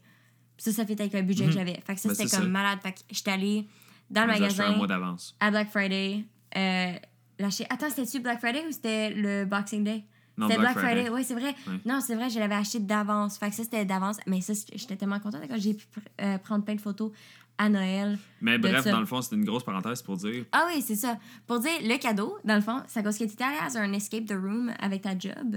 Puis 0.55 0.63
ça, 0.65 0.71
ça 0.71 0.85
fait 0.85 0.99
avec 1.01 1.11
le 1.13 1.23
budget 1.23 1.45
que 1.45 1.49
Mhm. 1.49 1.55
j'avais. 1.57 1.81
Fait 1.83 1.95
que 1.95 1.99
ça, 1.99 2.09
Ben, 2.09 2.13
c'était 2.15 2.29
comme 2.29 2.43
ça. 2.43 2.47
malade. 2.47 2.77
Fait 2.83 2.91
que 2.91 2.99
j'étais 3.09 3.31
allée 3.31 3.67
dans 4.11 4.25
le 4.25 4.33
acheté 4.33 4.43
un 4.45 4.49
magasin 4.49 4.77
mois 4.77 4.85
d'avance. 4.85 5.35
à 5.39 5.49
Black 5.49 5.71
Friday. 5.71 6.25
Euh, 6.55 6.93
lâcher... 7.39 7.65
Attends, 7.71 7.89
c'était-tu 7.89 8.19
Black 8.19 8.39
Friday 8.39 8.63
ou 8.67 8.71
c'était 8.71 9.09
le 9.09 9.45
Boxing 9.45 9.83
Day? 9.83 10.03
C'était 10.47 10.59
Black, 10.59 10.73
Black, 10.75 10.85
Friday. 10.85 11.09
Oui, 11.09 11.23
c'est 11.23 11.33
vrai. 11.33 11.55
Ouais. 11.67 11.79
Non, 11.85 11.99
c'est 12.01 12.15
vrai, 12.15 12.29
je 12.29 12.39
l'avais 12.39 12.55
acheté 12.55 12.79
d'avance. 12.79 13.37
Fait 13.37 13.49
que 13.49 13.55
ça, 13.55 13.63
c'était 13.63 13.85
d'avance. 13.85 14.17
Mais 14.27 14.41
ça, 14.41 14.53
j'étais 14.73 14.95
tellement 14.95 15.19
contente 15.19 15.41
quand 15.47 15.57
j'ai 15.59 15.73
pu 15.73 15.85
pr- 15.85 16.23
euh, 16.25 16.37
prendre 16.37 16.63
plein 16.63 16.75
de 16.75 16.81
photos 16.81 17.11
à 17.57 17.69
Noël. 17.69 18.17
Mais 18.41 18.57
bref, 18.57 18.83
ça. 18.83 18.91
dans 18.91 18.99
le 18.99 19.05
fond, 19.05 19.21
c'était 19.21 19.35
une 19.35 19.45
grosse 19.45 19.63
parenthèse 19.63 20.01
pour 20.01 20.17
dire 20.17 20.45
Ah 20.51 20.67
oui, 20.73 20.81
c'est 20.81 20.95
ça. 20.95 21.17
Pour 21.47 21.59
dire, 21.59 21.71
le 21.81 21.97
cadeau, 21.97 22.37
dans 22.43 22.55
le 22.55 22.61
fond, 22.61 22.77
à 22.95 23.03
cause 23.03 23.17
que 23.17 23.23
tu 23.25 23.31
étais 23.33 23.43
allé 23.43 23.57
à 23.57 23.79
un 23.81 23.93
escape 23.93 24.25
the 24.25 24.31
room 24.33 24.71
avec 24.79 25.01
ta 25.03 25.17
job 25.17 25.55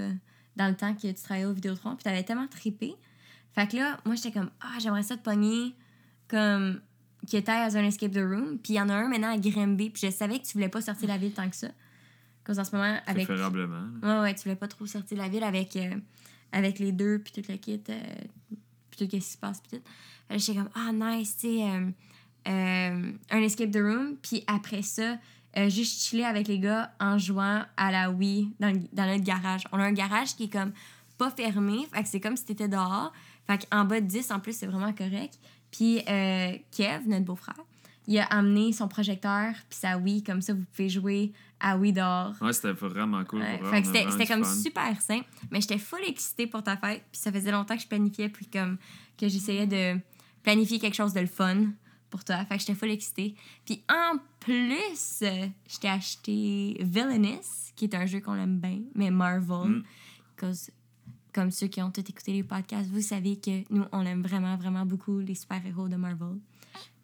dans 0.56 0.68
le 0.68 0.74
temps 0.76 0.94
que 0.94 1.06
tu 1.08 1.14
travaillais 1.14 1.46
au 1.46 1.52
Vidéotron, 1.52 1.94
puis 1.96 2.04
tu 2.04 2.08
avais 2.10 2.22
tellement 2.22 2.46
trippé. 2.46 2.94
Fait 3.54 3.68
que 3.70 3.76
là, 3.76 3.98
moi, 4.04 4.14
j'étais 4.16 4.32
comme, 4.32 4.50
ah, 4.60 4.78
j'aimerais 4.80 5.02
ça 5.02 5.16
te 5.16 5.22
pogner 5.22 5.74
comme 6.28 6.80
que 7.30 7.38
tu 7.38 7.50
à 7.50 7.64
un 7.64 7.84
escape 7.84 8.12
the 8.12 8.16
room. 8.18 8.58
Puis 8.62 8.74
il 8.74 8.76
y 8.76 8.80
en 8.80 8.88
a 8.88 8.94
un 8.94 9.08
maintenant 9.08 9.32
à 9.32 9.38
Grimby, 9.38 9.90
puis 9.90 10.02
je 10.06 10.10
savais 10.12 10.38
que 10.38 10.44
tu 10.44 10.52
voulais 10.54 10.68
pas 10.68 10.80
sortir 10.80 11.04
de 11.08 11.12
la 11.12 11.18
ville 11.18 11.32
tant 11.32 11.48
que 11.48 11.56
ça. 11.56 11.68
Cause 12.44 12.58
en 12.58 12.64
ce 12.64 12.76
moment, 12.76 12.98
avec. 13.06 13.26
préférablement. 13.26 13.86
Ouais, 14.02 14.20
ouais, 14.20 14.34
tu 14.34 14.42
voulais 14.44 14.56
pas 14.56 14.68
trop 14.68 14.86
sortir 14.86 15.16
de 15.16 15.22
la 15.22 15.28
ville 15.28 15.42
avec, 15.44 15.76
euh, 15.76 15.94
avec 16.52 16.78
les 16.78 16.92
deux, 16.92 17.18
puis 17.18 17.32
tout 17.32 17.50
le 17.50 17.56
kit, 17.56 17.80
euh, 17.88 18.00
puis 18.90 18.98
tout 18.98 19.04
ce 19.04 19.16
qui 19.16 19.20
se 19.20 19.38
passe, 19.38 19.60
puis 19.60 19.78
tout. 19.78 19.84
J'étais 20.30 20.54
comme, 20.58 20.68
ah, 20.74 20.92
nice, 20.92 21.36
tu 21.36 21.48
sais, 21.48 21.62
euh, 21.62 21.90
euh, 22.48 23.12
un 23.30 23.38
escape 23.42 23.70
the 23.70 23.76
room, 23.78 24.16
puis 24.22 24.44
après 24.46 24.82
ça, 24.82 25.16
juste 25.68 26.02
chiller 26.02 26.24
avec 26.24 26.48
les 26.48 26.58
gars 26.58 26.92
en 27.00 27.16
jouant 27.18 27.64
à 27.76 27.90
la 27.92 28.10
Wii 28.10 28.50
dans, 28.60 28.72
le- 28.72 28.82
dans 28.92 29.06
notre 29.06 29.22
garage. 29.24 29.62
On 29.72 29.78
a 29.78 29.84
un 29.84 29.92
garage 29.92 30.34
qui 30.36 30.44
est 30.44 30.52
comme 30.52 30.72
pas 31.16 31.30
fermé, 31.30 31.86
fait 31.92 32.02
que 32.02 32.08
c'est 32.08 32.20
comme 32.20 32.36
si 32.36 32.44
t'étais 32.44 32.68
dehors. 32.68 33.12
Fait 33.46 33.64
qu'en 33.70 33.84
bas 33.84 34.00
de 34.00 34.06
10, 34.06 34.30
en 34.32 34.40
plus, 34.40 34.56
c'est 34.56 34.66
vraiment 34.66 34.92
correct. 34.92 35.38
Puis 35.70 36.00
euh, 36.08 36.56
Kev, 36.72 37.06
notre 37.06 37.24
beau-frère, 37.24 37.54
il 38.06 38.18
a 38.18 38.24
amené 38.26 38.72
son 38.72 38.88
projecteur 38.88 39.52
puis 39.70 39.78
sa 39.78 39.96
Wii, 39.96 40.22
comme 40.22 40.42
ça, 40.42 40.54
vous 40.54 40.64
pouvez 40.74 40.88
jouer 40.88 41.32
à 41.66 41.78
Wii 41.78 41.92
dehors. 41.94 42.34
Ouais, 42.42 42.52
c'était 42.52 42.72
vraiment 42.72 43.24
cool. 43.24 43.40
Ouais, 43.40 43.58
fait 43.70 43.80
que 43.82 43.88
c'était 43.88 44.26
comme 44.26 44.44
fun. 44.44 44.54
super 44.54 45.00
simple, 45.00 45.24
mais 45.50 45.60
j'étais 45.62 45.78
full 45.78 46.00
excitée 46.06 46.46
pour 46.46 46.62
ta 46.62 46.76
fête, 46.76 47.02
puis 47.10 47.18
ça 47.20 47.32
faisait 47.32 47.50
longtemps 47.50 47.74
que 47.76 47.82
je 47.82 47.88
planifiais, 47.88 48.28
puis 48.28 48.46
comme 48.46 48.76
que 49.18 49.28
j'essayais 49.28 49.66
de 49.66 49.98
planifier 50.42 50.78
quelque 50.78 50.94
chose 50.94 51.14
de 51.14 51.20
le 51.20 51.26
fun 51.26 51.68
pour 52.10 52.22
toi, 52.22 52.44
fait 52.44 52.56
que 52.56 52.60
j'étais 52.60 52.74
full 52.74 52.90
excitée. 52.90 53.34
Puis 53.64 53.82
en 53.88 54.18
plus, 54.40 55.22
euh, 55.22 55.46
je 55.66 55.78
t'ai 55.78 55.88
acheté 55.88 56.76
Villainous, 56.80 57.72
qui 57.74 57.86
est 57.86 57.94
un 57.94 58.04
jeu 58.06 58.20
qu'on 58.20 58.34
aime 58.36 58.58
bien, 58.60 58.80
mais 58.94 59.10
Marvel, 59.10 59.68
Mm. 59.70 59.82
cause 60.38 60.70
comme 61.32 61.50
ceux 61.50 61.66
qui 61.66 61.82
ont 61.82 61.90
tout 61.90 62.00
écouté 62.08 62.32
les 62.32 62.44
podcasts, 62.44 62.88
vous 62.90 63.00
savez 63.00 63.36
que 63.40 63.64
nous, 63.72 63.84
on 63.90 64.02
aime 64.06 64.22
vraiment, 64.22 64.56
vraiment 64.56 64.86
beaucoup 64.86 65.18
les 65.18 65.34
super-héros 65.34 65.88
de 65.88 65.96
Marvel. 65.96 66.36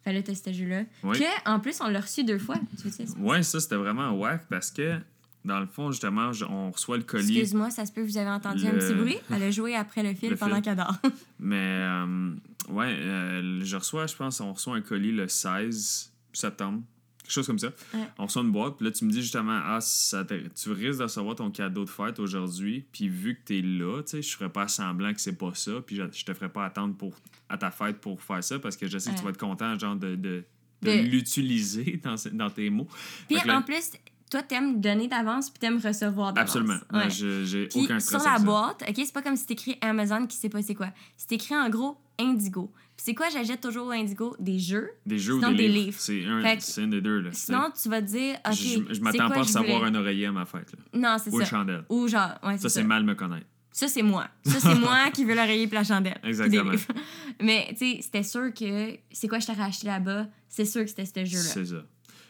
Fait 0.03 0.13
là, 0.13 0.21
t'as 0.23 0.33
ce 0.33 0.51
jeu-là. 0.51 0.83
Oui. 1.03 1.19
Que, 1.19 1.49
en 1.49 1.59
plus, 1.59 1.79
on 1.81 1.87
l'a 1.87 2.01
reçu 2.01 2.23
deux 2.23 2.39
fois. 2.39 2.55
Tu 2.81 2.89
dire? 2.89 3.07
Ouais, 3.19 3.43
ça, 3.43 3.59
c'était 3.59 3.75
vraiment 3.75 4.11
whack 4.11 4.47
parce 4.49 4.71
que, 4.71 4.97
dans 5.45 5.59
le 5.59 5.67
fond, 5.67 5.91
justement, 5.91 6.31
on 6.49 6.71
reçoit 6.71 6.97
le 6.97 7.03
collier. 7.03 7.39
Excuse-moi, 7.39 7.69
ça 7.69 7.85
se 7.85 7.91
peut 7.91 8.01
que 8.01 8.07
vous 8.07 8.17
avez 8.17 8.29
entendu 8.29 8.65
un 8.67 8.71
petit 8.71 8.93
bruit? 8.93 9.17
Elle 9.31 9.43
a 9.43 9.51
joué 9.51 9.75
après 9.75 10.01
le 10.01 10.13
film 10.13 10.31
Le 10.31 10.37
pendant 10.37 10.61
qu'elle 10.61 10.75
dort. 10.75 10.97
Mais, 11.39 11.55
euh, 11.57 12.33
ouais, 12.69 12.95
euh, 12.99 13.59
je 13.63 13.77
reçois, 13.77 14.07
je 14.07 14.15
pense, 14.15 14.39
on 14.39 14.53
reçoit 14.53 14.75
un 14.75 14.81
colis 14.81 15.11
le 15.11 15.27
16 15.27 16.11
septembre. 16.33 16.81
Quelque 17.23 17.31
chose 17.33 17.47
comme 17.47 17.59
ça. 17.59 17.67
Ouais. 17.93 17.99
On 18.17 18.25
reçoit 18.25 18.41
une 18.41 18.51
boîte, 18.51 18.77
puis 18.77 18.85
là, 18.85 18.91
tu 18.91 19.05
me 19.05 19.11
dis 19.11 19.21
justement, 19.21 19.59
ah, 19.63 19.79
ça 19.81 20.25
tu 20.25 20.71
risques 20.71 20.99
de 20.99 21.03
recevoir 21.03 21.35
ton 21.35 21.49
cadeau 21.51 21.85
de 21.85 21.89
fête 21.89 22.19
aujourd'hui, 22.19 22.85
puis 22.91 23.07
vu 23.09 23.35
que 23.35 23.41
t'es 23.45 23.61
là, 23.61 24.01
tu 24.03 24.09
sais, 24.11 24.21
je 24.21 24.35
ferais 24.35 24.49
pas 24.49 24.67
semblant 24.67 25.13
que 25.13 25.21
c'est 25.21 25.37
pas 25.37 25.53
ça, 25.53 25.73
puis 25.85 25.95
je, 25.95 26.03
je 26.11 26.25
te 26.25 26.33
ferais 26.33 26.49
pas 26.49 26.65
attendre 26.65 26.95
pour, 26.95 27.13
à 27.47 27.57
ta 27.57 27.71
fête 27.71 27.99
pour 28.01 28.21
faire 28.21 28.43
ça, 28.43 28.59
parce 28.59 28.75
que 28.75 28.87
je 28.87 28.97
sais 28.97 29.11
que 29.11 29.17
tu 29.17 29.23
vas 29.23 29.29
être 29.29 29.37
content, 29.37 29.77
genre, 29.79 29.95
de, 29.95 30.15
de, 30.15 30.43
de 30.81 30.91
De- 30.91 31.01
l'utiliser 31.07 32.01
dans, 32.03 32.15
dans 32.33 32.49
tes 32.49 32.69
mots. 32.69 32.87
Puis 33.27 33.37
là- 33.45 33.57
en 33.57 33.61
plus, 33.61 33.91
toi, 34.29 34.41
t'aimes 34.41 34.79
donner 34.81 35.07
d'avance 35.07 35.49
puis 35.49 35.59
t'aimes 35.59 35.79
recevoir 35.83 36.33
d'avance. 36.33 36.49
Absolument. 36.55 36.79
Ouais. 36.93 37.09
Je- 37.09 37.43
J'ai 37.45 37.67
aucun 37.75 37.99
sur 37.99 38.19
stress 38.19 38.23
la 38.23 38.29
avec 38.31 38.39
ça. 38.39 38.45
boîte, 38.45 38.83
OK, 38.89 38.95
c'est 38.95 39.13
pas 39.13 39.21
comme 39.21 39.35
si 39.35 39.45
t'écris 39.45 39.77
Amazon 39.81 40.25
qui 40.25 40.37
sait 40.37 40.47
pas 40.49 40.61
c'est 40.61 40.73
quoi. 40.75 40.87
C'est 41.17 41.33
écrit 41.33 41.55
en 41.55 41.69
gros 41.69 41.97
Indigo. 42.17 42.71
C'est 43.03 43.15
quoi, 43.15 43.29
j'achète 43.29 43.61
toujours 43.61 43.87
au 43.87 43.91
Indigo? 43.91 44.35
Des 44.39 44.59
jeux. 44.59 44.91
Des 45.07 45.17
jeux 45.17 45.33
ou 45.33 45.39
des 45.39 45.55
des 45.55 45.67
livres. 45.67 45.85
livres. 45.85 45.97
C'est 45.99 46.23
un, 46.23 46.59
c'est 46.59 46.85
des 46.85 47.01
deux. 47.01 47.21
Là, 47.21 47.29
Sinon, 47.33 47.69
tu 47.81 47.89
vas 47.89 47.99
te 47.99 48.05
dire, 48.05 48.35
OK, 48.45 48.53
je, 48.53 48.93
je 48.93 49.01
m'attends 49.01 49.27
pas 49.29 49.37
à 49.37 49.39
recevoir 49.39 49.79
voulais? 49.79 49.89
un 49.89 49.95
oreiller 49.95 50.27
à 50.27 50.31
ma 50.31 50.45
fête. 50.45 50.71
Là. 50.71 50.99
Non, 50.99 51.17
c'est 51.17 51.31
Ou 51.31 51.39
une 51.39 51.45
ça. 51.45 51.49
chandelle. 51.49 51.83
Ou 51.89 52.07
genre, 52.07 52.29
ouais, 52.43 52.57
Ça, 52.57 52.57
c'est 52.57 52.69
c'est 52.69 52.81
ça. 52.81 52.87
mal 52.87 53.03
me 53.03 53.15
connaître. 53.15 53.47
Ça, 53.71 53.87
c'est 53.87 54.03
moi. 54.03 54.27
Ça, 54.45 54.59
c'est 54.59 54.75
moi 54.75 55.09
qui 55.15 55.25
veux 55.25 55.33
l'oreiller 55.33 55.65
puis 55.65 55.77
la 55.77 55.83
chandelle. 55.83 56.19
Exactement. 56.23 56.73
Mais, 57.41 57.69
tu 57.71 57.77
sais, 57.77 57.99
c'était 58.01 58.21
sûr 58.21 58.53
que 58.53 58.95
c'est 59.11 59.27
quoi 59.27 59.39
je 59.39 59.47
t'aurais 59.47 59.63
acheté 59.63 59.87
là-bas? 59.87 60.27
C'est 60.47 60.65
sûr 60.65 60.81
que 60.83 60.89
c'était 60.91 61.05
ce 61.05 61.25
jeu-là. 61.25 61.43
C'est 61.43 61.65
ça. 61.65 61.83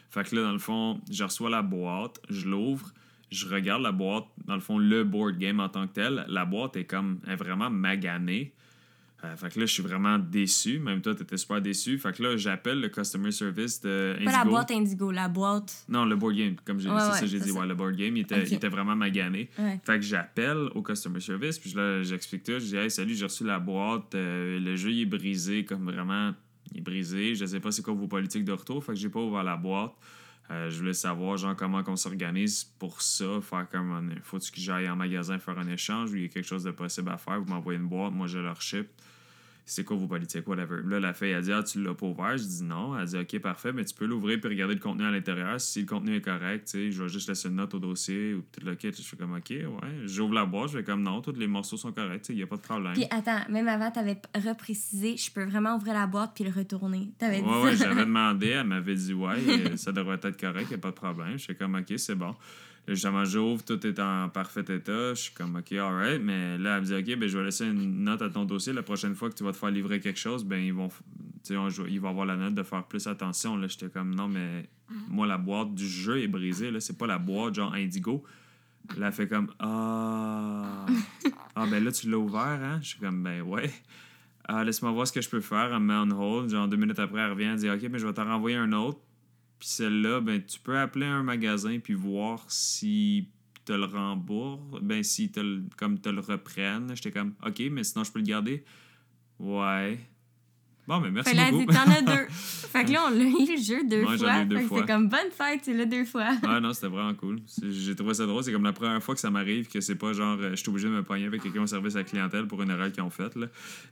Fait 0.08 0.24
que 0.26 0.36
là, 0.36 0.42
dans 0.44 0.52
le 0.52 0.58
fond, 0.58 1.00
je 1.10 1.22
reçois 1.22 1.50
la 1.50 1.60
boîte, 1.60 2.18
je 2.30 2.46
l'ouvre, 2.48 2.92
je 3.30 3.46
regarde 3.46 3.82
la 3.82 3.92
boîte, 3.92 4.24
dans 4.46 4.54
le 4.54 4.60
fond, 4.60 4.78
le 4.78 5.04
board 5.04 5.36
game 5.38 5.60
en 5.60 5.68
tant 5.68 5.86
que 5.86 5.92
tel. 5.92 6.24
La 6.28 6.46
boîte 6.46 6.76
est 6.76 6.84
comme 6.84 7.18
est 7.28 7.36
vraiment 7.36 7.68
maganée. 7.68 8.54
Euh, 9.24 9.36
fait 9.36 9.54
que 9.54 9.60
là, 9.60 9.66
je 9.66 9.72
suis 9.72 9.82
vraiment 9.84 10.18
déçu. 10.18 10.80
Même 10.80 11.00
toi, 11.00 11.14
t'étais 11.14 11.36
super 11.36 11.60
déçu. 11.62 11.96
Fait 11.96 12.12
que 12.12 12.22
là, 12.24 12.36
j'appelle 12.36 12.80
le 12.80 12.88
customer 12.88 13.30
service 13.30 13.80
de 13.80 14.14
Indigo. 14.16 14.30
Pas 14.32 14.38
la 14.38 14.44
boîte 14.44 14.70
Indigo, 14.72 15.10
la 15.12 15.28
boîte. 15.28 15.84
Non, 15.88 16.04
le 16.04 16.16
board 16.16 16.34
game, 16.34 16.56
comme 16.64 16.80
j'ai 16.80 16.90
Ouais, 16.90 16.96
c'est 17.00 17.12
ouais, 17.12 17.18
ça 17.18 17.26
j'ai 17.26 17.38
dit. 17.38 17.50
ça. 17.50 17.60
Ouais, 17.60 17.66
le 17.66 17.74
board 17.76 17.94
game, 17.94 18.16
il 18.16 18.22
était, 18.22 18.42
il 18.42 18.54
était 18.54 18.68
vraiment 18.68 18.96
magané. 18.96 19.48
Ouais. 19.60 19.80
Fait 19.84 19.96
que 20.00 20.04
j'appelle 20.04 20.68
au 20.74 20.82
customer 20.82 21.20
service, 21.20 21.58
puis 21.60 21.72
là, 21.74 22.02
j'explique 22.02 22.42
tout. 22.42 22.52
Je 22.54 22.64
dis, 22.64 22.76
hey, 22.76 22.90
salut, 22.90 23.14
j'ai 23.14 23.24
reçu 23.26 23.44
la 23.44 23.60
boîte. 23.60 24.12
euh, 24.16 24.58
le 24.58 24.74
jeu, 24.74 24.90
il 24.90 25.02
est 25.02 25.06
brisé, 25.06 25.64
comme 25.64 25.84
vraiment, 25.84 26.32
il 26.72 26.78
est 26.78 26.82
brisé. 26.82 27.36
Je 27.36 27.44
sais 27.44 27.60
pas 27.60 27.70
c'est 27.70 27.82
quoi 27.82 27.94
vos 27.94 28.08
politiques 28.08 28.44
de 28.44 28.52
retour. 28.52 28.82
Fait 28.84 28.92
que 28.92 28.98
j'ai 28.98 29.08
pas 29.08 29.20
ouvert 29.20 29.44
la 29.44 29.56
boîte. 29.56 29.92
Euh, 30.50 30.68
je 30.68 30.78
voulais 30.78 30.92
savoir, 30.92 31.36
genre, 31.36 31.54
comment 31.54 31.80
on 31.86 31.94
s'organise 31.94 32.64
pour 32.80 33.00
ça. 33.00 33.40
Faire 33.40 33.68
comme, 33.70 33.92
un, 33.92 34.20
faut-tu 34.24 34.50
que 34.50 34.60
j'aille 34.60 34.90
en 34.90 34.96
magasin 34.96 35.38
faire 35.38 35.56
un 35.60 35.68
échange 35.68 36.10
ou 36.10 36.16
il 36.16 36.22
y 36.22 36.24
a 36.24 36.28
quelque 36.28 36.44
chose 36.44 36.64
de 36.64 36.72
possible 36.72 37.10
à 37.10 37.16
faire? 37.16 37.40
Vous 37.40 37.48
m'envoyez 37.48 37.78
une 37.78 37.86
boîte, 37.86 38.12
moi, 38.12 38.26
je 38.26 38.38
leur 38.40 38.60
ship. 38.60 38.88
C'est 39.64 39.84
quoi 39.84 39.96
vos 39.96 40.08
politiques, 40.08 40.46
whatever. 40.48 40.80
Là, 40.84 40.98
la 40.98 41.14
fille, 41.14 41.30
elle 41.30 41.42
dit, 41.42 41.52
ah, 41.52 41.62
tu 41.62 41.80
l'as 41.82 41.94
pas 41.94 42.06
ouvert? 42.06 42.36
Je 42.36 42.42
dis 42.42 42.64
non. 42.64 42.98
Elle 42.98 43.06
dit, 43.06 43.16
ok, 43.16 43.38
parfait, 43.40 43.72
mais 43.72 43.84
tu 43.84 43.94
peux 43.94 44.06
l'ouvrir 44.06 44.40
puis 44.40 44.48
regarder 44.50 44.74
le 44.74 44.80
contenu 44.80 45.04
à 45.04 45.10
l'intérieur. 45.12 45.60
Si 45.60 45.80
le 45.82 45.86
contenu 45.86 46.16
est 46.16 46.20
correct, 46.20 46.64
tu 46.64 46.70
sais, 46.72 46.90
je 46.90 47.00
vais 47.02 47.08
juste 47.08 47.28
laisser 47.28 47.48
une 47.48 47.54
note 47.54 47.72
au 47.74 47.78
dossier 47.78 48.34
ou 48.34 48.42
le 48.64 48.74
kit. 48.74 48.90
Je 48.92 49.00
fais 49.02 49.16
comme, 49.16 49.34
ok, 49.34 49.50
ouais. 49.50 49.66
J'ouvre 50.06 50.34
la 50.34 50.44
boîte, 50.46 50.70
je 50.72 50.78
fais 50.78 50.84
comme, 50.84 51.02
non, 51.02 51.20
tous 51.20 51.32
les 51.38 51.46
morceaux 51.46 51.76
sont 51.76 51.92
corrects, 51.92 52.22
tu 52.22 52.26
sais, 52.28 52.32
il 52.32 52.36
n'y 52.36 52.42
a 52.42 52.46
pas 52.48 52.56
de 52.56 52.62
problème. 52.62 52.92
Puis 52.94 53.04
attends, 53.10 53.40
même 53.50 53.68
avant, 53.68 53.90
t'avais 53.92 54.16
p- 54.16 54.40
reprécisé, 54.40 55.16
je 55.16 55.30
peux 55.30 55.44
vraiment 55.44 55.76
ouvrir 55.76 55.94
la 55.94 56.06
boîte 56.08 56.32
puis 56.34 56.42
le 56.44 56.50
retourner. 56.50 57.12
T'avais 57.16 57.40
dit 57.40 57.48
Ouais, 57.48 57.62
ouais, 57.62 57.76
ça. 57.76 57.88
j'avais 57.88 58.04
demandé, 58.04 58.48
elle 58.48 58.66
m'avait 58.66 58.94
dit 58.96 59.14
ouais, 59.14 59.36
euh, 59.48 59.76
ça 59.76 59.92
devrait 59.92 60.18
être 60.22 60.40
correct, 60.40 60.66
il 60.70 60.74
a 60.74 60.78
pas 60.78 60.90
de 60.90 60.96
problème. 60.96 61.32
Je 61.34 61.44
suis 61.44 61.56
comme 61.56 61.76
ok, 61.76 61.92
c'est 61.98 62.14
bon. 62.16 62.34
Là, 62.86 62.94
Justement, 62.94 63.24
j'ouvre, 63.24 63.64
tout 63.64 63.86
est 63.86 63.98
en 64.00 64.28
parfait 64.28 64.64
état. 64.68 65.14
Je 65.14 65.20
suis 65.20 65.32
comme 65.34 65.56
ok, 65.56 65.72
alright. 65.72 66.20
Mais 66.20 66.58
là, 66.58 66.76
elle 66.76 66.82
me 66.82 66.86
dit 66.86 66.94
ok, 67.12 67.18
ben, 67.18 67.28
je 67.28 67.38
vais 67.38 67.44
laisser 67.44 67.66
une 67.66 68.04
note 68.04 68.22
à 68.22 68.28
ton 68.30 68.44
dossier. 68.44 68.72
La 68.72 68.82
prochaine 68.82 69.14
fois 69.14 69.30
que 69.30 69.34
tu 69.36 69.44
vas 69.44 69.52
te 69.52 69.56
faire 69.56 69.70
livrer 69.70 70.00
quelque 70.00 70.18
chose, 70.18 70.44
ben, 70.44 70.56
ils 70.62 70.72
vont, 70.74 70.88
on- 71.50 71.68
ils 71.88 72.00
vont 72.00 72.08
avoir 72.10 72.26
la 72.26 72.36
note 72.36 72.54
de 72.54 72.62
faire 72.64 72.84
plus 72.84 73.06
attention. 73.06 73.56
Là, 73.56 73.68
j'étais 73.68 73.88
comme 73.88 74.14
non, 74.14 74.26
mais 74.28 74.68
moi, 75.08 75.26
la 75.26 75.38
boîte 75.38 75.74
du 75.74 75.86
jeu 75.86 76.20
est 76.22 76.28
brisée. 76.28 76.70
Là, 76.70 76.80
c'est 76.80 76.98
pas 76.98 77.06
la 77.06 77.18
boîte 77.18 77.54
genre 77.54 77.72
Indigo. 77.74 78.24
Là, 78.98 79.06
elle 79.06 79.12
fait 79.12 79.28
comme 79.28 79.48
ah, 79.60 80.84
ah, 81.54 81.66
ben 81.70 81.84
là, 81.84 81.92
tu 81.92 82.10
l'as 82.10 82.18
ouvert, 82.18 82.40
hein? 82.40 82.80
Je 82.82 82.88
suis 82.88 82.98
comme 82.98 83.22
ben 83.22 83.42
ouais. 83.42 83.70
Ah, 84.48 84.64
laisse-moi 84.64 84.90
voir 84.90 85.06
ce 85.06 85.12
que 85.12 85.20
je 85.20 85.28
peux 85.28 85.40
faire. 85.40 85.72
Elle 85.72 85.78
me 85.80 85.86
met 85.86 85.94
on 85.94 86.20
hold. 86.20 86.50
Genre, 86.50 86.66
deux 86.66 86.76
minutes 86.76 86.98
après, 86.98 87.20
elle 87.20 87.30
revient. 87.30 87.44
Elle 87.44 87.56
dit 87.58 87.70
Ok, 87.70 87.82
mais 87.90 88.00
je 88.00 88.06
vais 88.08 88.12
t'en 88.12 88.24
renvoyer 88.24 88.56
un 88.56 88.72
autre. 88.72 88.98
Puis 89.62 89.68
celle-là, 89.68 90.20
ben, 90.20 90.42
tu 90.44 90.58
peux 90.58 90.76
appeler 90.76 91.06
un 91.06 91.22
magasin 91.22 91.78
puis 91.78 91.94
voir 91.94 92.44
si 92.48 93.28
te 93.64 93.72
le 93.72 93.84
remboursent. 93.84 94.80
Ben, 94.82 95.04
si 95.04 95.30
te 95.30 95.38
le, 95.38 95.62
comme 95.76 96.00
te 96.00 96.08
le 96.08 96.18
reprennent. 96.20 96.90
J'étais 96.96 97.12
comme 97.12 97.34
Ok, 97.46 97.62
mais 97.70 97.84
sinon, 97.84 98.02
je 98.02 98.10
peux 98.10 98.18
le 98.18 98.24
garder. 98.24 98.64
Ouais. 99.38 100.00
Bon, 100.88 100.98
mais 100.98 101.12
merci 101.12 101.32
elle 101.38 101.52
beaucoup. 101.52 101.66
t'en 101.72 101.88
as 101.92 102.02
deux. 102.16 102.26
fait 102.28 102.84
que 102.86 102.90
là, 102.90 103.04
on 103.06 103.10
l'a 103.10 103.22
eu 103.22 103.56
le 103.56 103.62
jeu 103.62 103.84
deux 103.88 104.02
fois. 104.02 104.40
ai 104.40 104.42
eu 104.42 104.46
deux 104.46 104.56
fait 104.56 104.62
que 104.62 104.68
fois. 104.68 104.80
c'est 104.80 104.86
comme 104.92 105.08
bonne 105.08 105.30
fête, 105.30 105.60
c'est 105.62 105.74
là 105.74 105.84
deux 105.86 106.04
fois. 106.06 106.30
Ah 106.42 106.58
non, 106.58 106.72
c'était 106.72 106.88
vraiment 106.88 107.14
cool. 107.14 107.38
J'ai 107.70 107.94
trouvé 107.94 108.14
ça 108.14 108.26
drôle. 108.26 108.42
C'est 108.42 108.52
comme 108.52 108.64
la 108.64 108.72
première 108.72 109.00
fois 109.00 109.14
que 109.14 109.20
ça 109.20 109.30
m'arrive 109.30 109.68
que 109.68 109.80
c'est 109.80 109.94
pas 109.94 110.12
genre 110.12 110.36
euh, 110.40 110.50
je 110.50 110.56
suis 110.56 110.70
obligé 110.70 110.88
de 110.88 110.92
me 110.94 111.04
pogner 111.04 111.26
avec 111.26 111.40
quelqu'un 111.40 111.62
au 111.62 111.66
service 111.68 111.94
à 111.94 111.98
la 111.98 112.04
clientèle 112.04 112.48
pour 112.48 112.60
une 112.62 112.70
erreur 112.70 112.90
qu'ils 112.90 113.04
ont 113.04 113.10
faite. 113.10 113.38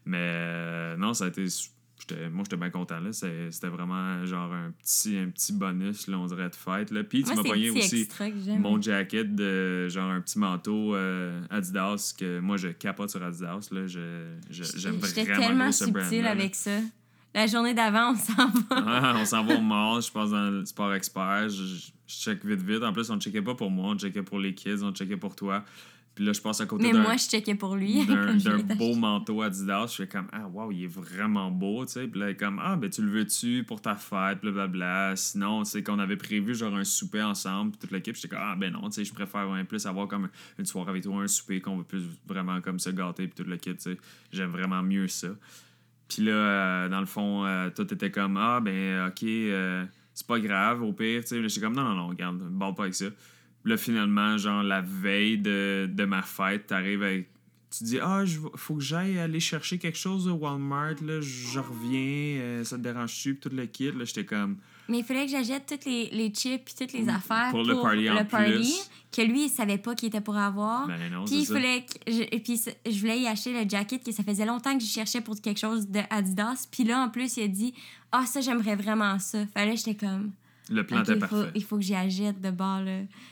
Mais 0.05 0.19
euh, 0.19 0.97
non, 0.97 1.15
ça 1.15 1.27
a 1.27 1.29
été. 1.29 1.45
j'étais- 1.47 1.71
Moi, 2.31 2.45
j'étais 2.45 2.57
bien 2.57 2.71
content. 2.71 3.01
là. 3.01 3.13
C'était 3.13 3.69
vraiment 3.69 4.25
genre 4.27 4.53
un 4.53 4.71
petit, 4.83 5.17
un 5.19 5.29
petit 5.31 5.53
bonus, 5.53 6.07
là, 6.09 6.19
on 6.19 6.27
dirait, 6.27 6.49
de 6.51 6.55
fête. 6.55 6.91
Là. 6.91 7.05
Puis 7.05 7.23
tu 7.23 7.31
m'as 7.37 7.43
pogné 7.51 7.71
aussi 7.79 8.07
mon 8.59 8.81
jacket 8.81 9.35
de 9.35 9.89
genre 9.89 10.11
un 10.11 10.21
petit 10.21 10.39
manteau 10.39 10.95
euh, 10.95 11.41
Adidas 11.51 12.15
que 12.19 12.41
moi, 12.41 12.57
je 12.57 12.69
capote 12.69 13.11
sur 13.11 13.23
Adidas. 13.23 13.69
Là. 13.71 13.87
Je- 13.87 14.37
J'aime 14.51 14.99
J'étais 15.09 15.25
vraiment 15.25 15.41
tellement 15.41 15.73
ce 15.73 15.85
là. 16.23 16.31
avec 16.31 16.55
ça. 16.55 16.79
La 17.33 17.47
journée 17.47 17.75
d'avant, 17.75 18.11
on 18.13 18.17
s'en 18.17 18.47
va. 18.49 18.61
Ah, 18.87 19.15
on 19.17 19.25
s'en 19.25 19.45
va 19.45 19.55
au 19.57 19.61
mall, 19.61 20.03
je 20.03 20.11
passe 20.11 20.31
dans 20.31 20.51
le 20.51 20.65
sport 20.67 20.93
expert, 20.95 21.49
je, 21.49 21.63
je- 21.65 21.91
je 22.09 22.15
check 22.15 22.45
vite 22.45 22.61
vite. 22.63 22.83
En 22.83 22.93
plus, 22.93 23.09
on 23.11 23.15
ne 23.17 23.21
checkait 23.21 23.41
pas 23.43 23.55
pour 23.55 23.71
moi, 23.71 23.91
on 23.95 23.97
checkait 23.99 24.23
pour 24.25 24.41
les 24.41 24.53
kids, 24.53 24.83
on 24.83 24.91
checkait 24.93 25.17
pour 25.17 25.37
toi. 25.37 25.65
Puis 26.21 26.27
là, 26.27 26.35
je 26.35 26.41
passe 26.43 26.61
à 26.61 26.67
côté 26.67 26.93
Mais 26.93 26.99
moi, 26.99 27.17
je 27.17 27.31
checkais 27.31 27.55
pour 27.55 27.77
lui. 27.77 28.05
d'un 28.05 28.59
beau 28.77 28.95
manteau 28.95 29.41
Adidas. 29.41 29.87
Je 29.87 30.03
fais 30.03 30.07
comme, 30.07 30.27
ah, 30.33 30.47
wow, 30.49 30.71
il 30.71 30.85
est 30.85 30.87
vraiment 30.87 31.51
beau, 31.51 31.87
tu 31.87 31.93
sais. 31.93 32.07
Puis 32.09 32.21
là, 32.21 32.27
elle 32.27 32.33
est 32.33 32.37
comme, 32.37 32.61
ah, 32.63 32.77
ben, 32.77 32.91
tu 32.91 33.01
le 33.01 33.11
veux-tu 33.11 33.65
pour 33.65 33.81
ta 33.81 33.97
fête, 33.97 34.43
blablabla. 34.43 35.17
Sinon, 35.17 35.65
c'est 35.65 35.83
qu'on 35.83 35.99
avait 35.99 36.19
prévu 36.19 36.55
genre 36.55 36.75
un 36.75 36.85
souper 36.85 37.23
ensemble, 37.23 37.71
puis 37.71 37.81
toute 37.81 37.91
l'équipe. 37.93 38.17
J'étais 38.17 38.29
comme, 38.29 38.43
ah, 38.43 38.55
ben 38.55 38.71
non, 38.71 38.91
tu 38.91 38.97
sais, 38.97 39.05
je 39.07 39.15
préfère 39.15 39.49
ouais, 39.49 39.65
plus 39.65 39.87
avoir 39.87 40.09
comme 40.09 40.29
une 40.59 40.67
soirée 40.67 40.91
avec 40.91 41.05
toi, 41.05 41.23
un 41.23 41.27
souper, 41.27 41.63
qu'on 41.63 41.79
veut 41.79 41.85
plus 41.85 42.03
vraiment 42.27 42.61
comme 42.61 42.79
se 42.79 42.91
gâter, 42.91 43.27
puis 43.27 43.37
toute 43.37 43.49
l'équipe, 43.49 43.79
tu 43.79 43.93
sais. 43.93 43.97
J'aime 44.31 44.51
vraiment 44.51 44.83
mieux 44.83 45.09
ça. 45.09 45.29
Puis 46.07 46.25
là, 46.25 46.33
euh, 46.33 46.89
dans 46.91 47.01
le 47.01 47.07
fond, 47.07 47.47
euh, 47.47 47.71
tout 47.75 47.95
était 47.95 48.11
comme 48.11 48.37
Ah, 48.37 48.61
ben, 48.61 49.07
ok, 49.07 49.23
euh, 49.23 49.87
c'est 50.13 50.27
pas 50.27 50.39
grave, 50.39 50.83
au 50.83 50.93
pire. 50.93 51.23
Tu 51.23 51.29
sais, 51.29 51.49
j'étais 51.49 51.63
comme 51.63 51.77
Non, 51.77 51.85
non, 51.85 51.95
non, 51.95 52.09
regarde, 52.09 52.37
barre 52.37 52.75
pas 52.75 52.83
avec 52.83 52.95
ça. 52.95 53.07
Puis 53.63 53.71
là, 53.71 53.77
finalement, 53.77 54.39
genre, 54.39 54.63
la 54.63 54.81
veille 54.81 55.39
de, 55.39 55.89
de 55.93 56.05
ma 56.05 56.23
fête, 56.23 56.67
t'arrives 56.69 57.03
avec. 57.03 57.29
Tu 57.77 57.85
dis 57.85 57.99
Ah, 58.01 58.25
je 58.25 58.39
faut 58.57 58.75
que 58.75 58.81
j'aille 58.83 59.19
aller 59.19 59.39
chercher 59.39 59.79
quelque 59.79 59.99
chose 59.99 60.27
au 60.27 60.33
Walmart, 60.33 60.97
là, 61.03 61.21
je 61.21 61.61
reviens, 61.61 62.41
euh, 62.41 62.65
ça 62.65 62.77
te 62.77 62.83
dérange-tu, 62.83 63.35
puis 63.37 63.49
tout 63.49 63.55
le 63.55 63.67
kit. 63.67 63.93
Là, 63.93 64.05
j'étais 64.05 64.25
comme 64.25 64.57
Mais 64.89 64.99
il 64.99 65.05
fallait 65.05 65.27
que 65.27 65.31
j'achète 65.31 65.67
toutes 65.67 65.85
les, 65.85 66.09
les 66.11 66.31
chips 66.31 66.69
et 66.69 66.75
toutes 66.79 66.93
les 66.93 67.09
affaires 67.09 67.51
Pour 67.53 67.63
pour, 67.63 67.69
le 67.69 67.77
party 67.81 68.11
en 68.11 68.25
plus. 68.25 68.91
que 69.13 69.23
lui, 69.23 69.45
il 69.45 69.49
savait 69.49 69.79
pas 69.79 69.95
qu'il 69.95 70.09
était 70.09 70.21
pour 70.21 70.37
avoir. 70.37 70.89
Ben 70.89 70.99
non, 71.13 71.25
puis 71.27 71.35
c'est 71.35 71.41
il 71.43 71.47
ça. 71.47 71.55
fallait 71.55 71.85
que 71.87 72.13
je, 72.13 72.23
et 72.23 72.41
puis 72.41 72.61
je 72.91 72.99
voulais 72.99 73.21
y 73.21 73.29
acheter 73.29 73.53
le 73.53 73.69
jacket 73.71 74.03
que 74.03 74.11
ça 74.11 74.25
faisait 74.25 74.47
longtemps 74.47 74.77
que 74.77 74.83
je 74.83 74.89
cherchais 74.91 75.21
pour 75.21 75.41
quelque 75.41 75.61
chose 75.61 75.87
de 75.87 76.01
Adidas. 76.11 76.67
Puis 76.73 76.83
là, 76.83 77.05
en 77.05 77.09
plus, 77.09 77.37
il 77.37 77.45
a 77.45 77.49
dit 77.49 77.73
Ah, 78.11 78.27
ça, 78.27 78.41
j'aimerais 78.41 78.75
vraiment 78.75 79.21
ça. 79.21 79.47
Fallait, 79.55 79.77
j'étais 79.77 79.95
comme 79.95 80.33
Le 80.71 80.87
plan 80.87 80.99
Ok, 81.01 81.03
était 81.09 81.15
il, 81.19 81.21
faut, 81.27 81.37
parfait. 81.37 81.51
il 81.57 81.65
faut 81.65 81.77
que 81.77 81.83
j'y 81.83 81.95
achète 81.97 82.41
de 82.41 82.51
bord. 82.53 82.83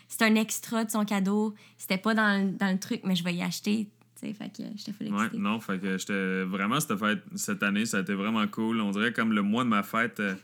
C'est 0.09 0.23
un 0.23 0.35
extra 0.35 0.85
de 0.85 0.91
son 0.91 1.05
cadeau. 1.05 1.55
C'était 1.77 1.97
pas 1.99 2.13
dans, 2.15 2.43
le- 2.45 2.53
dans 2.59 2.71
le 2.73 2.79
truc, 2.79 3.01
mais 3.05 3.15
je 3.15 3.23
vais 3.25 3.33
y 3.35 3.43
acheter. 3.43 3.89
Tu 4.21 4.27
sais, 4.27 4.33
fait 4.35 4.49
que 4.49 4.65
j'étais 4.77 4.93
full 4.93 5.07
Ouais, 5.15 5.27
excitée. 5.27 5.39
non, 5.43 5.61
fait 5.61 5.79
que 5.79 5.97
j'étais 5.97 6.43
vraiment 6.43 6.81
cette 6.81 6.99
fête 6.99 7.23
cette 7.37 7.63
année, 7.63 7.87
ça 7.87 7.99
a 7.99 8.01
été 8.01 8.15
vraiment 8.15 8.45
cool. 8.49 8.81
On 8.81 8.91
dirait 8.91 9.13
comme 9.13 9.33
le 9.33 9.43
mois 9.43 9.63
de 9.63 9.69
ma 9.69 9.85
fête, 9.85 10.19
euh, 10.19 10.35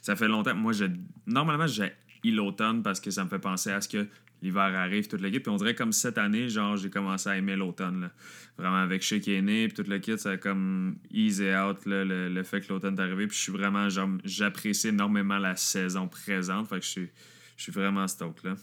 ça 0.00 0.14
fait 0.14 0.28
longtemps. 0.28 0.54
Moi, 0.54 0.72
je 0.72 0.84
normalement 1.26 1.66
j'ai 1.66 1.92
l'automne 2.24 2.82
parce 2.84 3.00
que 3.00 3.10
ça 3.10 3.24
me 3.24 3.28
fait 3.28 3.38
penser 3.40 3.70
à 3.70 3.80
ce 3.80 3.88
que 3.88 4.06
l'hiver 4.42 4.62
arrive 4.62 5.08
toute 5.08 5.20
l'équipe. 5.20 5.42
Puis 5.42 5.52
on 5.52 5.56
dirait 5.56 5.74
comme 5.74 5.92
cette 5.92 6.18
année, 6.18 6.48
genre 6.48 6.76
j'ai 6.76 6.90
commencé 6.90 7.28
à 7.28 7.36
aimer 7.36 7.56
l'automne. 7.56 8.02
là. 8.02 8.10
Vraiment 8.56 8.76
avec 8.76 9.02
Chez 9.02 9.20
qui 9.20 9.32
est 9.32 9.42
né, 9.42 9.66
puis 9.66 9.74
toute 9.76 9.88
l'équipe, 9.88 10.18
ça 10.18 10.32
a 10.32 10.36
comme 10.36 10.96
easy 11.10 11.48
out 11.54 11.84
là, 11.86 12.04
le, 12.04 12.28
le 12.28 12.42
fait 12.44 12.60
que 12.60 12.72
l'automne 12.72 12.96
est 12.96 13.02
arrivé. 13.02 13.26
Puis 13.26 13.36
je 13.36 13.42
suis 13.42 13.52
vraiment 13.52 13.88
genre 13.88 14.10
j'apprécie 14.24 14.88
énormément 14.88 15.38
la 15.38 15.56
saison 15.56 16.08
présente. 16.08 16.68
Fait 16.68 16.78
que 16.78 16.84
je 16.84 16.90
suis 16.90 17.10
je 17.56 17.62
suis 17.62 17.72
vraiment 17.72 18.06
stoked 18.06 18.44
là. 18.44 18.56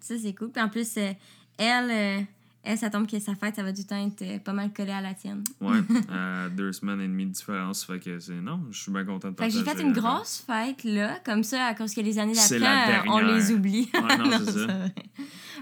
Ça, 0.00 0.18
c'est 0.18 0.34
cool. 0.34 0.50
Puis 0.52 0.62
en 0.62 0.68
plus, 0.68 0.96
euh, 0.98 1.12
elle, 1.58 1.90
euh, 1.90 2.22
elle, 2.64 2.78
ça 2.78 2.90
tombe 2.90 3.06
que 3.06 3.18
sa 3.20 3.34
fête, 3.34 3.56
ça 3.56 3.62
va 3.62 3.72
du 3.72 3.84
temps 3.86 4.06
être 4.06 4.22
euh, 4.22 4.38
pas 4.38 4.52
mal 4.52 4.72
collé 4.72 4.90
à 4.90 5.00
la 5.00 5.14
tienne. 5.14 5.44
Ouais, 5.60 5.78
à 6.12 6.48
deux 6.48 6.72
semaines 6.72 7.00
et 7.00 7.06
demie 7.06 7.26
de 7.26 7.30
différence. 7.32 7.84
Fait 7.84 7.98
que 8.00 8.18
c'est 8.18 8.32
non, 8.32 8.60
je 8.70 8.80
suis 8.82 8.90
bien 8.92 9.04
content 9.04 9.30
de 9.30 9.36
Fait 9.36 9.48
que 9.48 9.52
j'ai 9.52 9.62
fait 9.64 9.80
une 9.80 9.92
grosse 9.92 10.44
fête, 10.46 10.82
là, 10.84 11.18
comme 11.24 11.44
ça, 11.44 11.66
à 11.66 11.74
cause 11.74 11.94
que 11.94 12.00
les 12.00 12.18
années 12.18 12.34
d'après, 12.34 12.58
la 12.58 13.00
euh, 13.00 13.02
on 13.08 13.18
les 13.18 13.52
oublie. 13.52 13.88
Ouais, 13.94 14.16
non, 14.16 14.30
c'est 14.44 14.52
ça. 14.52 14.66
vrai. 14.66 14.94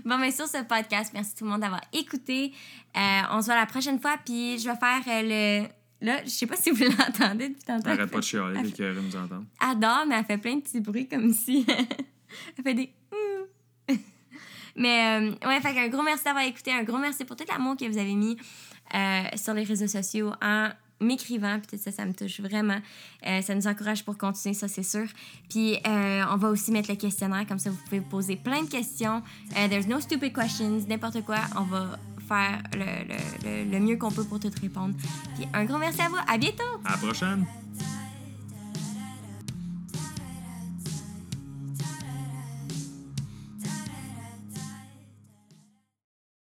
Bon, 0.04 0.18
mais 0.18 0.30
sur 0.32 0.46
ce 0.46 0.62
podcast, 0.64 1.10
merci 1.14 1.34
tout 1.34 1.44
le 1.44 1.50
monde 1.50 1.60
d'avoir 1.60 1.82
écouté. 1.92 2.52
Euh, 2.96 3.20
on 3.30 3.40
se 3.40 3.46
voit 3.46 3.56
la 3.56 3.66
prochaine 3.66 4.00
fois, 4.00 4.16
puis 4.24 4.58
je 4.58 4.68
vais 4.68 4.76
faire 4.76 5.02
euh, 5.06 5.62
le... 5.62 6.06
Là, 6.06 6.20
je 6.24 6.30
sais 6.30 6.46
pas 6.46 6.56
si 6.56 6.70
vous 6.72 6.82
l'entendez 6.98 7.50
depuis 7.50 7.62
tantôt. 7.62 7.88
Arrête 7.88 8.10
pas 8.10 8.18
de 8.18 8.24
fait- 8.24 8.30
chialer, 8.30 8.58
elle 8.58 8.66
les 8.66 8.72
cœurs 8.72 8.96
nous 9.00 9.14
entendent. 9.16 9.46
adore, 9.60 10.04
mais 10.08 10.16
elle 10.18 10.24
fait 10.24 10.38
plein 10.38 10.56
de 10.56 10.60
petits 10.62 10.80
bruits 10.80 11.06
comme 11.08 11.32
si. 11.32 11.64
elle 11.68 12.64
fait 12.64 12.74
des. 12.74 12.92
Mais 14.76 15.20
euh, 15.20 15.48
ouais, 15.48 15.60
fait 15.60 15.74
qu'un 15.74 15.88
gros 15.88 16.02
merci 16.02 16.24
d'avoir 16.24 16.44
écouté, 16.44 16.72
un 16.72 16.82
gros 16.82 16.98
merci 16.98 17.24
pour 17.24 17.36
tout 17.36 17.44
l'amour 17.48 17.76
que 17.76 17.84
vous 17.84 17.98
avez 17.98 18.14
mis 18.14 18.36
euh, 18.94 19.22
sur 19.36 19.54
les 19.54 19.64
réseaux 19.64 19.86
sociaux 19.86 20.32
en 20.42 20.68
m'écrivant. 21.00 21.58
Puis 21.58 21.78
ça, 21.78 21.90
ça 21.90 22.04
me 22.04 22.12
touche 22.12 22.40
vraiment. 22.40 22.78
Euh, 23.26 23.42
ça 23.42 23.54
nous 23.54 23.66
encourage 23.66 24.04
pour 24.04 24.16
continuer, 24.16 24.54
ça, 24.54 24.68
c'est 24.68 24.82
sûr. 24.82 25.06
Puis 25.50 25.76
euh, 25.86 26.22
on 26.30 26.36
va 26.36 26.48
aussi 26.48 26.70
mettre 26.70 26.90
le 26.90 26.96
questionnaire, 26.96 27.46
comme 27.46 27.58
ça, 27.58 27.70
vous 27.70 27.82
pouvez 27.84 28.00
poser 28.00 28.36
plein 28.36 28.62
de 28.62 28.68
questions. 28.68 29.22
There's 29.54 29.86
no 29.86 30.00
stupid 30.00 30.32
questions, 30.34 30.80
n'importe 30.88 31.22
quoi. 31.24 31.38
On 31.56 31.64
va 31.64 31.98
faire 32.28 32.62
le, 32.72 32.78
le, 33.08 33.64
le, 33.64 33.70
le 33.70 33.80
mieux 33.80 33.96
qu'on 33.96 34.12
peut 34.12 34.24
pour 34.24 34.38
tout 34.38 34.50
répondre. 34.60 34.94
Puis 35.36 35.46
un 35.52 35.64
gros 35.64 35.78
merci 35.78 36.00
à 36.00 36.08
vous. 36.08 36.16
À 36.26 36.38
bientôt! 36.38 36.80
À 36.84 36.92
la 36.92 36.96
prochaine! 36.98 37.44